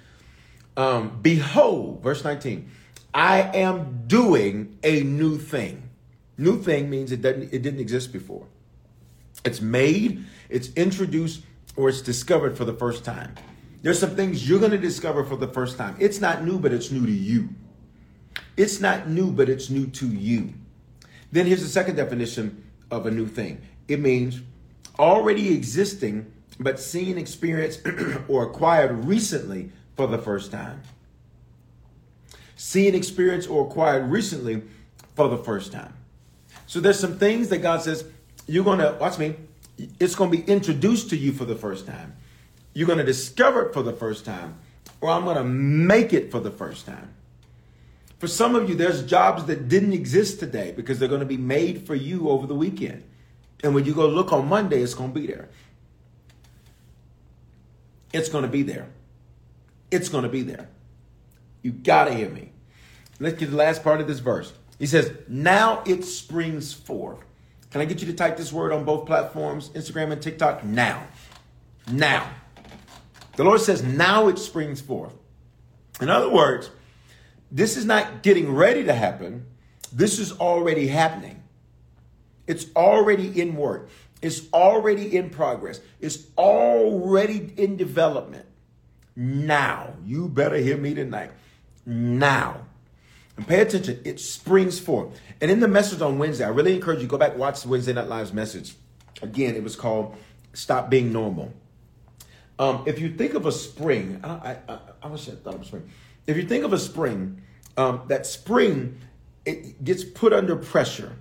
Um, 0.77 1.19
Behold, 1.21 2.03
verse 2.03 2.23
19, 2.23 2.71
I 3.13 3.43
am 3.43 4.05
doing 4.07 4.79
a 4.85 5.03
new 5.03 5.39
thing. 5.39 5.91
New 6.39 6.63
thing 6.63 6.89
means 6.89 7.13
it 7.13 7.21
didn't, 7.21 7.53
it 7.53 7.63
didn't 7.63 7.81
exist 7.81 8.13
before. 8.13 8.47
It's 9.45 9.61
made, 9.61 10.25
it's 10.49 10.73
introduced, 10.75 11.43
or 11.77 11.89
it's 11.89 12.03
discovered 12.03 12.57
for 12.57 12.65
the 12.65 12.75
first 12.75 13.05
time. 13.05 13.35
There's 13.83 13.99
some 13.99 14.15
things 14.15 14.49
you're 14.49 14.61
going 14.61 14.73
to 14.73 14.79
discover 14.79 15.25
for 15.25 15.37
the 15.37 15.49
first 15.49 15.77
time. 15.77 15.97
It's 15.99 16.21
not 16.21 16.45
new, 16.45 16.59
but 16.59 16.73
it's 16.73 16.91
new 16.91 17.05
to 17.05 17.13
you. 17.13 17.49
It's 18.57 18.81
not 18.81 19.09
new, 19.09 19.33
but 19.33 19.49
it's 19.49 19.71
new 19.71 19.87
to 19.89 20.07
you. 20.07 20.55
Then 21.33 21.47
here's 21.47 21.63
the 21.63 21.69
second 21.69 21.97
definition 21.97 22.65
of 22.91 23.07
a 23.07 23.11
new 23.11 23.27
thing 23.27 23.61
it 23.89 23.99
means 23.99 24.41
already 24.99 25.55
existing, 25.55 26.31
but 26.61 26.79
seen, 26.79 27.19
experienced, 27.19 27.81
or 28.29 28.45
acquired 28.45 29.05
recently 29.05 29.73
for 29.97 30.07
the 30.07 30.19
first 30.19 30.53
time. 30.53 30.83
Seen, 32.55 32.95
experienced, 32.95 33.51
or 33.51 33.67
acquired 33.67 34.11
recently 34.11 34.63
for 35.17 35.29
the 35.29 35.39
first 35.39 35.73
time. 35.73 35.95
So 36.67 36.81
there's 36.81 36.99
some 36.99 37.19
things 37.19 37.49
that 37.49 37.59
God 37.59 37.83
says, 37.83 38.05
you're 38.47 38.65
going 38.65 38.79
to, 38.79 38.97
watch 39.01 39.19
me, 39.19 39.37
it's 39.99 40.15
going 40.15 40.31
to 40.31 40.37
be 40.37 40.45
introduced 40.51 41.11
to 41.11 41.17
you 41.17 41.33
for 41.33 41.45
the 41.45 41.57
first 41.57 41.87
time. 41.87 42.17
You're 42.75 42.87
going 42.87 42.99
to 42.99 43.05
discover 43.05 43.67
it 43.67 43.75
for 43.75 43.83
the 43.83 43.93
first 43.93 44.25
time, 44.25 44.59
or 45.01 45.11
I'm 45.11 45.25
going 45.25 45.37
to 45.37 45.45
make 45.45 46.13
it 46.13 46.31
for 46.31 46.41
the 46.41 46.51
first 46.51 46.87
time. 46.87 47.15
For 48.19 48.29
some 48.29 48.55
of 48.55 48.69
you, 48.69 48.75
there's 48.75 49.03
jobs 49.03 49.45
that 49.47 49.69
didn't 49.69 49.93
exist 49.93 50.39
today 50.39 50.73
because 50.73 50.99
they're 50.99 51.09
going 51.09 51.21
to 51.21 51.27
be 51.27 51.37
made 51.37 51.87
for 51.87 51.95
you 51.95 52.31
over 52.31 52.47
the 52.47 52.55
weekend. 52.55 53.03
And 53.65 53.75
when 53.75 53.85
you 53.85 53.95
go 53.95 54.09
look 54.09 54.33
on 54.33 54.49
Monday, 54.49 54.81
it's 54.81 54.95
going 54.95 55.13
to 55.13 55.21
be 55.21 55.27
there. 55.27 55.49
It's 58.13 58.29
going 58.29 58.43
to 58.43 58.51
be 58.51 58.63
there. 58.63 58.89
It's 59.91 60.09
going 60.09 60.23
to 60.23 60.29
be 60.29 60.43
there. 60.43 60.69
You 61.63 61.73
got 61.73 62.05
to 62.05 62.15
hear 62.15 62.29
me. 62.29 62.51
Let's 63.21 63.39
get 63.39 63.51
the 63.51 63.57
last 63.57 63.83
part 63.83 64.01
of 64.01 64.07
this 64.07 64.19
verse. 64.19 64.53
He 64.79 64.87
says, 64.87 65.13
Now 65.29 65.83
it 65.87 66.05
springs 66.05 66.73
forth. 66.73 67.25
Can 67.73 67.81
I 67.81 67.87
get 67.87 68.01
you 68.01 68.07
to 68.07 68.13
type 68.13 68.37
this 68.37 68.53
word 68.53 68.71
on 68.71 68.85
both 68.85 69.07
platforms, 69.07 69.71
Instagram 69.71 70.13
and 70.13 70.21
TikTok? 70.21 70.63
Now. 70.63 71.07
Now. 71.91 72.29
The 73.37 73.45
Lord 73.45 73.63
says, 73.63 73.83
now 73.83 74.29
it 74.29 74.39
springs 74.39 74.83
forth. 74.83 75.15
In 75.99 76.11
other 76.11 76.29
words, 76.29 76.71
this 77.51 77.79
is 77.79 77.87
not 77.87 78.23
getting 78.23 78.55
ready 78.55 78.85
to 78.85 78.93
happen. 78.93 79.47
This 79.91 80.19
is 80.19 80.33
already 80.33 80.87
happening. 80.89 81.43
It's 82.47 82.67
already 82.77 83.41
in 83.41 83.57
work. 83.57 83.89
It's 84.21 84.53
already 84.53 85.17
in 85.17 85.31
progress. 85.31 85.81
It's 85.99 86.27
already 86.37 87.55
in 87.57 87.77
development. 87.79 88.47
Now, 89.17 89.95
you 90.05 90.29
better 90.29 90.57
hear 90.57 90.77
me 90.77 90.93
tonight. 90.93 91.31
Now. 91.87 92.67
And 93.37 93.47
pay 93.47 93.61
attention, 93.61 94.01
it 94.05 94.21
springs 94.21 94.79
forth. 94.79 95.19
And 95.41 95.51
in 95.51 95.61
the 95.61 95.69
message 95.69 96.03
on 96.03 96.19
Wednesday, 96.19 96.45
I 96.45 96.49
really 96.49 96.75
encourage 96.75 97.01
you 97.01 97.07
go 97.07 97.19
back 97.19 97.37
watch 97.37 97.65
Wednesday 97.65 97.93
Night 97.93 98.09
Live's 98.09 98.33
message. 98.33 98.75
Again, 99.23 99.55
it 99.55 99.63
was 99.63 99.77
called 99.77 100.17
"Stop 100.53 100.91
Being 100.91 101.13
Normal." 101.13 101.53
Um, 102.59 102.83
if 102.87 103.01
you 103.01 103.15
think 103.15 103.35
of 103.35 103.47
a 103.47 103.53
spring, 103.53 104.21
I, 104.23 104.59
I, 104.69 104.79
I, 105.03 105.09
wish 105.09 105.29
I 105.29 105.33
thought 105.33 105.55
of 105.55 105.63
a 105.63 105.65
spring. 105.65 105.91
If 106.27 106.37
you 106.37 106.47
think 106.47 106.65
of 106.65 106.73
a 106.73 106.79
spring, 106.79 107.43
um, 107.77 108.03
that 108.09 108.27
spring 108.27 109.01
it 109.45 109.83
gets 109.83 110.05
put 110.05 110.33
under 110.33 110.55
pressure, 110.55 111.17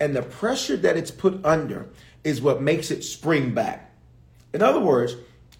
and 0.00 0.14
the 0.14 0.22
pressure 0.22 0.76
that 0.76 0.96
it's 0.96 1.10
put 1.10 1.44
under 1.44 1.88
is 2.24 2.40
what 2.40 2.62
makes 2.62 2.90
it 2.90 3.02
spring 3.02 3.52
back. 3.52 3.92
In 4.54 4.62
other 4.62 4.80
words, 4.80 5.16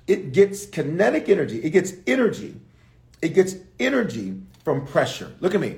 it 0.07 0.33
gets 0.33 0.65
kinetic 0.65 1.29
energy. 1.29 1.63
It 1.63 1.71
gets 1.71 1.93
energy. 2.07 2.59
It 3.21 3.35
gets 3.35 3.57
energy 3.79 4.41
from 4.65 4.87
pressure. 4.87 5.33
Look 5.41 5.55
at 5.55 5.61
me. 5.61 5.77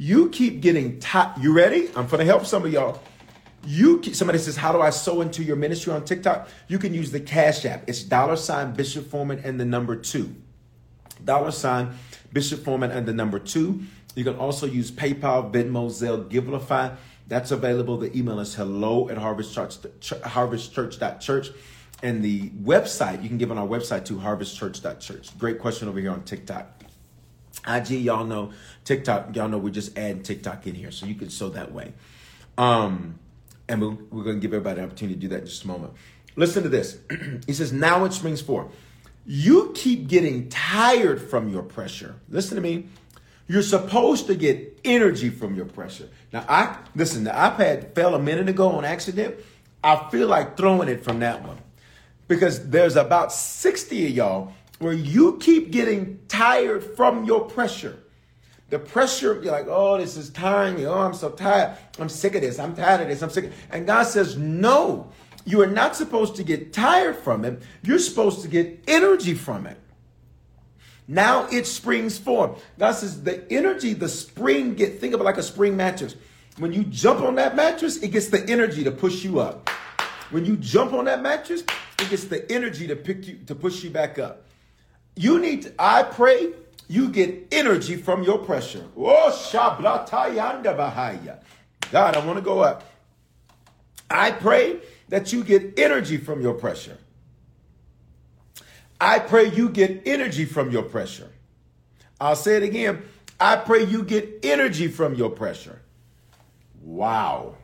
You 0.00 0.28
keep 0.30 0.60
getting 0.60 1.00
tired. 1.00 1.42
You 1.42 1.52
ready? 1.52 1.88
I'm 1.88 2.06
going 2.06 2.20
to 2.20 2.24
help 2.24 2.46
some 2.46 2.64
of 2.64 2.72
y'all. 2.72 3.02
You 3.66 3.98
keep, 3.98 4.14
somebody 4.14 4.38
says, 4.38 4.56
"How 4.56 4.70
do 4.70 4.80
I 4.80 4.90
sow 4.90 5.22
into 5.22 5.42
your 5.42 5.56
ministry 5.56 5.92
on 5.92 6.04
TikTok?" 6.04 6.48
You 6.68 6.78
can 6.78 6.94
use 6.94 7.10
the 7.10 7.18
Cash 7.18 7.64
App. 7.64 7.82
It's 7.88 8.04
dollar 8.04 8.36
sign 8.36 8.74
Bishop 8.74 9.10
Foreman 9.10 9.40
and 9.42 9.58
the 9.58 9.64
number 9.64 9.96
two. 9.96 10.36
Dollar 11.24 11.50
sign 11.50 11.94
Bishop 12.32 12.62
Foreman 12.62 12.92
and 12.92 13.06
the 13.06 13.12
number 13.12 13.40
two. 13.40 13.82
You 14.14 14.22
can 14.22 14.36
also 14.36 14.66
use 14.66 14.92
PayPal, 14.92 15.52
Venmo, 15.52 15.90
Zelle, 15.90 16.30
Givelify. 16.30 16.96
That's 17.26 17.50
available. 17.50 17.96
The 17.96 18.16
email 18.16 18.38
is 18.38 18.54
hello 18.54 19.08
at 19.08 19.18
harvestchurch, 19.18 19.78
harvestchurch.church. 20.00 21.50
And 22.04 22.22
the 22.22 22.50
website, 22.50 23.24
you 23.24 23.28
can 23.28 23.38
give 23.38 23.50
on 23.50 23.58
our 23.58 23.66
website 23.66 24.04
to 24.04 24.14
harvestchurch.church. 24.14 25.36
Great 25.38 25.58
question 25.58 25.88
over 25.88 25.98
here 25.98 26.12
on 26.12 26.22
TikTok. 26.22 26.77
IG, 27.68 27.90
y'all 27.90 28.24
know 28.24 28.52
TikTok, 28.84 29.34
y'all 29.36 29.48
know 29.48 29.58
we're 29.58 29.70
just 29.70 29.96
adding 29.98 30.22
TikTok 30.22 30.66
in 30.66 30.74
here, 30.74 30.90
so 30.90 31.06
you 31.06 31.14
can 31.14 31.30
sow 31.30 31.50
that 31.50 31.72
way. 31.72 31.92
Um, 32.56 33.18
and 33.68 33.80
we're, 33.80 33.96
we're 34.10 34.24
going 34.24 34.36
to 34.36 34.40
give 34.40 34.52
everybody 34.52 34.80
an 34.80 34.86
opportunity 34.86 35.14
to 35.14 35.20
do 35.20 35.28
that 35.28 35.40
in 35.40 35.46
just 35.46 35.64
a 35.64 35.66
moment. 35.66 35.92
Listen 36.36 36.62
to 36.62 36.68
this. 36.68 36.98
he 37.46 37.52
says, 37.52 37.72
Now 37.72 38.04
it 38.04 38.12
springs 38.12 38.40
forth. 38.40 38.68
You 39.26 39.72
keep 39.74 40.08
getting 40.08 40.48
tired 40.48 41.20
from 41.20 41.50
your 41.50 41.62
pressure. 41.62 42.14
Listen 42.30 42.56
to 42.56 42.62
me. 42.62 42.86
You're 43.46 43.62
supposed 43.62 44.26
to 44.26 44.34
get 44.34 44.80
energy 44.84 45.30
from 45.30 45.54
your 45.54 45.64
pressure. 45.64 46.08
Now, 46.32 46.44
I 46.48 46.78
listen. 46.94 47.24
The 47.24 47.30
iPad 47.30 47.94
fell 47.94 48.14
a 48.14 48.18
minute 48.18 48.48
ago 48.48 48.70
on 48.70 48.84
accident. 48.84 49.36
I 49.82 50.08
feel 50.10 50.28
like 50.28 50.56
throwing 50.56 50.88
it 50.88 51.02
from 51.02 51.20
that 51.20 51.46
one 51.46 51.58
because 52.26 52.68
there's 52.68 52.96
about 52.96 53.32
60 53.32 54.06
of 54.06 54.12
y'all 54.12 54.52
where 54.78 54.92
you 54.92 55.38
keep 55.38 55.70
getting 55.70 56.20
tired 56.28 56.82
from 56.96 57.24
your 57.24 57.40
pressure. 57.40 57.98
The 58.70 58.78
pressure, 58.78 59.40
you're 59.42 59.52
like, 59.52 59.66
oh, 59.68 59.96
this 59.96 60.16
is 60.16 60.30
tiring 60.30 60.76
me. 60.76 60.86
Oh, 60.86 61.00
I'm 61.00 61.14
so 61.14 61.30
tired. 61.30 61.76
I'm 61.98 62.08
sick 62.08 62.34
of 62.34 62.42
this. 62.42 62.58
I'm 62.58 62.76
tired 62.76 63.00
of 63.00 63.08
this. 63.08 63.22
I'm 63.22 63.30
sick. 63.30 63.50
And 63.70 63.86
God 63.86 64.04
says, 64.04 64.36
no, 64.36 65.10
you 65.44 65.62
are 65.62 65.66
not 65.66 65.96
supposed 65.96 66.36
to 66.36 66.44
get 66.44 66.72
tired 66.72 67.16
from 67.16 67.44
it. 67.44 67.62
You're 67.82 67.98
supposed 67.98 68.42
to 68.42 68.48
get 68.48 68.84
energy 68.86 69.34
from 69.34 69.66
it. 69.66 69.78
Now 71.10 71.48
it 71.50 71.66
springs 71.66 72.18
forth. 72.18 72.62
God 72.78 72.92
says 72.92 73.22
the 73.22 73.50
energy, 73.50 73.94
the 73.94 74.10
spring 74.10 74.74
get, 74.74 75.00
think 75.00 75.14
of 75.14 75.20
it 75.20 75.24
like 75.24 75.38
a 75.38 75.42
spring 75.42 75.74
mattress. 75.74 76.14
When 76.58 76.74
you 76.74 76.84
jump 76.84 77.22
on 77.22 77.36
that 77.36 77.56
mattress, 77.56 77.96
it 77.96 78.08
gets 78.08 78.28
the 78.28 78.46
energy 78.46 78.84
to 78.84 78.90
push 78.90 79.24
you 79.24 79.40
up. 79.40 79.70
When 80.30 80.44
you 80.44 80.56
jump 80.56 80.92
on 80.92 81.06
that 81.06 81.22
mattress, 81.22 81.62
it 81.62 82.10
gets 82.10 82.24
the 82.24 82.50
energy 82.52 82.86
to 82.86 82.96
pick 82.96 83.26
you, 83.26 83.38
to 83.46 83.54
push 83.54 83.82
you 83.82 83.88
back 83.88 84.18
up. 84.18 84.44
You 85.18 85.40
need 85.40 85.62
to, 85.62 85.72
I 85.80 86.04
pray 86.04 86.52
you 86.86 87.08
get 87.08 87.48
energy 87.50 87.96
from 87.96 88.22
your 88.22 88.38
pressure. 88.38 88.86
Oh, 88.96 89.30
Bahaya. 89.52 91.40
God, 91.90 92.16
I 92.16 92.24
want 92.24 92.38
to 92.38 92.42
go 92.42 92.60
up. 92.60 92.84
I 94.08 94.30
pray 94.30 94.78
that 95.08 95.32
you 95.32 95.42
get 95.42 95.76
energy 95.76 96.18
from 96.18 96.40
your 96.40 96.54
pressure. 96.54 96.96
I 99.00 99.18
pray 99.18 99.50
you 99.50 99.70
get 99.70 100.02
energy 100.06 100.44
from 100.44 100.70
your 100.70 100.84
pressure. 100.84 101.32
I'll 102.20 102.36
say 102.36 102.56
it 102.56 102.62
again. 102.62 103.02
I 103.40 103.56
pray 103.56 103.82
you 103.82 104.04
get 104.04 104.38
energy 104.44 104.86
from 104.86 105.14
your 105.14 105.30
pressure. 105.30 105.80
Wow. 106.80 107.56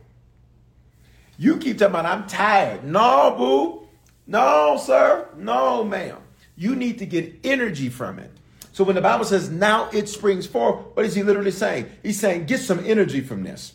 You 1.37 1.55
keep 1.57 1.77
talking 1.77 1.95
about, 1.95 2.05
I'm 2.05 2.27
tired. 2.27 2.83
No, 2.83 3.33
boo. 3.37 3.87
No, 4.27 4.77
sir. 4.77 5.29
No, 5.37 5.85
ma'am. 5.85 6.17
You 6.55 6.75
need 6.75 6.99
to 6.99 7.05
get 7.05 7.39
energy 7.43 7.89
from 7.89 8.19
it. 8.19 8.31
So 8.71 8.83
when 8.83 8.95
the 8.95 9.01
Bible 9.01 9.25
says 9.25 9.49
now 9.49 9.89
it 9.91 10.09
springs 10.09 10.45
forth, 10.45 10.85
what 10.95 11.05
is 11.05 11.15
he 11.15 11.23
literally 11.23 11.51
saying? 11.51 11.89
He's 12.03 12.19
saying 12.19 12.45
get 12.45 12.59
some 12.59 12.85
energy 12.85 13.21
from 13.21 13.43
this. 13.43 13.73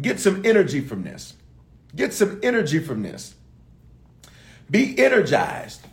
Get 0.00 0.20
some 0.20 0.44
energy 0.44 0.80
from 0.80 1.02
this. 1.02 1.34
Get 1.94 2.12
some 2.12 2.38
energy 2.42 2.78
from 2.78 3.02
this. 3.02 3.34
Be 4.70 4.98
energized. 4.98 5.86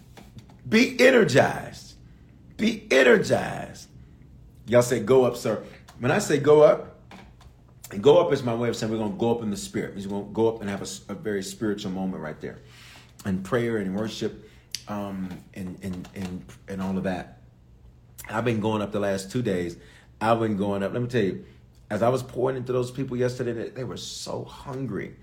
Be 0.67 0.99
energized. 0.99 1.93
Be 2.57 2.87
energized. 2.91 3.87
Y'all 4.65 4.81
say 4.81 4.99
go 4.99 5.23
up, 5.23 5.37
sir. 5.37 5.63
When 5.99 6.11
I 6.11 6.19
say 6.19 6.39
go 6.39 6.63
up, 6.63 6.93
and 7.91 8.01
go 8.01 8.17
up 8.17 8.33
is 8.33 8.43
my 8.43 8.55
way 8.55 8.69
of 8.69 8.75
saying 8.75 8.91
we're 8.91 8.97
going 8.97 9.11
to 9.11 9.17
go 9.17 9.35
up 9.35 9.43
in 9.43 9.51
the 9.51 9.57
spirit. 9.57 9.95
We're 9.95 10.07
going 10.07 10.25
to 10.25 10.33
go 10.33 10.49
up 10.49 10.61
and 10.61 10.69
have 10.69 10.81
a, 10.81 11.11
a 11.11 11.15
very 11.15 11.43
spiritual 11.43 11.91
moment 11.91 12.23
right 12.23 12.39
there. 12.41 12.59
And 13.23 13.43
prayer 13.45 13.77
and 13.77 13.95
worship 13.95 14.49
um, 14.87 15.29
and, 15.53 15.77
and, 15.81 16.09
and, 16.15 16.45
and 16.67 16.81
all 16.81 16.97
of 16.97 17.03
that. 17.03 17.39
I've 18.29 18.45
been 18.45 18.59
going 18.59 18.81
up 18.81 18.91
the 18.91 18.99
last 18.99 19.31
two 19.31 19.41
days. 19.41 19.77
I've 20.21 20.39
been 20.39 20.57
going 20.57 20.83
up. 20.83 20.93
Let 20.93 21.01
me 21.01 21.07
tell 21.07 21.23
you, 21.23 21.45
as 21.89 22.01
I 22.01 22.09
was 22.09 22.23
pouring 22.23 22.57
into 22.57 22.71
those 22.71 22.91
people 22.91 23.17
yesterday, 23.17 23.69
they 23.69 23.83
were 23.83 23.97
so 23.97 24.43
hungry 24.43 25.15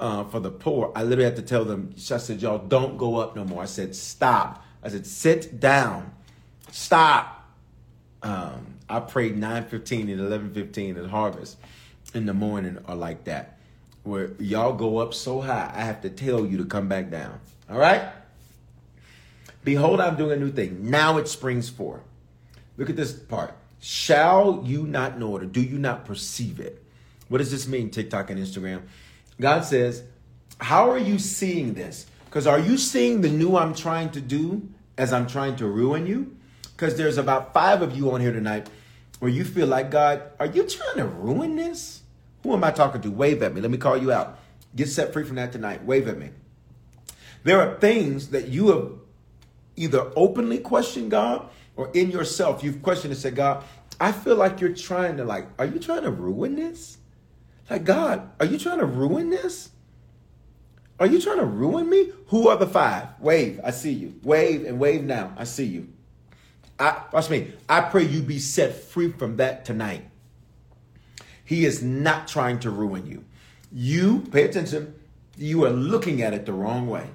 uh, 0.00 0.24
for 0.24 0.40
the 0.40 0.50
poor. 0.50 0.92
I 0.94 1.02
literally 1.02 1.24
had 1.24 1.36
to 1.36 1.42
tell 1.42 1.64
them, 1.64 1.94
I 1.96 2.18
said, 2.18 2.42
y'all 2.42 2.58
don't 2.58 2.98
go 2.98 3.16
up 3.16 3.36
no 3.36 3.44
more. 3.44 3.62
I 3.62 3.66
said, 3.66 3.94
stop. 3.94 4.64
I 4.82 4.88
said, 4.88 5.06
sit 5.06 5.60
down. 5.60 6.12
Stop. 6.70 7.48
Um, 8.22 8.74
I 8.88 9.00
prayed 9.00 9.36
9.15 9.36 10.12
and 10.12 10.54
11.15 10.54 11.04
at 11.04 11.10
Harvest 11.10 11.56
in 12.12 12.26
the 12.26 12.34
morning 12.34 12.78
or 12.88 12.94
like 12.94 13.24
that. 13.24 13.58
Where 14.02 14.32
y'all 14.38 14.74
go 14.74 14.98
up 14.98 15.14
so 15.14 15.40
high, 15.40 15.72
I 15.74 15.84
have 15.84 16.02
to 16.02 16.10
tell 16.10 16.44
you 16.44 16.58
to 16.58 16.64
come 16.64 16.88
back 16.88 17.10
down. 17.10 17.40
All 17.70 17.78
right? 17.78 18.02
Behold, 19.64 20.00
I'm 20.00 20.16
doing 20.16 20.32
a 20.32 20.44
new 20.44 20.52
thing. 20.52 20.90
Now 20.90 21.16
it 21.18 21.26
springs 21.26 21.68
forth. 21.68 22.02
Look 22.76 22.90
at 22.90 22.96
this 22.96 23.12
part. 23.12 23.56
Shall 23.80 24.62
you 24.64 24.86
not 24.86 25.18
know 25.18 25.36
it 25.36 25.42
or 25.42 25.46
do 25.46 25.60
you 25.60 25.78
not 25.78 26.04
perceive 26.04 26.60
it? 26.60 26.82
What 27.28 27.38
does 27.38 27.50
this 27.50 27.66
mean, 27.66 27.90
TikTok 27.90 28.30
and 28.30 28.38
Instagram? 28.38 28.82
God 29.40 29.64
says, 29.64 30.02
How 30.58 30.90
are 30.90 30.98
you 30.98 31.18
seeing 31.18 31.74
this? 31.74 32.06
Because 32.26 32.46
are 32.46 32.58
you 32.58 32.76
seeing 32.76 33.20
the 33.20 33.28
new 33.28 33.56
I'm 33.56 33.74
trying 33.74 34.10
to 34.10 34.20
do 34.20 34.68
as 34.98 35.12
I'm 35.12 35.26
trying 35.26 35.56
to 35.56 35.66
ruin 35.66 36.06
you? 36.06 36.36
Because 36.76 36.96
there's 36.96 37.18
about 37.18 37.54
five 37.54 37.80
of 37.82 37.96
you 37.96 38.10
on 38.12 38.20
here 38.20 38.32
tonight 38.32 38.68
where 39.20 39.30
you 39.30 39.44
feel 39.44 39.66
like, 39.66 39.90
God, 39.90 40.22
are 40.40 40.46
you 40.46 40.64
trying 40.64 40.96
to 40.96 41.06
ruin 41.06 41.56
this? 41.56 42.02
Who 42.42 42.52
am 42.52 42.64
I 42.64 42.72
talking 42.72 43.00
to? 43.02 43.10
Wave 43.10 43.42
at 43.42 43.54
me. 43.54 43.60
Let 43.60 43.70
me 43.70 43.78
call 43.78 43.96
you 43.96 44.12
out. 44.12 44.38
Get 44.74 44.88
set 44.88 45.12
free 45.12 45.24
from 45.24 45.36
that 45.36 45.52
tonight. 45.52 45.84
Wave 45.84 46.08
at 46.08 46.18
me. 46.18 46.30
There 47.44 47.60
are 47.60 47.78
things 47.78 48.30
that 48.30 48.48
you 48.48 48.68
have 48.68 48.92
either 49.76 50.10
openly 50.16 50.58
questioned 50.58 51.10
God 51.10 51.48
or 51.76 51.90
in 51.94 52.10
yourself, 52.10 52.62
you've 52.62 52.82
questioned 52.82 53.12
and 53.12 53.20
said, 53.20 53.34
God, 53.34 53.64
I 54.00 54.12
feel 54.12 54.36
like 54.36 54.60
you're 54.60 54.74
trying 54.74 55.16
to 55.18 55.24
like, 55.24 55.46
are 55.58 55.66
you 55.66 55.78
trying 55.78 56.02
to 56.02 56.10
ruin 56.10 56.56
this? 56.56 56.98
Like, 57.70 57.84
God, 57.84 58.30
are 58.40 58.46
you 58.46 58.58
trying 58.58 58.78
to 58.78 58.86
ruin 58.86 59.30
this? 59.30 59.70
Are 61.00 61.06
you 61.06 61.20
trying 61.20 61.38
to 61.38 61.44
ruin 61.44 61.88
me? 61.88 62.12
Who 62.28 62.48
are 62.48 62.56
the 62.56 62.66
five? 62.66 63.08
Wave, 63.20 63.60
I 63.64 63.70
see 63.70 63.92
you. 63.92 64.14
Wave 64.22 64.64
and 64.64 64.78
wave 64.78 65.02
now. 65.02 65.32
I 65.36 65.44
see 65.44 65.64
you. 65.64 65.88
I 66.78 67.02
watch 67.12 67.30
me. 67.30 67.52
I 67.68 67.80
pray 67.82 68.04
you 68.04 68.22
be 68.22 68.38
set 68.38 68.74
free 68.74 69.10
from 69.10 69.36
that 69.36 69.64
tonight. 69.64 70.04
He 71.44 71.64
is 71.64 71.82
not 71.82 72.28
trying 72.28 72.60
to 72.60 72.70
ruin 72.70 73.06
you. 73.06 73.24
You 73.72 74.20
pay 74.30 74.44
attention. 74.44 74.94
You 75.36 75.64
are 75.64 75.70
looking 75.70 76.22
at 76.22 76.32
it 76.32 76.46
the 76.46 76.52
wrong 76.52 76.88
way. 76.88 77.08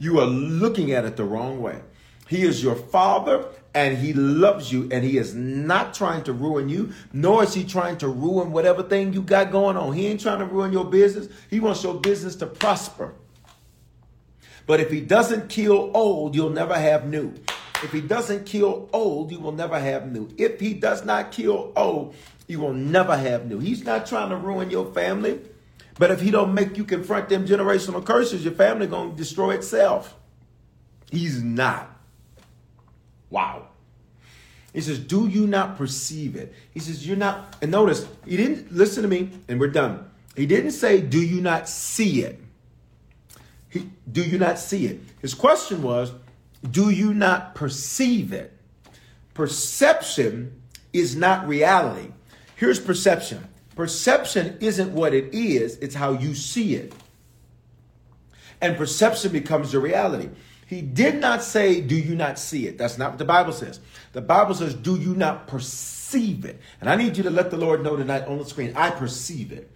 You 0.00 0.18
are 0.18 0.26
looking 0.26 0.92
at 0.92 1.04
it 1.04 1.16
the 1.16 1.24
wrong 1.24 1.60
way. 1.60 1.78
He 2.26 2.42
is 2.42 2.62
your 2.62 2.74
father 2.74 3.44
and 3.74 3.98
he 3.98 4.14
loves 4.14 4.72
you 4.72 4.88
and 4.90 5.04
he 5.04 5.18
is 5.18 5.34
not 5.34 5.92
trying 5.92 6.24
to 6.24 6.32
ruin 6.32 6.70
you, 6.70 6.92
nor 7.12 7.44
is 7.44 7.52
he 7.52 7.64
trying 7.64 7.98
to 7.98 8.08
ruin 8.08 8.50
whatever 8.50 8.82
thing 8.82 9.12
you 9.12 9.20
got 9.20 9.52
going 9.52 9.76
on. 9.76 9.92
He 9.92 10.06
ain't 10.06 10.20
trying 10.20 10.38
to 10.38 10.46
ruin 10.46 10.72
your 10.72 10.86
business. 10.86 11.28
He 11.50 11.60
wants 11.60 11.84
your 11.84 12.00
business 12.00 12.34
to 12.36 12.46
prosper. 12.46 13.12
But 14.66 14.80
if 14.80 14.90
he 14.90 15.02
doesn't 15.02 15.50
kill 15.50 15.90
old, 15.92 16.34
you'll 16.34 16.48
never 16.48 16.78
have 16.78 17.06
new. 17.06 17.34
If 17.82 17.92
he 17.92 18.00
doesn't 18.00 18.46
kill 18.46 18.88
old, 18.92 19.30
you 19.30 19.38
will 19.38 19.52
never 19.52 19.78
have 19.78 20.10
new. 20.10 20.30
If 20.38 20.60
he 20.60 20.72
does 20.72 21.04
not 21.04 21.30
kill 21.30 21.72
old, 21.76 22.14
you 22.46 22.60
will 22.60 22.72
never 22.72 23.16
have 23.16 23.46
new. 23.46 23.58
He's 23.58 23.84
not 23.84 24.06
trying 24.06 24.30
to 24.30 24.36
ruin 24.36 24.70
your 24.70 24.86
family. 24.92 25.40
But 26.00 26.10
if 26.10 26.22
he 26.22 26.30
don't 26.30 26.54
make 26.54 26.78
you 26.78 26.84
confront 26.84 27.28
them 27.28 27.46
generational 27.46 28.02
curses, 28.02 28.42
your 28.42 28.54
family 28.54 28.86
to 28.86 29.12
destroy 29.14 29.50
itself. 29.50 30.16
He's 31.10 31.42
not. 31.42 31.94
Wow. 33.28 33.66
He 34.72 34.80
says, 34.80 34.98
Do 34.98 35.28
you 35.28 35.46
not 35.46 35.76
perceive 35.76 36.36
it? 36.36 36.54
He 36.72 36.80
says, 36.80 37.06
You're 37.06 37.18
not. 37.18 37.54
And 37.60 37.70
notice, 37.70 38.08
he 38.24 38.38
didn't 38.38 38.72
listen 38.72 39.02
to 39.02 39.10
me, 39.10 39.28
and 39.46 39.60
we're 39.60 39.68
done. 39.68 40.10
He 40.34 40.46
didn't 40.46 40.70
say, 40.70 41.02
Do 41.02 41.20
you 41.20 41.42
not 41.42 41.68
see 41.68 42.22
it? 42.22 42.40
He, 43.68 43.90
do 44.10 44.22
you 44.22 44.38
not 44.38 44.58
see 44.58 44.86
it? 44.86 45.00
His 45.20 45.34
question 45.34 45.82
was, 45.82 46.12
Do 46.70 46.88
you 46.88 47.12
not 47.12 47.54
perceive 47.54 48.32
it? 48.32 48.56
Perception 49.34 50.62
is 50.94 51.14
not 51.14 51.46
reality. 51.46 52.12
Here's 52.56 52.80
perception 52.80 53.49
perception 53.80 54.58
isn't 54.60 54.92
what 54.92 55.14
it 55.14 55.32
is, 55.32 55.78
it's 55.78 55.94
how 55.94 56.12
you 56.12 56.34
see 56.34 56.74
it. 56.74 56.92
And 58.60 58.76
perception 58.76 59.32
becomes 59.32 59.72
your 59.72 59.80
reality. 59.80 60.28
He 60.66 60.82
did 60.82 61.14
not 61.14 61.42
say, 61.42 61.80
Do 61.80 61.94
you 61.94 62.14
not 62.14 62.38
see 62.38 62.66
it? 62.66 62.76
That's 62.76 62.98
not 62.98 63.12
what 63.12 63.18
the 63.18 63.24
Bible 63.24 63.54
says. 63.54 63.80
The 64.12 64.20
Bible 64.20 64.54
says, 64.54 64.74
Do 64.74 64.96
you 64.96 65.14
not 65.14 65.46
perceive 65.46 66.44
it? 66.44 66.60
And 66.82 66.90
I 66.90 66.96
need 66.96 67.16
you 67.16 67.22
to 67.22 67.30
let 67.30 67.50
the 67.50 67.56
Lord 67.56 67.82
know 67.82 67.96
tonight 67.96 68.26
on 68.26 68.36
the 68.36 68.44
screen, 68.44 68.74
I 68.76 68.90
perceive 68.90 69.50
it. 69.50 69.70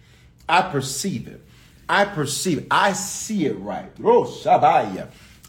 I 0.47 0.61
perceive 0.61 1.27
it. 1.27 1.41
I 1.89 2.05
perceive 2.05 2.59
it. 2.59 2.67
I 2.69 2.93
see 2.93 3.47
it 3.47 3.57
right. 3.57 3.91
Oh. 4.03 4.25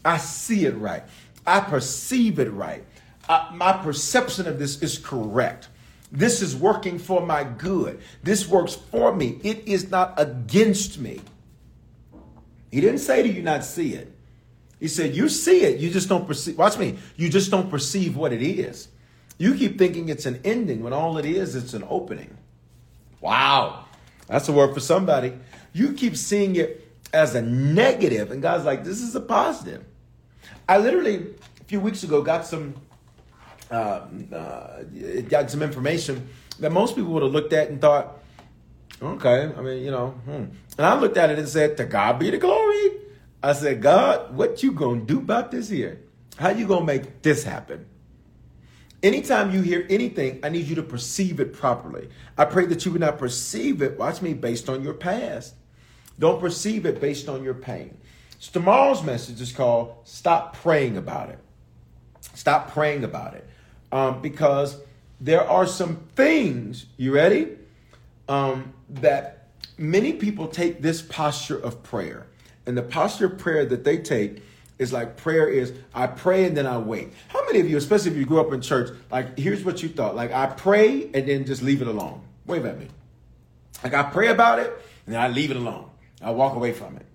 I 0.02 0.16
see 0.16 0.64
it 0.64 0.76
right. 0.78 1.02
I 1.46 1.60
perceive 1.60 2.38
it 2.38 2.50
right. 2.52 2.86
I, 3.28 3.50
my 3.54 3.74
perception 3.74 4.46
of 4.46 4.58
this 4.58 4.80
is 4.80 4.96
correct. 4.96 5.68
This 6.16 6.40
is 6.40 6.56
working 6.56 6.98
for 6.98 7.24
my 7.24 7.44
good. 7.44 8.00
This 8.22 8.48
works 8.48 8.74
for 8.74 9.14
me. 9.14 9.38
It 9.42 9.68
is 9.68 9.90
not 9.90 10.14
against 10.16 10.98
me. 10.98 11.20
He 12.72 12.80
didn't 12.80 13.00
say 13.00 13.22
to 13.22 13.28
you 13.28 13.42
not 13.42 13.64
see 13.64 13.92
it. 13.94 14.10
He 14.80 14.88
said, 14.88 15.14
You 15.14 15.28
see 15.28 15.60
it, 15.60 15.78
you 15.78 15.90
just 15.90 16.08
don't 16.08 16.26
perceive. 16.26 16.56
Watch 16.56 16.78
me. 16.78 16.96
You 17.16 17.28
just 17.28 17.50
don't 17.50 17.70
perceive 17.70 18.16
what 18.16 18.32
it 18.32 18.40
is. 18.40 18.88
You 19.36 19.54
keep 19.54 19.78
thinking 19.78 20.08
it's 20.08 20.24
an 20.24 20.40
ending 20.42 20.82
when 20.82 20.94
all 20.94 21.18
it 21.18 21.26
is, 21.26 21.54
it's 21.54 21.74
an 21.74 21.84
opening. 21.88 22.34
Wow. 23.20 23.84
That's 24.26 24.48
a 24.48 24.52
word 24.52 24.72
for 24.72 24.80
somebody. 24.80 25.34
You 25.74 25.92
keep 25.92 26.16
seeing 26.16 26.56
it 26.56 26.82
as 27.12 27.34
a 27.34 27.42
negative, 27.42 28.30
and 28.30 28.40
God's 28.40 28.64
like, 28.64 28.84
This 28.84 29.02
is 29.02 29.14
a 29.14 29.20
positive. 29.20 29.84
I 30.66 30.78
literally, 30.78 31.34
a 31.60 31.64
few 31.64 31.78
weeks 31.78 32.02
ago, 32.02 32.22
got 32.22 32.46
some. 32.46 32.74
Uh, 33.70 34.06
uh, 34.32 34.82
got 35.28 35.50
some 35.50 35.62
information 35.62 36.28
that 36.60 36.70
most 36.70 36.94
people 36.94 37.12
would 37.12 37.22
have 37.22 37.32
looked 37.32 37.52
at 37.52 37.68
and 37.68 37.80
thought, 37.80 38.18
okay, 39.02 39.52
I 39.56 39.60
mean, 39.60 39.82
you 39.82 39.90
know, 39.90 40.10
hmm. 40.10 40.44
and 40.78 40.86
I 40.86 40.98
looked 40.98 41.16
at 41.16 41.30
it 41.30 41.38
and 41.38 41.48
said, 41.48 41.76
to 41.78 41.84
God 41.84 42.18
be 42.18 42.30
the 42.30 42.38
glory. 42.38 42.92
I 43.42 43.52
said, 43.52 43.82
God, 43.82 44.34
what 44.36 44.62
you 44.62 44.72
gonna 44.72 45.02
do 45.02 45.18
about 45.18 45.50
this 45.50 45.68
here? 45.68 46.00
How 46.36 46.50
you 46.50 46.66
gonna 46.66 46.84
make 46.84 47.22
this 47.22 47.42
happen? 47.44 47.86
Anytime 49.02 49.52
you 49.52 49.62
hear 49.62 49.86
anything, 49.90 50.40
I 50.42 50.48
need 50.48 50.66
you 50.66 50.76
to 50.76 50.82
perceive 50.82 51.38
it 51.40 51.52
properly. 51.52 52.08
I 52.38 52.44
pray 52.44 52.66
that 52.66 52.84
you 52.84 52.92
would 52.92 53.00
not 53.00 53.18
perceive 53.18 53.82
it, 53.82 53.98
watch 53.98 54.22
me, 54.22 54.32
based 54.34 54.68
on 54.68 54.82
your 54.82 54.94
past. 54.94 55.54
Don't 56.18 56.40
perceive 56.40 56.86
it 56.86 57.00
based 57.00 57.28
on 57.28 57.44
your 57.44 57.54
pain. 57.54 57.98
So 58.38 58.52
tomorrow's 58.52 59.02
message 59.02 59.40
is 59.40 59.52
called 59.52 59.96
Stop 60.04 60.56
Praying 60.56 60.96
About 60.96 61.30
It. 61.30 61.38
Stop 62.34 62.72
praying 62.72 63.04
about 63.04 63.34
it. 63.34 63.48
Um, 63.92 64.20
because 64.20 64.78
there 65.20 65.48
are 65.48 65.66
some 65.66 65.96
things, 66.14 66.86
you 66.96 67.14
ready? 67.14 67.48
Um, 68.28 68.74
that 68.88 69.48
many 69.78 70.12
people 70.14 70.48
take 70.48 70.82
this 70.82 71.02
posture 71.02 71.58
of 71.58 71.82
prayer. 71.82 72.26
And 72.66 72.76
the 72.76 72.82
posture 72.82 73.26
of 73.26 73.38
prayer 73.38 73.64
that 73.66 73.84
they 73.84 73.98
take 73.98 74.42
is 74.78 74.92
like 74.92 75.16
prayer 75.16 75.48
is 75.48 75.72
I 75.94 76.06
pray 76.06 76.44
and 76.44 76.56
then 76.56 76.66
I 76.66 76.78
wait. 76.78 77.12
How 77.28 77.44
many 77.46 77.60
of 77.60 77.70
you, 77.70 77.76
especially 77.76 78.10
if 78.10 78.16
you 78.16 78.26
grew 78.26 78.40
up 78.40 78.52
in 78.52 78.60
church, 78.60 78.90
like 79.10 79.38
here's 79.38 79.64
what 79.64 79.82
you 79.82 79.88
thought 79.88 80.14
like 80.14 80.32
I 80.32 80.46
pray 80.46 81.04
and 81.14 81.26
then 81.26 81.44
just 81.44 81.62
leave 81.62 81.80
it 81.80 81.88
alone? 81.88 82.20
Wave 82.46 82.64
at 82.66 82.78
me. 82.78 82.88
Like 83.82 83.94
I 83.94 84.02
pray 84.04 84.28
about 84.28 84.58
it 84.58 84.72
and 85.06 85.14
then 85.14 85.20
I 85.20 85.28
leave 85.28 85.50
it 85.50 85.56
alone. 85.56 85.88
I 86.20 86.30
walk 86.30 86.56
away 86.56 86.72
from 86.72 86.96
it. 86.96 87.06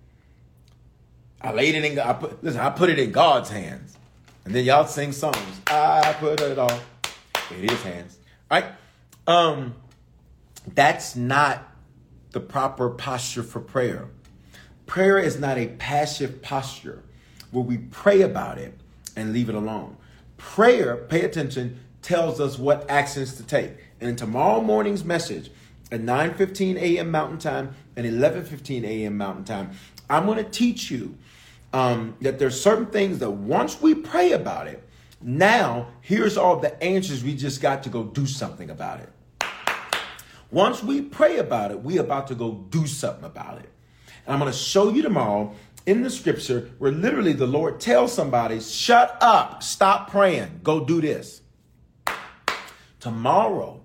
I 1.42 1.52
laid 1.52 1.76
it 1.76 1.84
in 1.84 2.00
I 2.00 2.14
put 2.14 2.44
listen, 2.44 2.62
I 2.62 2.70
put 2.70 2.90
it 2.90 2.98
in 2.98 3.12
God's 3.12 3.50
hands. 3.50 3.98
And 4.46 4.56
then 4.56 4.66
y'all 4.66 4.88
sing 4.88 5.12
songs. 5.12 5.62
I 5.68 6.16
put 6.20 6.42
it 6.42 6.58
all 6.58 6.80
in 7.52 7.70
his 7.70 7.82
hands. 7.84 8.18
Right? 8.50 8.66
Um 9.28 9.76
that's 10.74 11.16
not 11.16 11.68
the 12.32 12.40
proper 12.40 12.90
posture 12.90 13.44
for 13.44 13.60
prayer. 13.60 14.08
Prayer 14.86 15.18
is 15.18 15.40
not 15.40 15.58
a 15.58 15.68
passive 15.68 16.42
posture 16.42 17.04
where 17.52 17.64
we 17.64 17.78
pray 17.78 18.22
about 18.22 18.58
it 18.58 18.78
and 19.16 19.34
leave 19.34 19.50
it 19.50 19.56
alone. 19.56 19.98
Prayer, 20.38 20.96
pay 20.96 21.22
attention, 21.22 21.80
tells 22.02 22.40
us 22.40 22.58
what 22.58 22.90
actions 22.90 23.36
to 23.36 23.44
take. 23.44 23.72
And 24.00 24.10
in 24.10 24.16
tomorrow 24.16 24.62
morning's 24.62 25.04
message 25.04 25.52
at 25.92 26.02
9:15 26.02 26.78
a.m. 26.78 27.12
Mountain 27.12 27.38
Time 27.40 27.76
and 27.96 28.06
11:15 28.06 28.84
a.m. 28.84 29.18
Mountain 29.18 29.46
Time, 29.46 29.72
I'm 30.10 30.26
going 30.26 30.44
to 30.44 30.50
teach 30.50 30.90
you 30.90 31.18
um, 31.74 32.16
that 32.22 32.40
there's 32.40 32.60
certain 32.60 32.88
things 32.88 33.20
that 33.20 33.32
once 33.32 33.82
we 33.82 33.96
pray 33.96 34.34
about 34.34 34.68
it, 34.68 34.88
now 35.22 35.88
here's 36.02 36.38
all 36.38 36.58
the 36.58 36.82
answers. 36.84 37.24
We 37.24 37.36
just 37.36 37.62
got 37.62 37.84
to 37.84 37.90
go 37.90 38.04
do 38.04 38.26
something 38.26 38.70
about 38.70 39.00
it. 39.00 39.10
Once 40.50 40.84
we 40.84 41.02
pray 41.02 41.38
about 41.38 41.72
it, 41.72 41.82
we 41.82 41.98
about 41.98 42.28
to 42.28 42.36
go 42.36 42.66
do 42.70 42.86
something 42.86 43.24
about 43.24 43.60
it. 43.60 43.70
And 44.26 44.34
I'm 44.34 44.40
going 44.40 44.52
to 44.52 44.58
show 44.58 44.90
you 44.90 45.02
tomorrow 45.02 45.54
in 45.86 46.04
the 46.04 46.10
scripture 46.10 46.72
where 46.78 46.92
literally 46.92 47.34
the 47.34 47.48
Lord 47.48 47.80
tells 47.80 48.14
somebody, 48.14 48.60
shut 48.60 49.18
up, 49.22 49.64
stop 49.64 50.12
praying, 50.12 50.60
go 50.64 50.84
do 50.84 51.00
this. 51.00 51.42
Tomorrow, 53.00 53.82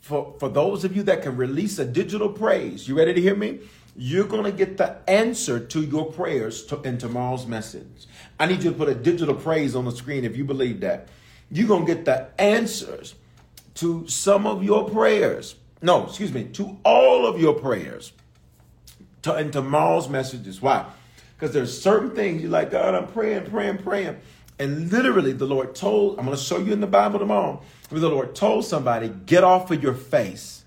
for, 0.00 0.34
for 0.40 0.48
those 0.48 0.84
of 0.84 0.96
you 0.96 1.02
that 1.04 1.22
can 1.22 1.36
release 1.36 1.78
a 1.78 1.84
digital 1.84 2.30
praise, 2.30 2.88
you 2.88 2.96
ready 2.96 3.12
to 3.12 3.20
hear 3.20 3.36
me? 3.36 3.60
You're 4.00 4.26
going 4.26 4.44
to 4.44 4.52
get 4.52 4.78
the 4.78 4.96
answer 5.10 5.58
to 5.58 5.80
your 5.82 6.10
prayers 6.12 6.64
to, 6.66 6.80
in 6.82 6.96
tomorrow's 6.96 7.46
message. 7.46 8.06
I 8.38 8.46
need 8.46 8.62
you 8.62 8.70
to 8.70 8.76
put 8.76 8.88
a 8.88 8.94
digital 8.94 9.34
praise 9.34 9.74
on 9.74 9.84
the 9.84 9.92
screen 9.92 10.24
if 10.24 10.36
you 10.36 10.44
believe 10.44 10.80
that. 10.80 11.08
You're 11.50 11.68
going 11.68 11.84
to 11.84 11.94
get 11.94 12.04
the 12.04 12.28
answers 12.40 13.16
to 13.74 14.06
some 14.08 14.46
of 14.46 14.62
your 14.62 14.88
prayers 14.88 15.56
no, 15.80 16.06
excuse 16.06 16.32
me, 16.32 16.44
to 16.44 16.78
all 16.84 17.26
of 17.26 17.40
your 17.40 17.54
prayers 17.54 18.12
to, 19.22 19.36
in 19.38 19.50
tomorrow's 19.50 20.08
messages. 20.08 20.60
Why? 20.60 20.86
Because 21.36 21.54
there's 21.54 21.80
certain 21.80 22.10
things 22.10 22.42
you're 22.42 22.50
like, 22.50 22.70
God, 22.70 22.94
I'm 22.94 23.06
praying, 23.06 23.46
praying, 23.46 23.78
praying. 23.78 24.16
And 24.58 24.90
literally, 24.90 25.32
the 25.32 25.46
Lord 25.46 25.76
told, 25.76 26.18
I'm 26.18 26.24
going 26.24 26.36
to 26.36 26.42
show 26.42 26.58
you 26.58 26.72
in 26.72 26.80
the 26.80 26.88
Bible 26.88 27.20
tomorrow, 27.20 27.62
where 27.90 28.00
the 28.00 28.08
Lord 28.08 28.34
told 28.34 28.64
somebody, 28.64 29.08
get 29.08 29.44
off 29.44 29.70
of 29.70 29.80
your 29.82 29.94
face. 29.94 30.64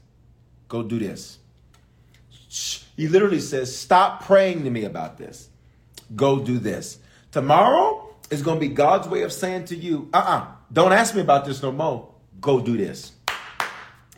Go 0.69 0.81
do 0.81 0.97
this. 0.97 1.39
He 2.95 3.07
literally 3.07 3.39
says, 3.39 3.75
stop 3.75 4.25
praying 4.25 4.63
to 4.63 4.69
me 4.69 4.83
about 4.83 5.17
this. 5.17 5.49
Go 6.15 6.39
do 6.39 6.59
this. 6.59 6.99
Tomorrow 7.31 8.13
is 8.29 8.41
going 8.41 8.59
to 8.59 8.67
be 8.67 8.73
God's 8.73 9.07
way 9.07 9.23
of 9.23 9.31
saying 9.31 9.65
to 9.65 9.75
you, 9.75 10.09
uh 10.13 10.17
uh-uh, 10.17 10.37
uh, 10.37 10.47
do 10.71 10.81
not 10.83 10.93
ask 10.93 11.15
me 11.15 11.21
about 11.21 11.45
this 11.45 11.61
no 11.61 11.71
more. 11.71 12.09
Go 12.39 12.59
do 12.59 12.77
this 12.77 13.13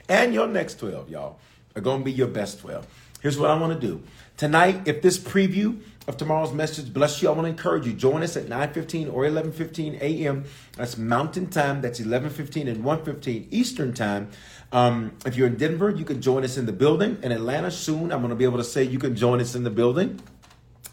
and 0.10 0.34
your 0.34 0.48
next 0.48 0.80
12, 0.80 1.10
y'all, 1.10 1.40
are 1.76 1.82
going 1.82 2.00
to 2.00 2.06
be 2.06 2.12
your 2.12 2.28
best 2.28 2.60
12. 2.60 2.86
Here's 3.22 3.38
what 3.38 3.50
I 3.50 3.60
want 3.60 3.80
to 3.80 3.88
do. 3.88 4.04
Tonight, 4.36 4.82
if 4.86 5.02
this 5.02 5.18
preview 5.18 5.80
of 6.08 6.18
tomorrow's 6.18 6.52
message 6.52 6.94
bless 6.94 7.22
you, 7.22 7.30
I 7.30 7.32
want 7.32 7.46
to 7.46 7.50
encourage 7.50 7.88
you. 7.88 7.94
Join 7.94 8.22
us 8.22 8.36
at 8.36 8.48
9.15 8.48 9.14
or 9.14 9.24
11.15 9.24 10.02
a.m. 10.02 10.44
That's 10.76 10.98
Mountain 10.98 11.48
Time. 11.48 11.82
That's 11.82 12.02
11.15 12.02 12.68
and 12.68 12.84
1.15 12.84 13.48
Eastern 13.52 13.94
Time. 13.94 14.30
Um, 14.74 15.12
if 15.24 15.36
you're 15.36 15.48
in 15.48 15.56
Denver, 15.56 15.92
you 15.92 16.04
can 16.04 16.20
join 16.20 16.44
us 16.44 16.58
in 16.58 16.66
the 16.66 16.74
building. 16.74 17.20
In 17.22 17.32
Atlanta, 17.32 17.70
soon, 17.70 18.12
I'm 18.12 18.20
going 18.20 18.32
to 18.32 18.36
be 18.36 18.44
able 18.44 18.58
to 18.58 18.64
say 18.64 18.84
you 18.84 18.98
can 18.98 19.16
join 19.16 19.40
us 19.40 19.54
in 19.54 19.64
the 19.64 19.70
building. 19.70 20.20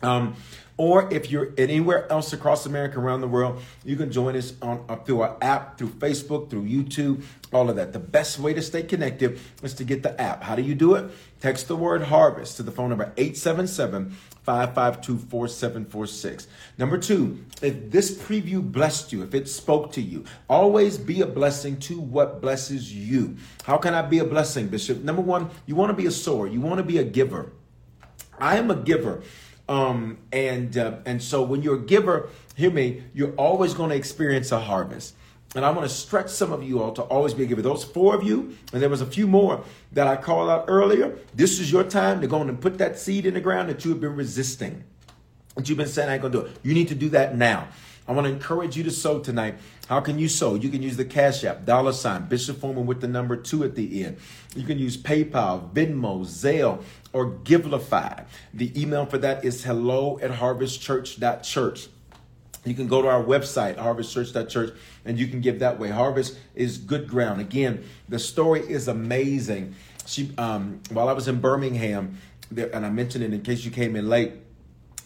Um, 0.02 0.36
or 0.80 1.12
if 1.12 1.30
you're 1.30 1.52
anywhere 1.58 2.10
else 2.10 2.32
across 2.32 2.64
America, 2.64 2.98
around 2.98 3.20
the 3.20 3.28
world, 3.28 3.60
you 3.84 3.96
can 3.96 4.10
join 4.10 4.34
us 4.34 4.54
on 4.62 4.82
uh, 4.88 4.96
through 4.96 5.20
our 5.20 5.36
app, 5.42 5.76
through 5.76 5.90
Facebook, 5.90 6.48
through 6.48 6.62
YouTube, 6.62 7.22
all 7.52 7.68
of 7.68 7.76
that. 7.76 7.92
The 7.92 7.98
best 7.98 8.38
way 8.38 8.54
to 8.54 8.62
stay 8.62 8.82
connected 8.84 9.38
is 9.62 9.74
to 9.74 9.84
get 9.84 10.02
the 10.02 10.18
app. 10.18 10.42
How 10.42 10.56
do 10.56 10.62
you 10.62 10.74
do 10.74 10.94
it? 10.94 11.10
Text 11.38 11.68
the 11.68 11.76
word 11.76 12.04
harvest 12.04 12.56
to 12.56 12.62
the 12.62 12.70
phone 12.70 12.88
number 12.88 13.12
877 13.18 14.16
552 14.44 15.18
4746. 15.18 16.48
Number 16.78 16.96
two, 16.96 17.44
if 17.60 17.90
this 17.90 18.16
preview 18.16 18.62
blessed 18.62 19.12
you, 19.12 19.22
if 19.22 19.34
it 19.34 19.50
spoke 19.50 19.92
to 19.92 20.00
you, 20.00 20.24
always 20.48 20.96
be 20.96 21.20
a 21.20 21.26
blessing 21.26 21.76
to 21.80 22.00
what 22.00 22.40
blesses 22.40 22.90
you. 22.90 23.36
How 23.64 23.76
can 23.76 23.92
I 23.92 24.00
be 24.00 24.20
a 24.20 24.24
blessing, 24.24 24.68
Bishop? 24.68 25.02
Number 25.02 25.20
one, 25.20 25.50
you 25.66 25.74
want 25.74 25.90
to 25.90 25.94
be 25.94 26.06
a 26.06 26.10
sower, 26.10 26.46
you 26.46 26.62
want 26.62 26.78
to 26.78 26.84
be 26.84 26.96
a 26.96 27.04
giver. 27.04 27.52
I 28.38 28.56
am 28.56 28.70
a 28.70 28.76
giver. 28.76 29.22
Um, 29.70 30.18
and 30.32 30.76
uh, 30.76 30.96
and 31.06 31.22
so 31.22 31.42
when 31.42 31.62
you're 31.62 31.76
a 31.76 31.86
giver, 31.86 32.28
hear 32.56 32.72
me, 32.72 33.04
you're 33.14 33.34
always 33.36 33.72
going 33.72 33.90
to 33.90 33.96
experience 33.96 34.50
a 34.50 34.58
harvest. 34.58 35.14
And 35.54 35.64
I 35.64 35.70
want 35.70 35.88
to 35.88 35.94
stretch 35.94 36.28
some 36.28 36.52
of 36.52 36.62
you 36.64 36.82
all 36.82 36.92
to 36.92 37.02
always 37.02 37.34
be 37.34 37.44
a 37.44 37.46
giver. 37.46 37.62
Those 37.62 37.84
four 37.84 38.14
of 38.14 38.24
you, 38.24 38.56
and 38.72 38.82
there 38.82 38.88
was 38.88 39.00
a 39.00 39.06
few 39.06 39.28
more 39.28 39.64
that 39.92 40.08
I 40.08 40.16
called 40.16 40.50
out 40.50 40.64
earlier. 40.66 41.16
This 41.34 41.60
is 41.60 41.70
your 41.70 41.84
time 41.84 42.20
to 42.20 42.26
go 42.26 42.40
and 42.40 42.60
put 42.60 42.78
that 42.78 42.98
seed 42.98 43.26
in 43.26 43.34
the 43.34 43.40
ground 43.40 43.68
that 43.68 43.84
you 43.84 43.92
have 43.92 44.00
been 44.00 44.16
resisting. 44.16 44.82
That 45.54 45.68
you've 45.68 45.78
been 45.78 45.88
saying, 45.88 46.08
I 46.08 46.14
ain't 46.14 46.22
gonna 46.22 46.32
do 46.32 46.40
it. 46.42 46.56
You 46.64 46.74
need 46.74 46.88
to 46.88 46.96
do 46.96 47.08
that 47.10 47.36
now. 47.36 47.68
I 48.10 48.12
want 48.12 48.26
to 48.26 48.32
encourage 48.32 48.76
you 48.76 48.82
to 48.82 48.90
sow 48.90 49.20
tonight. 49.20 49.54
How 49.88 50.00
can 50.00 50.18
you 50.18 50.26
sow? 50.26 50.56
You 50.56 50.68
can 50.68 50.82
use 50.82 50.96
the 50.96 51.04
Cash 51.04 51.44
App, 51.44 51.64
dollar 51.64 51.92
sign, 51.92 52.26
Bishop 52.26 52.58
Foreman 52.58 52.84
with 52.84 53.00
the 53.00 53.06
number 53.06 53.36
two 53.36 53.62
at 53.62 53.76
the 53.76 54.02
end. 54.02 54.16
You 54.56 54.64
can 54.64 54.80
use 54.80 54.96
PayPal, 54.96 55.72
Venmo, 55.72 56.22
Zelle, 56.22 56.82
or 57.12 57.30
Givelify. 57.44 58.26
The 58.52 58.72
email 58.82 59.06
for 59.06 59.16
that 59.18 59.44
is 59.44 59.62
hello 59.62 60.18
at 60.20 60.32
harvestchurch.church. 60.32 61.86
You 62.64 62.74
can 62.74 62.88
go 62.88 63.00
to 63.00 63.06
our 63.06 63.22
website, 63.22 63.76
harvestchurch.church, 63.76 64.74
and 65.04 65.16
you 65.16 65.28
can 65.28 65.40
give 65.40 65.60
that 65.60 65.78
way. 65.78 65.90
Harvest 65.90 66.36
is 66.56 66.78
good 66.78 67.06
ground. 67.06 67.40
Again, 67.40 67.84
the 68.08 68.18
story 68.18 68.62
is 68.62 68.88
amazing. 68.88 69.76
She, 70.06 70.32
um, 70.36 70.80
while 70.90 71.08
I 71.08 71.12
was 71.12 71.28
in 71.28 71.40
Birmingham, 71.40 72.18
there, 72.50 72.74
and 72.74 72.84
I 72.84 72.90
mentioned 72.90 73.22
it 73.22 73.32
in 73.32 73.42
case 73.42 73.64
you 73.64 73.70
came 73.70 73.94
in 73.94 74.08
late, 74.08 74.32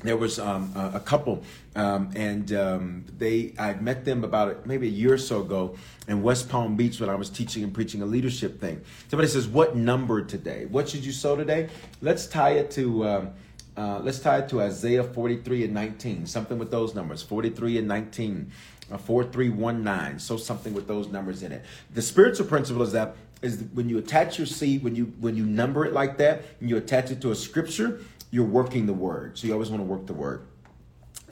there 0.03 0.17
was 0.17 0.39
um, 0.39 0.73
a, 0.75 1.01
couple, 1.01 1.43
um, 1.77 2.11
and 2.15 2.53
um, 2.53 3.05
they 3.17 3.55
I 3.59 3.75
met 3.75 4.05
them 4.05 4.23
about 4.23 4.67
maybe 4.67 4.87
a 4.87 4.91
year 4.91 5.15
or 5.15 5.19
so 5.19 5.41
ago 5.41 5.77
in 6.09 6.23
West 6.23 6.49
Palm 6.49 6.77
Beach 6.77 7.01
when 7.01 7.09
I 7.09 7.15
was 7.15 7.31
teaching 7.31 7.63
and 7.65 7.73
preaching 7.73 8.03
a 8.03 8.07
leadership 8.07 8.61
thing. 8.61 8.83
Somebody 9.09 9.29
says, 9.29 9.49
"What 9.49 9.77
number 9.77 10.23
today? 10.23 10.67
What 10.67 10.89
should 10.89 11.05
you 11.05 11.13
sow 11.13 11.37
today?" 11.37 11.69
Let's 12.03 12.27
tie 12.27 12.53
it 12.53 12.71
to 12.73 13.07
um, 13.07 13.31
uh, 13.77 14.01
let's 14.03 14.21
tie 14.21 14.39
it 14.39 14.49
to 14.51 14.61
Isaiah 14.61 15.03
43 15.03 15.65
and 15.65 15.75
19, 15.75 16.27
something 16.27 16.59
with 16.59 16.71
those 16.71 16.95
numbers, 16.95 17.23
43 17.23 17.79
and 17.79 17.89
19, 17.89 18.51
uh, 18.93 18.99
4319. 18.99 20.19
So 20.21 20.37
something 20.37 20.75
with 20.75 20.87
those 20.87 21.09
numbers 21.09 21.43
in 21.43 21.51
it. 21.51 21.65
The 21.93 22.03
spiritual 22.03 22.47
principle 22.47 22.83
is 22.83 22.93
that 22.93 23.17
is 23.43 23.63
when 23.75 23.89
you 23.89 23.99
attach 23.99 24.39
your 24.39 24.47
seed, 24.47 24.83
when 24.83 24.95
you 24.95 25.13
when 25.21 25.37
you 25.37 25.45
number 25.45 25.85
it 25.85 25.93
like 25.93 26.17
that, 26.19 26.45
and 26.61 26.71
you 26.71 26.77
attach 26.77 27.11
it 27.11 27.21
to 27.23 27.31
a 27.31 27.35
scripture 27.35 28.01
you're 28.35 28.45
working 28.45 28.87
the 28.87 28.93
word. 28.93 29.39
So 29.39 29.47
you 29.47 29.53
always 29.53 29.71
want 29.71 29.81
to 29.81 29.87
work 29.87 30.07
the 30.07 30.13
word. 30.13 30.45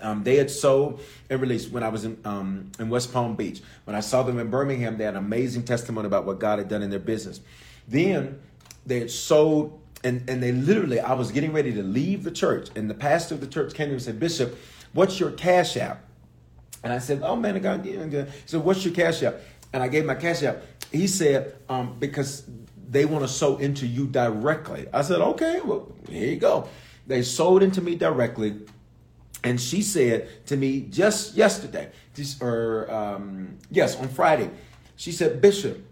Um, 0.01 0.23
they 0.23 0.37
had 0.37 0.53
sold 0.53 1.01
and 1.29 1.41
released 1.41 1.73
when 1.73 1.83
I 1.83 1.89
was 1.89 2.05
in 2.05 2.17
um, 2.25 2.71
in 2.79 2.89
West 2.91 3.13
Palm 3.13 3.35
Beach. 3.35 3.61
When 3.85 3.97
I 3.97 4.01
saw 4.01 4.23
them 4.23 4.39
in 4.39 4.51
Birmingham, 4.51 4.99
they 4.99 5.05
had 5.05 5.15
an 5.15 5.25
amazing 5.25 5.65
testimony 5.65 6.07
about 6.07 6.27
what 6.27 6.39
God 6.39 6.61
had 6.61 6.69
done 6.69 6.81
in 6.81 6.91
their 6.91 7.01
business. 7.01 7.41
Then 7.89 8.41
they 8.87 9.01
had 9.01 9.11
sold 9.11 9.81
and 10.05 10.29
and 10.31 10.41
they 10.41 10.53
literally, 10.53 11.01
I 11.01 11.15
was 11.15 11.33
getting 11.33 11.53
ready 11.53 11.73
to 11.73 11.83
leave 11.83 12.23
the 12.23 12.31
church, 12.31 12.69
and 12.77 12.89
the 12.89 12.95
pastor 12.95 13.35
of 13.35 13.41
the 13.41 13.49
church 13.49 13.75
came 13.75 13.87
to 13.87 13.91
me 13.91 13.95
and 13.95 14.03
said, 14.03 14.21
Bishop, 14.21 14.57
what's 14.93 15.19
your 15.19 15.33
cash 15.33 15.77
app? 15.77 16.05
And 16.85 16.93
I 16.93 16.99
said, 16.99 17.23
Oh 17.25 17.35
man, 17.35 17.57
I 17.57 17.59
God, 17.59 17.85
he 17.85 17.97
said, 18.47 18.61
What's 18.61 18.85
your 18.85 18.95
cash 18.95 19.25
app? 19.25 19.41
And 19.73 19.83
I 19.83 19.89
gave 19.89 20.05
my 20.05 20.15
cash 20.15 20.45
app. 20.45 20.63
He 20.93 21.09
said, 21.09 21.57
um, 21.69 21.97
because 21.99 22.45
they 22.93 23.07
want 23.07 23.25
to 23.25 23.29
sow 23.29 23.57
into 23.57 23.87
you 23.87 24.07
directly. 24.07 24.87
I 24.93 25.01
said, 25.03 25.21
okay, 25.21 25.61
well, 25.65 25.91
here 26.09 26.29
you 26.29 26.37
go. 26.37 26.69
They 27.07 27.23
sold 27.23 27.63
into 27.63 27.81
me 27.81 27.95
directly. 27.95 28.61
And 29.45 29.61
she 29.61 29.83
said 29.83 30.47
to 30.47 30.57
me 30.57 30.83
just 30.83 31.35
yesterday, 31.35 31.91
or 32.41 32.93
um, 32.93 33.59
yes, 33.71 33.97
on 33.97 34.09
Friday, 34.09 34.51
she 34.97 35.11
said, 35.11 35.41
Bishop, 35.41 35.85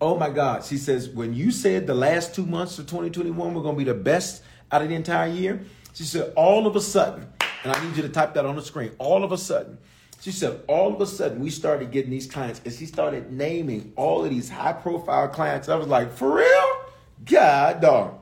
oh 0.00 0.16
my 0.16 0.30
God. 0.30 0.64
She 0.64 0.76
says, 0.76 1.08
when 1.08 1.34
you 1.34 1.50
said 1.52 1.86
the 1.86 1.94
last 1.94 2.34
two 2.34 2.46
months 2.46 2.78
of 2.78 2.86
2021 2.86 3.54
were 3.54 3.62
going 3.62 3.76
to 3.76 3.78
be 3.78 3.84
the 3.84 3.94
best 3.94 4.42
out 4.72 4.82
of 4.82 4.88
the 4.88 4.94
entire 4.94 5.28
year, 5.28 5.62
she 5.94 6.02
said, 6.02 6.32
all 6.34 6.66
of 6.66 6.74
a 6.74 6.80
sudden, 6.80 7.28
and 7.62 7.72
I 7.72 7.84
need 7.84 7.96
you 7.96 8.02
to 8.02 8.08
type 8.08 8.34
that 8.34 8.44
on 8.44 8.56
the 8.56 8.62
screen, 8.62 8.90
all 8.98 9.22
of 9.22 9.30
a 9.30 9.38
sudden, 9.38 9.78
she 10.20 10.32
said, 10.32 10.60
all 10.66 10.92
of 10.92 11.00
a 11.00 11.06
sudden, 11.06 11.40
we 11.40 11.50
started 11.50 11.90
getting 11.90 12.10
these 12.10 12.26
clients, 12.26 12.60
and 12.64 12.74
she 12.74 12.86
started 12.86 13.32
naming 13.32 13.92
all 13.96 14.24
of 14.24 14.30
these 14.30 14.50
high 14.50 14.72
profile 14.72 15.28
clients. 15.28 15.68
I 15.68 15.76
was 15.76 15.86
like, 15.86 16.12
for 16.12 16.36
real? 16.36 16.84
God 17.24 17.80
dog 17.80 18.20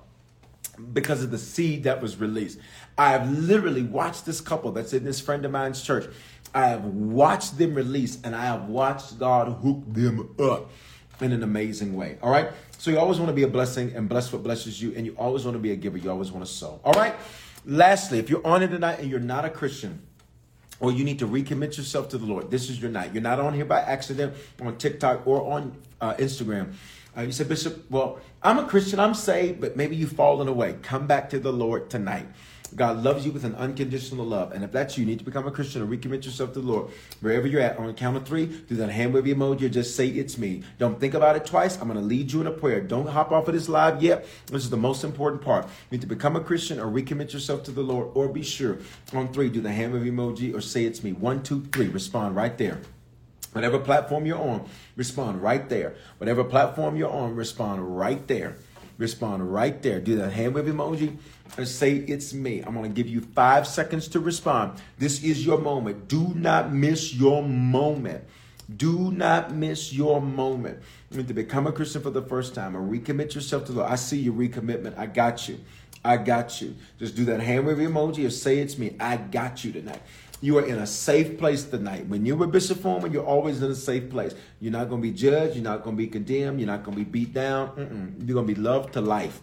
because 0.92 1.22
of 1.22 1.30
the 1.30 1.38
seed 1.38 1.84
that 1.84 2.00
was 2.00 2.16
released. 2.18 2.58
I 2.96 3.10
have 3.10 3.30
literally 3.30 3.82
watched 3.82 4.26
this 4.26 4.40
couple 4.40 4.72
that's 4.72 4.92
in 4.92 5.04
this 5.04 5.20
friend 5.20 5.44
of 5.44 5.50
mine's 5.50 5.82
church. 5.82 6.06
I 6.54 6.68
have 6.68 6.84
watched 6.84 7.58
them 7.58 7.74
release 7.74 8.18
and 8.24 8.34
I 8.34 8.44
have 8.46 8.68
watched 8.68 9.18
God 9.18 9.48
hook 9.62 9.82
them 9.86 10.34
up 10.38 10.70
in 11.20 11.32
an 11.32 11.42
amazing 11.42 11.94
way. 11.94 12.18
All 12.22 12.30
right. 12.30 12.50
So 12.78 12.90
you 12.90 12.98
always 12.98 13.18
want 13.18 13.28
to 13.28 13.34
be 13.34 13.42
a 13.42 13.48
blessing 13.48 13.92
and 13.94 14.08
bless 14.08 14.32
what 14.32 14.44
blesses 14.44 14.80
you, 14.80 14.94
and 14.94 15.04
you 15.04 15.14
always 15.18 15.44
want 15.44 15.56
to 15.56 15.58
be 15.58 15.72
a 15.72 15.76
giver. 15.76 15.98
You 15.98 16.10
always 16.10 16.30
want 16.30 16.46
to 16.46 16.50
sow. 16.50 16.80
All 16.84 16.92
right. 16.92 17.14
Lastly, 17.66 18.18
if 18.18 18.30
you're 18.30 18.46
on 18.46 18.62
it 18.62 18.68
tonight 18.68 19.00
and 19.00 19.10
you're 19.10 19.18
not 19.18 19.44
a 19.44 19.50
Christian, 19.50 20.00
or 20.80 20.92
you 20.92 21.02
need 21.02 21.18
to 21.18 21.26
recommit 21.26 21.76
yourself 21.76 22.08
to 22.10 22.18
the 22.18 22.24
Lord, 22.24 22.52
this 22.52 22.70
is 22.70 22.80
your 22.80 22.90
night. 22.90 23.12
You're 23.12 23.22
not 23.22 23.40
on 23.40 23.52
here 23.52 23.64
by 23.64 23.80
accident 23.80 24.34
on 24.62 24.76
TikTok 24.78 25.26
or 25.26 25.42
on 25.52 25.76
uh, 26.00 26.14
Instagram. 26.14 26.74
Uh, 27.16 27.22
you 27.22 27.32
said, 27.32 27.48
Bishop, 27.48 27.90
well, 27.90 28.20
I'm 28.40 28.58
a 28.58 28.66
Christian, 28.66 29.00
I'm 29.00 29.14
saved, 29.14 29.60
but 29.60 29.76
maybe 29.76 29.96
you've 29.96 30.12
fallen 30.12 30.46
away. 30.46 30.76
Come 30.82 31.08
back 31.08 31.28
to 31.30 31.40
the 31.40 31.52
Lord 31.52 31.90
tonight. 31.90 32.26
God 32.76 33.02
loves 33.02 33.26
you 33.26 33.32
with 33.32 33.44
an 33.44 33.56
unconditional 33.56 34.24
love. 34.24 34.52
And 34.52 34.62
if 34.62 34.70
that's 34.70 34.96
you, 34.96 35.02
you 35.02 35.10
need 35.10 35.18
to 35.18 35.24
become 35.24 35.48
a 35.48 35.50
Christian 35.50 35.82
or 35.82 35.86
recommit 35.86 36.24
yourself 36.24 36.52
to 36.52 36.60
the 36.60 36.66
Lord. 36.66 36.90
Wherever 37.20 37.48
you're 37.48 37.62
at, 37.62 37.78
on 37.78 37.86
the 37.86 37.92
count 37.92 38.16
of 38.16 38.28
three, 38.28 38.46
do 38.46 38.76
that 38.76 38.90
hand 38.90 39.12
wave 39.12 39.24
emoji 39.24 39.62
or 39.62 39.68
just 39.68 39.96
say, 39.96 40.06
It's 40.06 40.38
me. 40.38 40.62
Don't 40.78 41.00
think 41.00 41.14
about 41.14 41.34
it 41.34 41.46
twice. 41.46 41.80
I'm 41.80 41.88
going 41.88 41.98
to 41.98 42.04
lead 42.04 42.30
you 42.30 42.40
in 42.40 42.46
a 42.46 42.52
prayer. 42.52 42.80
Don't 42.80 43.08
hop 43.08 43.32
off 43.32 43.48
of 43.48 43.54
this 43.54 43.68
live 43.68 44.02
yet. 44.02 44.26
This 44.46 44.62
is 44.62 44.70
the 44.70 44.76
most 44.76 45.02
important 45.02 45.42
part. 45.42 45.64
You 45.64 45.96
need 45.96 46.02
to 46.02 46.06
become 46.06 46.36
a 46.36 46.40
Christian 46.40 46.78
or 46.78 46.86
recommit 46.86 47.32
yourself 47.32 47.64
to 47.64 47.72
the 47.72 47.82
Lord, 47.82 48.10
or 48.14 48.28
be 48.28 48.42
sure. 48.42 48.78
On 49.14 49.32
three, 49.32 49.48
do 49.48 49.60
the 49.60 49.72
hand 49.72 49.94
wave 49.94 50.02
emoji 50.02 50.54
or 50.54 50.60
say, 50.60 50.84
It's 50.84 51.02
me. 51.02 51.12
One, 51.12 51.42
two, 51.42 51.64
three. 51.72 51.88
Respond 51.88 52.36
right 52.36 52.56
there. 52.56 52.82
Whatever 53.58 53.80
platform 53.80 54.24
you're 54.24 54.38
on, 54.38 54.68
respond 54.94 55.42
right 55.42 55.68
there. 55.68 55.96
Whatever 56.18 56.44
platform 56.44 56.94
you're 56.94 57.10
on, 57.10 57.34
respond 57.34 57.98
right 57.98 58.24
there. 58.28 58.54
Respond 58.98 59.52
right 59.52 59.82
there. 59.82 59.98
Do 59.98 60.14
that 60.18 60.30
hand 60.30 60.54
wave 60.54 60.66
emoji 60.66 61.16
and 61.56 61.66
say, 61.66 61.96
It's 61.96 62.32
me. 62.32 62.60
I'm 62.60 62.72
going 62.74 62.88
to 62.88 62.94
give 62.94 63.08
you 63.08 63.20
five 63.20 63.66
seconds 63.66 64.06
to 64.08 64.20
respond. 64.20 64.80
This 64.98 65.24
is 65.24 65.44
your 65.44 65.58
moment. 65.58 66.06
Do 66.06 66.32
not 66.36 66.72
miss 66.72 67.12
your 67.12 67.42
moment. 67.42 68.22
Do 68.76 69.10
not 69.10 69.52
miss 69.52 69.92
your 69.92 70.22
moment. 70.22 70.80
To 71.10 71.24
become 71.24 71.66
a 71.66 71.72
Christian 71.72 72.00
for 72.00 72.10
the 72.10 72.22
first 72.22 72.54
time 72.54 72.76
or 72.76 72.80
recommit 72.80 73.34
yourself 73.34 73.64
to 73.64 73.72
the 73.72 73.80
Lord. 73.80 73.90
I 73.90 73.96
see 73.96 74.20
your 74.20 74.34
recommitment. 74.34 74.96
I 74.96 75.06
got 75.06 75.48
you. 75.48 75.58
I 76.04 76.16
got 76.16 76.62
you. 76.62 76.76
Just 77.00 77.16
do 77.16 77.24
that 77.24 77.40
hand 77.40 77.66
wave 77.66 77.78
emoji 77.78 78.24
or 78.24 78.30
say 78.30 78.58
it's 78.58 78.78
me. 78.78 78.94
I 79.00 79.16
got 79.16 79.64
you 79.64 79.72
tonight. 79.72 80.00
You 80.40 80.58
are 80.58 80.64
in 80.64 80.78
a 80.78 80.86
safe 80.86 81.36
place 81.36 81.64
tonight. 81.64 82.06
When 82.06 82.24
you're 82.24 82.36
with 82.36 82.52
Bishop 82.52 82.80
Foreman, 82.80 83.12
you're 83.12 83.24
always 83.24 83.60
in 83.60 83.70
a 83.70 83.74
safe 83.74 84.08
place. 84.08 84.34
You're 84.60 84.72
not 84.72 84.88
going 84.88 85.02
to 85.02 85.08
be 85.08 85.12
judged. 85.12 85.56
You're 85.56 85.64
not 85.64 85.82
going 85.82 85.96
to 85.96 86.02
be 86.02 86.06
condemned. 86.06 86.60
You're 86.60 86.68
not 86.68 86.84
going 86.84 86.96
to 86.96 87.04
be 87.04 87.10
beat 87.10 87.34
down. 87.34 87.70
Mm-mm. 87.70 88.26
You're 88.26 88.34
going 88.34 88.46
to 88.46 88.54
be 88.54 88.60
loved 88.60 88.92
to 88.92 89.00
life. 89.00 89.40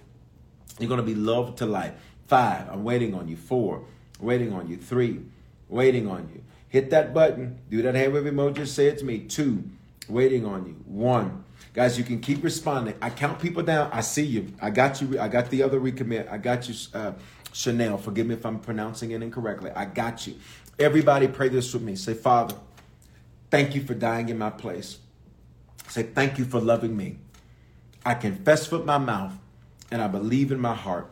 You're 0.80 0.90
going 0.90 1.02
to 1.02 1.06
be 1.06 1.16
loved 1.16 1.58
to 1.60 1.66
life. 1.66 1.94
Five, 2.28 2.70
I'm 2.70 2.84
waiting 2.84 3.14
on 3.14 3.28
you. 3.28 3.36
Four, 3.36 3.86
waiting 4.20 4.54
on 4.54 4.68
you. 4.68 4.78
Three, 4.78 5.22
waiting 5.70 6.08
on 6.08 6.30
you. 6.34 6.44
Hit 6.70 6.90
that 6.90 7.14
button. 7.14 7.60
Do 7.70 7.82
that 7.82 7.96
hand 7.96 8.14
wave 8.14 8.24
emoji. 8.24 8.66
Say 8.68 8.88
it 8.88 8.98
to 9.00 9.06
me. 9.06 9.20
Two, 9.20 9.64
waiting 10.10 10.46
on 10.46 10.66
you. 10.66 10.74
One, 10.86 11.44
guys, 11.74 11.98
you 11.98 12.04
can 12.04 12.20
keep 12.20 12.44
responding. 12.44 12.96
I 13.02 13.10
count 13.10 13.40
people 13.40 13.64
down. 13.64 13.90
I 13.94 14.02
see 14.02 14.26
you. 14.26 14.54
I 14.62 14.70
got 14.70 15.02
you. 15.02 15.20
I 15.20 15.28
got 15.28 15.50
the 15.50 15.62
other 15.64 15.80
recommit. 15.80 16.30
I 16.32 16.38
got 16.38 16.68
you, 16.68 16.76
uh, 16.94 17.14
Chanel. 17.54 17.98
Forgive 17.98 18.28
me 18.28 18.34
if 18.34 18.46
I'm 18.46 18.60
pronouncing 18.60 19.12
it 19.12 19.22
incorrectly. 19.22 19.72
I 19.72 19.86
got 19.86 20.26
you. 20.26 20.36
Everybody 20.78 21.28
pray 21.28 21.50
this 21.50 21.74
with 21.74 21.84
me. 21.84 21.96
Say, 21.96 22.14
Father, 22.14 22.56
thank 23.50 23.76
you 23.76 23.82
for 23.82 23.94
dying 23.94 24.30
in 24.30 24.38
my 24.38 24.50
place. 24.50 25.00
Say, 25.88 26.04
thank 26.04 26.38
you 26.38 26.46
for 26.46 26.60
loving 26.60 26.96
me. 26.98 27.18
I 28.06 28.14
confess 28.14 28.70
with 28.72 28.86
my 28.86 28.98
mouth 28.98 29.34
and 29.92 30.02
I 30.02 30.08
believe 30.08 30.52
in 30.52 30.60
my 30.60 30.76
heart 30.76 31.10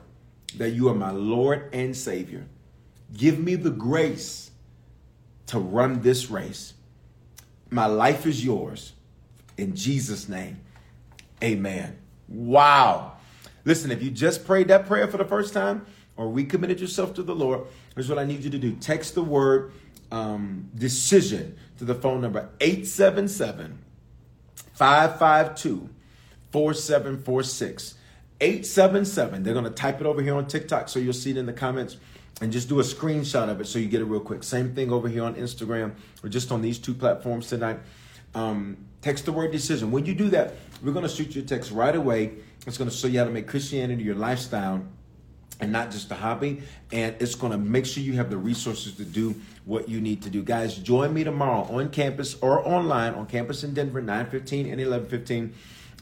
that 0.57 0.72
you 0.72 0.89
are 0.89 0.93
my 0.93 1.11
Lord 1.11 1.70
and 1.74 1.95
Savior. 1.95 2.45
Give 3.16 3.39
me 3.39 3.55
the 3.55 3.70
grace 3.70 4.51
to 5.47 5.59
run 5.59 6.01
this 6.01 6.30
race. 6.30 6.74
My 7.70 7.86
life 7.86 8.26
is 8.26 8.43
yours. 8.43 8.93
In 9.57 9.76
Jesus' 9.76 10.28
name, 10.28 10.59
amen. 11.43 11.97
Wow. 12.28 13.14
Listen, 13.66 13.91
if 13.91 14.03
you 14.03 14.11
just 14.11 14.45
prayed 14.45 14.68
that 14.68 14.88
prayer 14.88 15.07
for 15.07 15.18
the 15.18 15.26
first 15.26 15.53
time 15.53 15.86
or 16.16 16.30
recommitted 16.30 16.80
yourself 16.80 17.14
to 17.16 17.24
the 17.24 17.36
Lord, 17.36 17.61
Here's 17.95 18.09
what 18.09 18.20
I 18.20 18.26
need 18.26 18.43
you 18.43 18.49
to 18.49 18.57
do 18.57 18.74
text 18.74 19.16
the 19.16 19.24
word 19.24 19.72
um, 20.11 20.70
decision 20.76 21.57
to 21.78 21.86
the 21.86 21.95
phone 21.95 22.22
number 22.22 22.49
877 22.59 23.80
552 24.74 25.89
4746. 26.51 27.95
877. 28.41 29.43
They're 29.43 29.53
going 29.53 29.66
to 29.66 29.72
type 29.72 30.01
it 30.01 30.05
over 30.05 30.22
here 30.22 30.36
on 30.36 30.47
TikTok 30.47 30.89
so 30.89 30.99
you'll 30.99 31.14
see 31.14 31.32
it 31.32 31.38
in 31.38 31.45
the 31.45 31.53
comments 31.53 31.97
and 32.41 32.51
just 32.51 32.68
do 32.68 32.80
a 32.80 32.84
screenshot 32.84 33.49
of 33.49 33.61
it 33.61 33.68
so 33.68 33.80
you 33.80 33.88
get 33.88 34.01
it 34.01 34.05
real 34.05 34.20
quick. 34.20 34.43
Same 34.43 34.76
thing 34.76 34.91
over 34.91 35.07
here 35.07 35.24
on 35.24 35.36
Instagram 35.36 35.93
or 36.24 36.30
just 36.30 36.51
on 36.51 36.61
these 36.61 36.78
two 36.78 36.93
platforms 36.93 37.47
tonight. 37.47 37.80
Um, 38.36 38.78
text 39.01 39.26
the 39.26 39.32
word 39.32 39.51
decision. 39.51 39.91
When 39.91 40.05
you 40.05 40.14
do 40.14 40.30
that, 40.30 40.55
we're 40.84 40.91
going 40.91 41.07
to 41.07 41.14
shoot 41.14 41.36
you 41.36 41.43
a 41.43 41.45
text 41.45 41.72
right 41.72 41.95
away. 41.95 42.34
It's 42.68 42.78
going 42.78 42.89
to 42.89 42.95
show 42.95 43.07
you 43.07 43.20
how 43.20 43.26
to 43.26 43.32
make 43.32 43.47
Christianity 43.47 44.03
your 44.03 44.16
lifestyle 44.16 44.84
and 45.64 45.72
not 45.72 45.91
just 45.91 46.11
a 46.11 46.16
hobby. 46.16 46.61
And 46.91 47.16
it's 47.20 47.36
going 47.36 47.53
to 47.53 47.57
make 47.57 47.86
sure 47.86 48.03
you 48.03 48.14
have 48.14 48.30
the 48.30 48.38
resources 48.38 48.95
to 48.95 49.05
do 49.05 49.34
what 49.66 49.88
you 49.88 50.01
need 50.01 50.22
to 50.24 50.30
do. 50.30 50.43
Guys, 50.43 50.76
join 50.76 51.14
me 51.14 51.24
tomorrow 51.24 51.64
on 51.64 51.89
campus 51.89 52.36
or 52.41 52.68
online 52.68 53.14
on 53.14 53.26
campus 53.26 53.64
in 53.64 53.74
Denver, 53.74 54.01
9:15 54.01 54.72
and 54.72 54.82
11:15, 54.82 55.53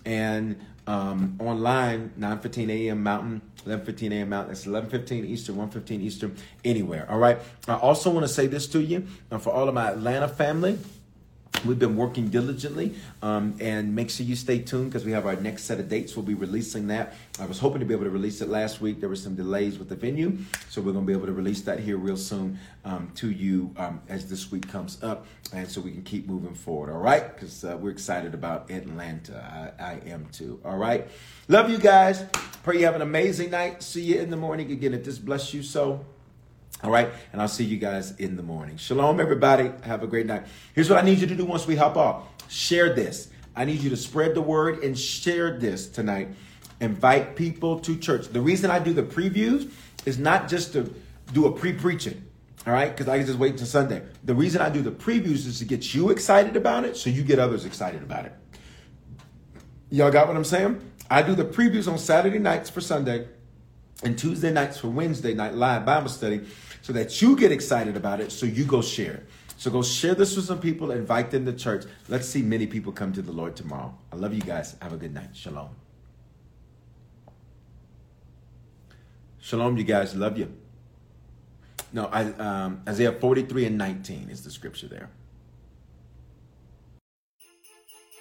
and 0.03 0.59
um, 0.87 1.37
online 1.39 2.11
9:15 2.19 2.69
a.m. 2.69 3.03
Mountain, 3.03 3.41
11:15 3.67 4.11
a.m. 4.11 4.29
Mountain. 4.29 4.51
It's 4.51 4.65
11:15 4.65 5.25
Eastern, 5.25 5.55
1:15 5.57 6.01
Eastern, 6.01 6.35
anywhere. 6.65 7.05
All 7.07 7.19
right. 7.19 7.37
I 7.67 7.75
also 7.75 8.09
want 8.09 8.25
to 8.25 8.33
say 8.33 8.47
this 8.47 8.65
to 8.69 8.81
you 8.81 9.05
uh, 9.31 9.37
for 9.37 9.51
all 9.51 9.69
of 9.69 9.75
my 9.75 9.91
Atlanta 9.91 10.27
family. 10.27 10.79
We've 11.63 11.77
been 11.77 11.95
working 11.95 12.29
diligently, 12.29 12.95
um, 13.21 13.55
and 13.59 13.93
make 13.93 14.09
sure 14.09 14.25
you 14.25 14.35
stay 14.35 14.59
tuned 14.59 14.89
because 14.89 15.05
we 15.05 15.11
have 15.11 15.27
our 15.27 15.35
next 15.35 15.65
set 15.65 15.79
of 15.79 15.89
dates. 15.89 16.15
We'll 16.15 16.25
be 16.25 16.33
releasing 16.33 16.87
that. 16.87 17.13
I 17.39 17.45
was 17.45 17.59
hoping 17.59 17.81
to 17.81 17.85
be 17.85 17.93
able 17.93 18.05
to 18.05 18.09
release 18.09 18.41
it 18.41 18.49
last 18.49 18.81
week. 18.81 18.99
There 18.99 19.09
were 19.09 19.15
some 19.15 19.35
delays 19.35 19.77
with 19.77 19.87
the 19.87 19.95
venue, 19.95 20.39
so 20.69 20.81
we're 20.81 20.93
going 20.93 21.05
to 21.05 21.07
be 21.07 21.13
able 21.13 21.27
to 21.27 21.33
release 21.33 21.61
that 21.61 21.79
here 21.79 21.97
real 21.97 22.17
soon 22.17 22.57
um, 22.83 23.11
to 23.15 23.29
you 23.29 23.75
um, 23.77 24.01
as 24.09 24.27
this 24.27 24.51
week 24.51 24.67
comes 24.69 25.03
up, 25.03 25.27
and 25.53 25.69
so 25.69 25.81
we 25.81 25.91
can 25.91 26.01
keep 26.01 26.27
moving 26.27 26.55
forward. 26.55 26.91
All 26.91 26.99
right, 26.99 27.31
because 27.35 27.63
uh, 27.63 27.77
we're 27.79 27.91
excited 27.91 28.33
about 28.33 28.71
Atlanta. 28.71 29.73
I, 29.79 29.83
I 29.83 30.09
am 30.09 30.25
too. 30.31 30.59
All 30.65 30.77
right, 30.77 31.07
love 31.47 31.69
you 31.69 31.77
guys. 31.77 32.25
Pray 32.63 32.79
you 32.79 32.85
have 32.85 32.95
an 32.95 33.03
amazing 33.03 33.51
night. 33.51 33.83
See 33.83 34.01
you 34.01 34.19
in 34.19 34.31
the 34.31 34.37
morning 34.37 34.71
again. 34.71 34.95
If 34.95 35.03
this 35.03 35.19
bless 35.19 35.53
you 35.53 35.61
so, 35.61 36.05
All 36.83 36.91
right. 36.91 37.09
And 37.31 37.41
I'll 37.41 37.47
see 37.47 37.63
you 37.63 37.77
guys 37.77 38.11
in 38.17 38.35
the 38.35 38.43
morning. 38.43 38.77
Shalom, 38.77 39.19
everybody. 39.19 39.71
Have 39.83 40.03
a 40.03 40.07
great 40.07 40.25
night. 40.25 40.45
Here's 40.73 40.89
what 40.89 40.97
I 40.97 41.03
need 41.03 41.19
you 41.19 41.27
to 41.27 41.35
do 41.35 41.45
once 41.45 41.67
we 41.67 41.75
hop 41.75 41.97
off 41.97 42.23
share 42.51 42.93
this. 42.93 43.29
I 43.55 43.65
need 43.65 43.81
you 43.81 43.89
to 43.89 43.97
spread 43.97 44.35
the 44.35 44.41
word 44.41 44.83
and 44.83 44.97
share 44.97 45.57
this 45.57 45.87
tonight. 45.87 46.29
Invite 46.79 47.35
people 47.35 47.79
to 47.79 47.97
church. 47.97 48.27
The 48.27 48.41
reason 48.41 48.69
I 48.69 48.79
do 48.79 48.93
the 48.93 49.03
previews 49.03 49.71
is 50.05 50.17
not 50.17 50.49
just 50.49 50.73
to 50.73 50.93
do 51.33 51.45
a 51.45 51.51
pre 51.51 51.73
preaching. 51.73 52.25
All 52.67 52.73
right, 52.73 52.91
because 52.91 53.07
I 53.07 53.17
can 53.17 53.25
just 53.25 53.39
wait 53.39 53.51
until 53.51 53.65
Sunday. 53.65 54.03
The 54.23 54.35
reason 54.35 54.61
I 54.61 54.69
do 54.69 54.81
the 54.81 54.91
previews 54.91 55.47
is 55.47 55.59
to 55.59 55.65
get 55.65 55.95
you 55.95 56.11
excited 56.11 56.55
about 56.55 56.83
it 56.83 56.95
so 56.95 57.09
you 57.09 57.23
get 57.23 57.39
others 57.39 57.65
excited 57.65 58.03
about 58.03 58.25
it. 58.25 58.33
Y'all 59.89 60.11
got 60.11 60.27
what 60.27 60.37
I'm 60.37 60.43
saying? 60.43 60.79
I 61.09 61.23
do 61.23 61.33
the 61.33 61.43
previews 61.43 61.91
on 61.91 61.97
Saturday 61.97 62.37
nights 62.37 62.69
for 62.69 62.81
Sunday 62.81 63.27
and 64.03 64.17
Tuesday 64.17 64.51
nights 64.51 64.77
for 64.77 64.87
Wednesday 64.89 65.33
night 65.33 65.55
live 65.55 65.85
Bible 65.85 66.09
study 66.09 66.41
so 66.81 66.93
that 66.93 67.21
you 67.21 67.35
get 67.35 67.51
excited 67.51 67.95
about 67.95 68.19
it 68.19 68.31
so 68.31 68.45
you 68.45 68.65
go 68.65 68.81
share. 68.81 69.23
So 69.57 69.69
go 69.69 69.83
share 69.83 70.15
this 70.15 70.35
with 70.35 70.45
some 70.45 70.59
people, 70.59 70.91
invite 70.91 71.29
them 71.29 71.45
to 71.45 71.53
church. 71.53 71.85
Let's 72.09 72.27
see 72.27 72.41
many 72.41 72.65
people 72.65 72.91
come 72.91 73.13
to 73.13 73.21
the 73.21 73.31
Lord 73.31 73.55
tomorrow. 73.55 73.95
I 74.11 74.15
love 74.15 74.33
you 74.33 74.41
guys. 74.41 74.75
Have 74.81 74.93
a 74.93 74.97
good 74.97 75.13
night. 75.13 75.29
Shalom. 75.33 75.69
Shalom, 79.39 79.77
you 79.77 79.83
guys. 79.83 80.15
Love 80.15 80.37
you. 80.37 80.51
No, 81.93 82.05
I, 82.05 82.23
um, 82.23 82.81
Isaiah 82.87 83.11
43 83.11 83.65
and 83.65 83.77
19 83.77 84.29
is 84.29 84.43
the 84.43 84.49
scripture 84.49 84.87
there. 84.87 85.09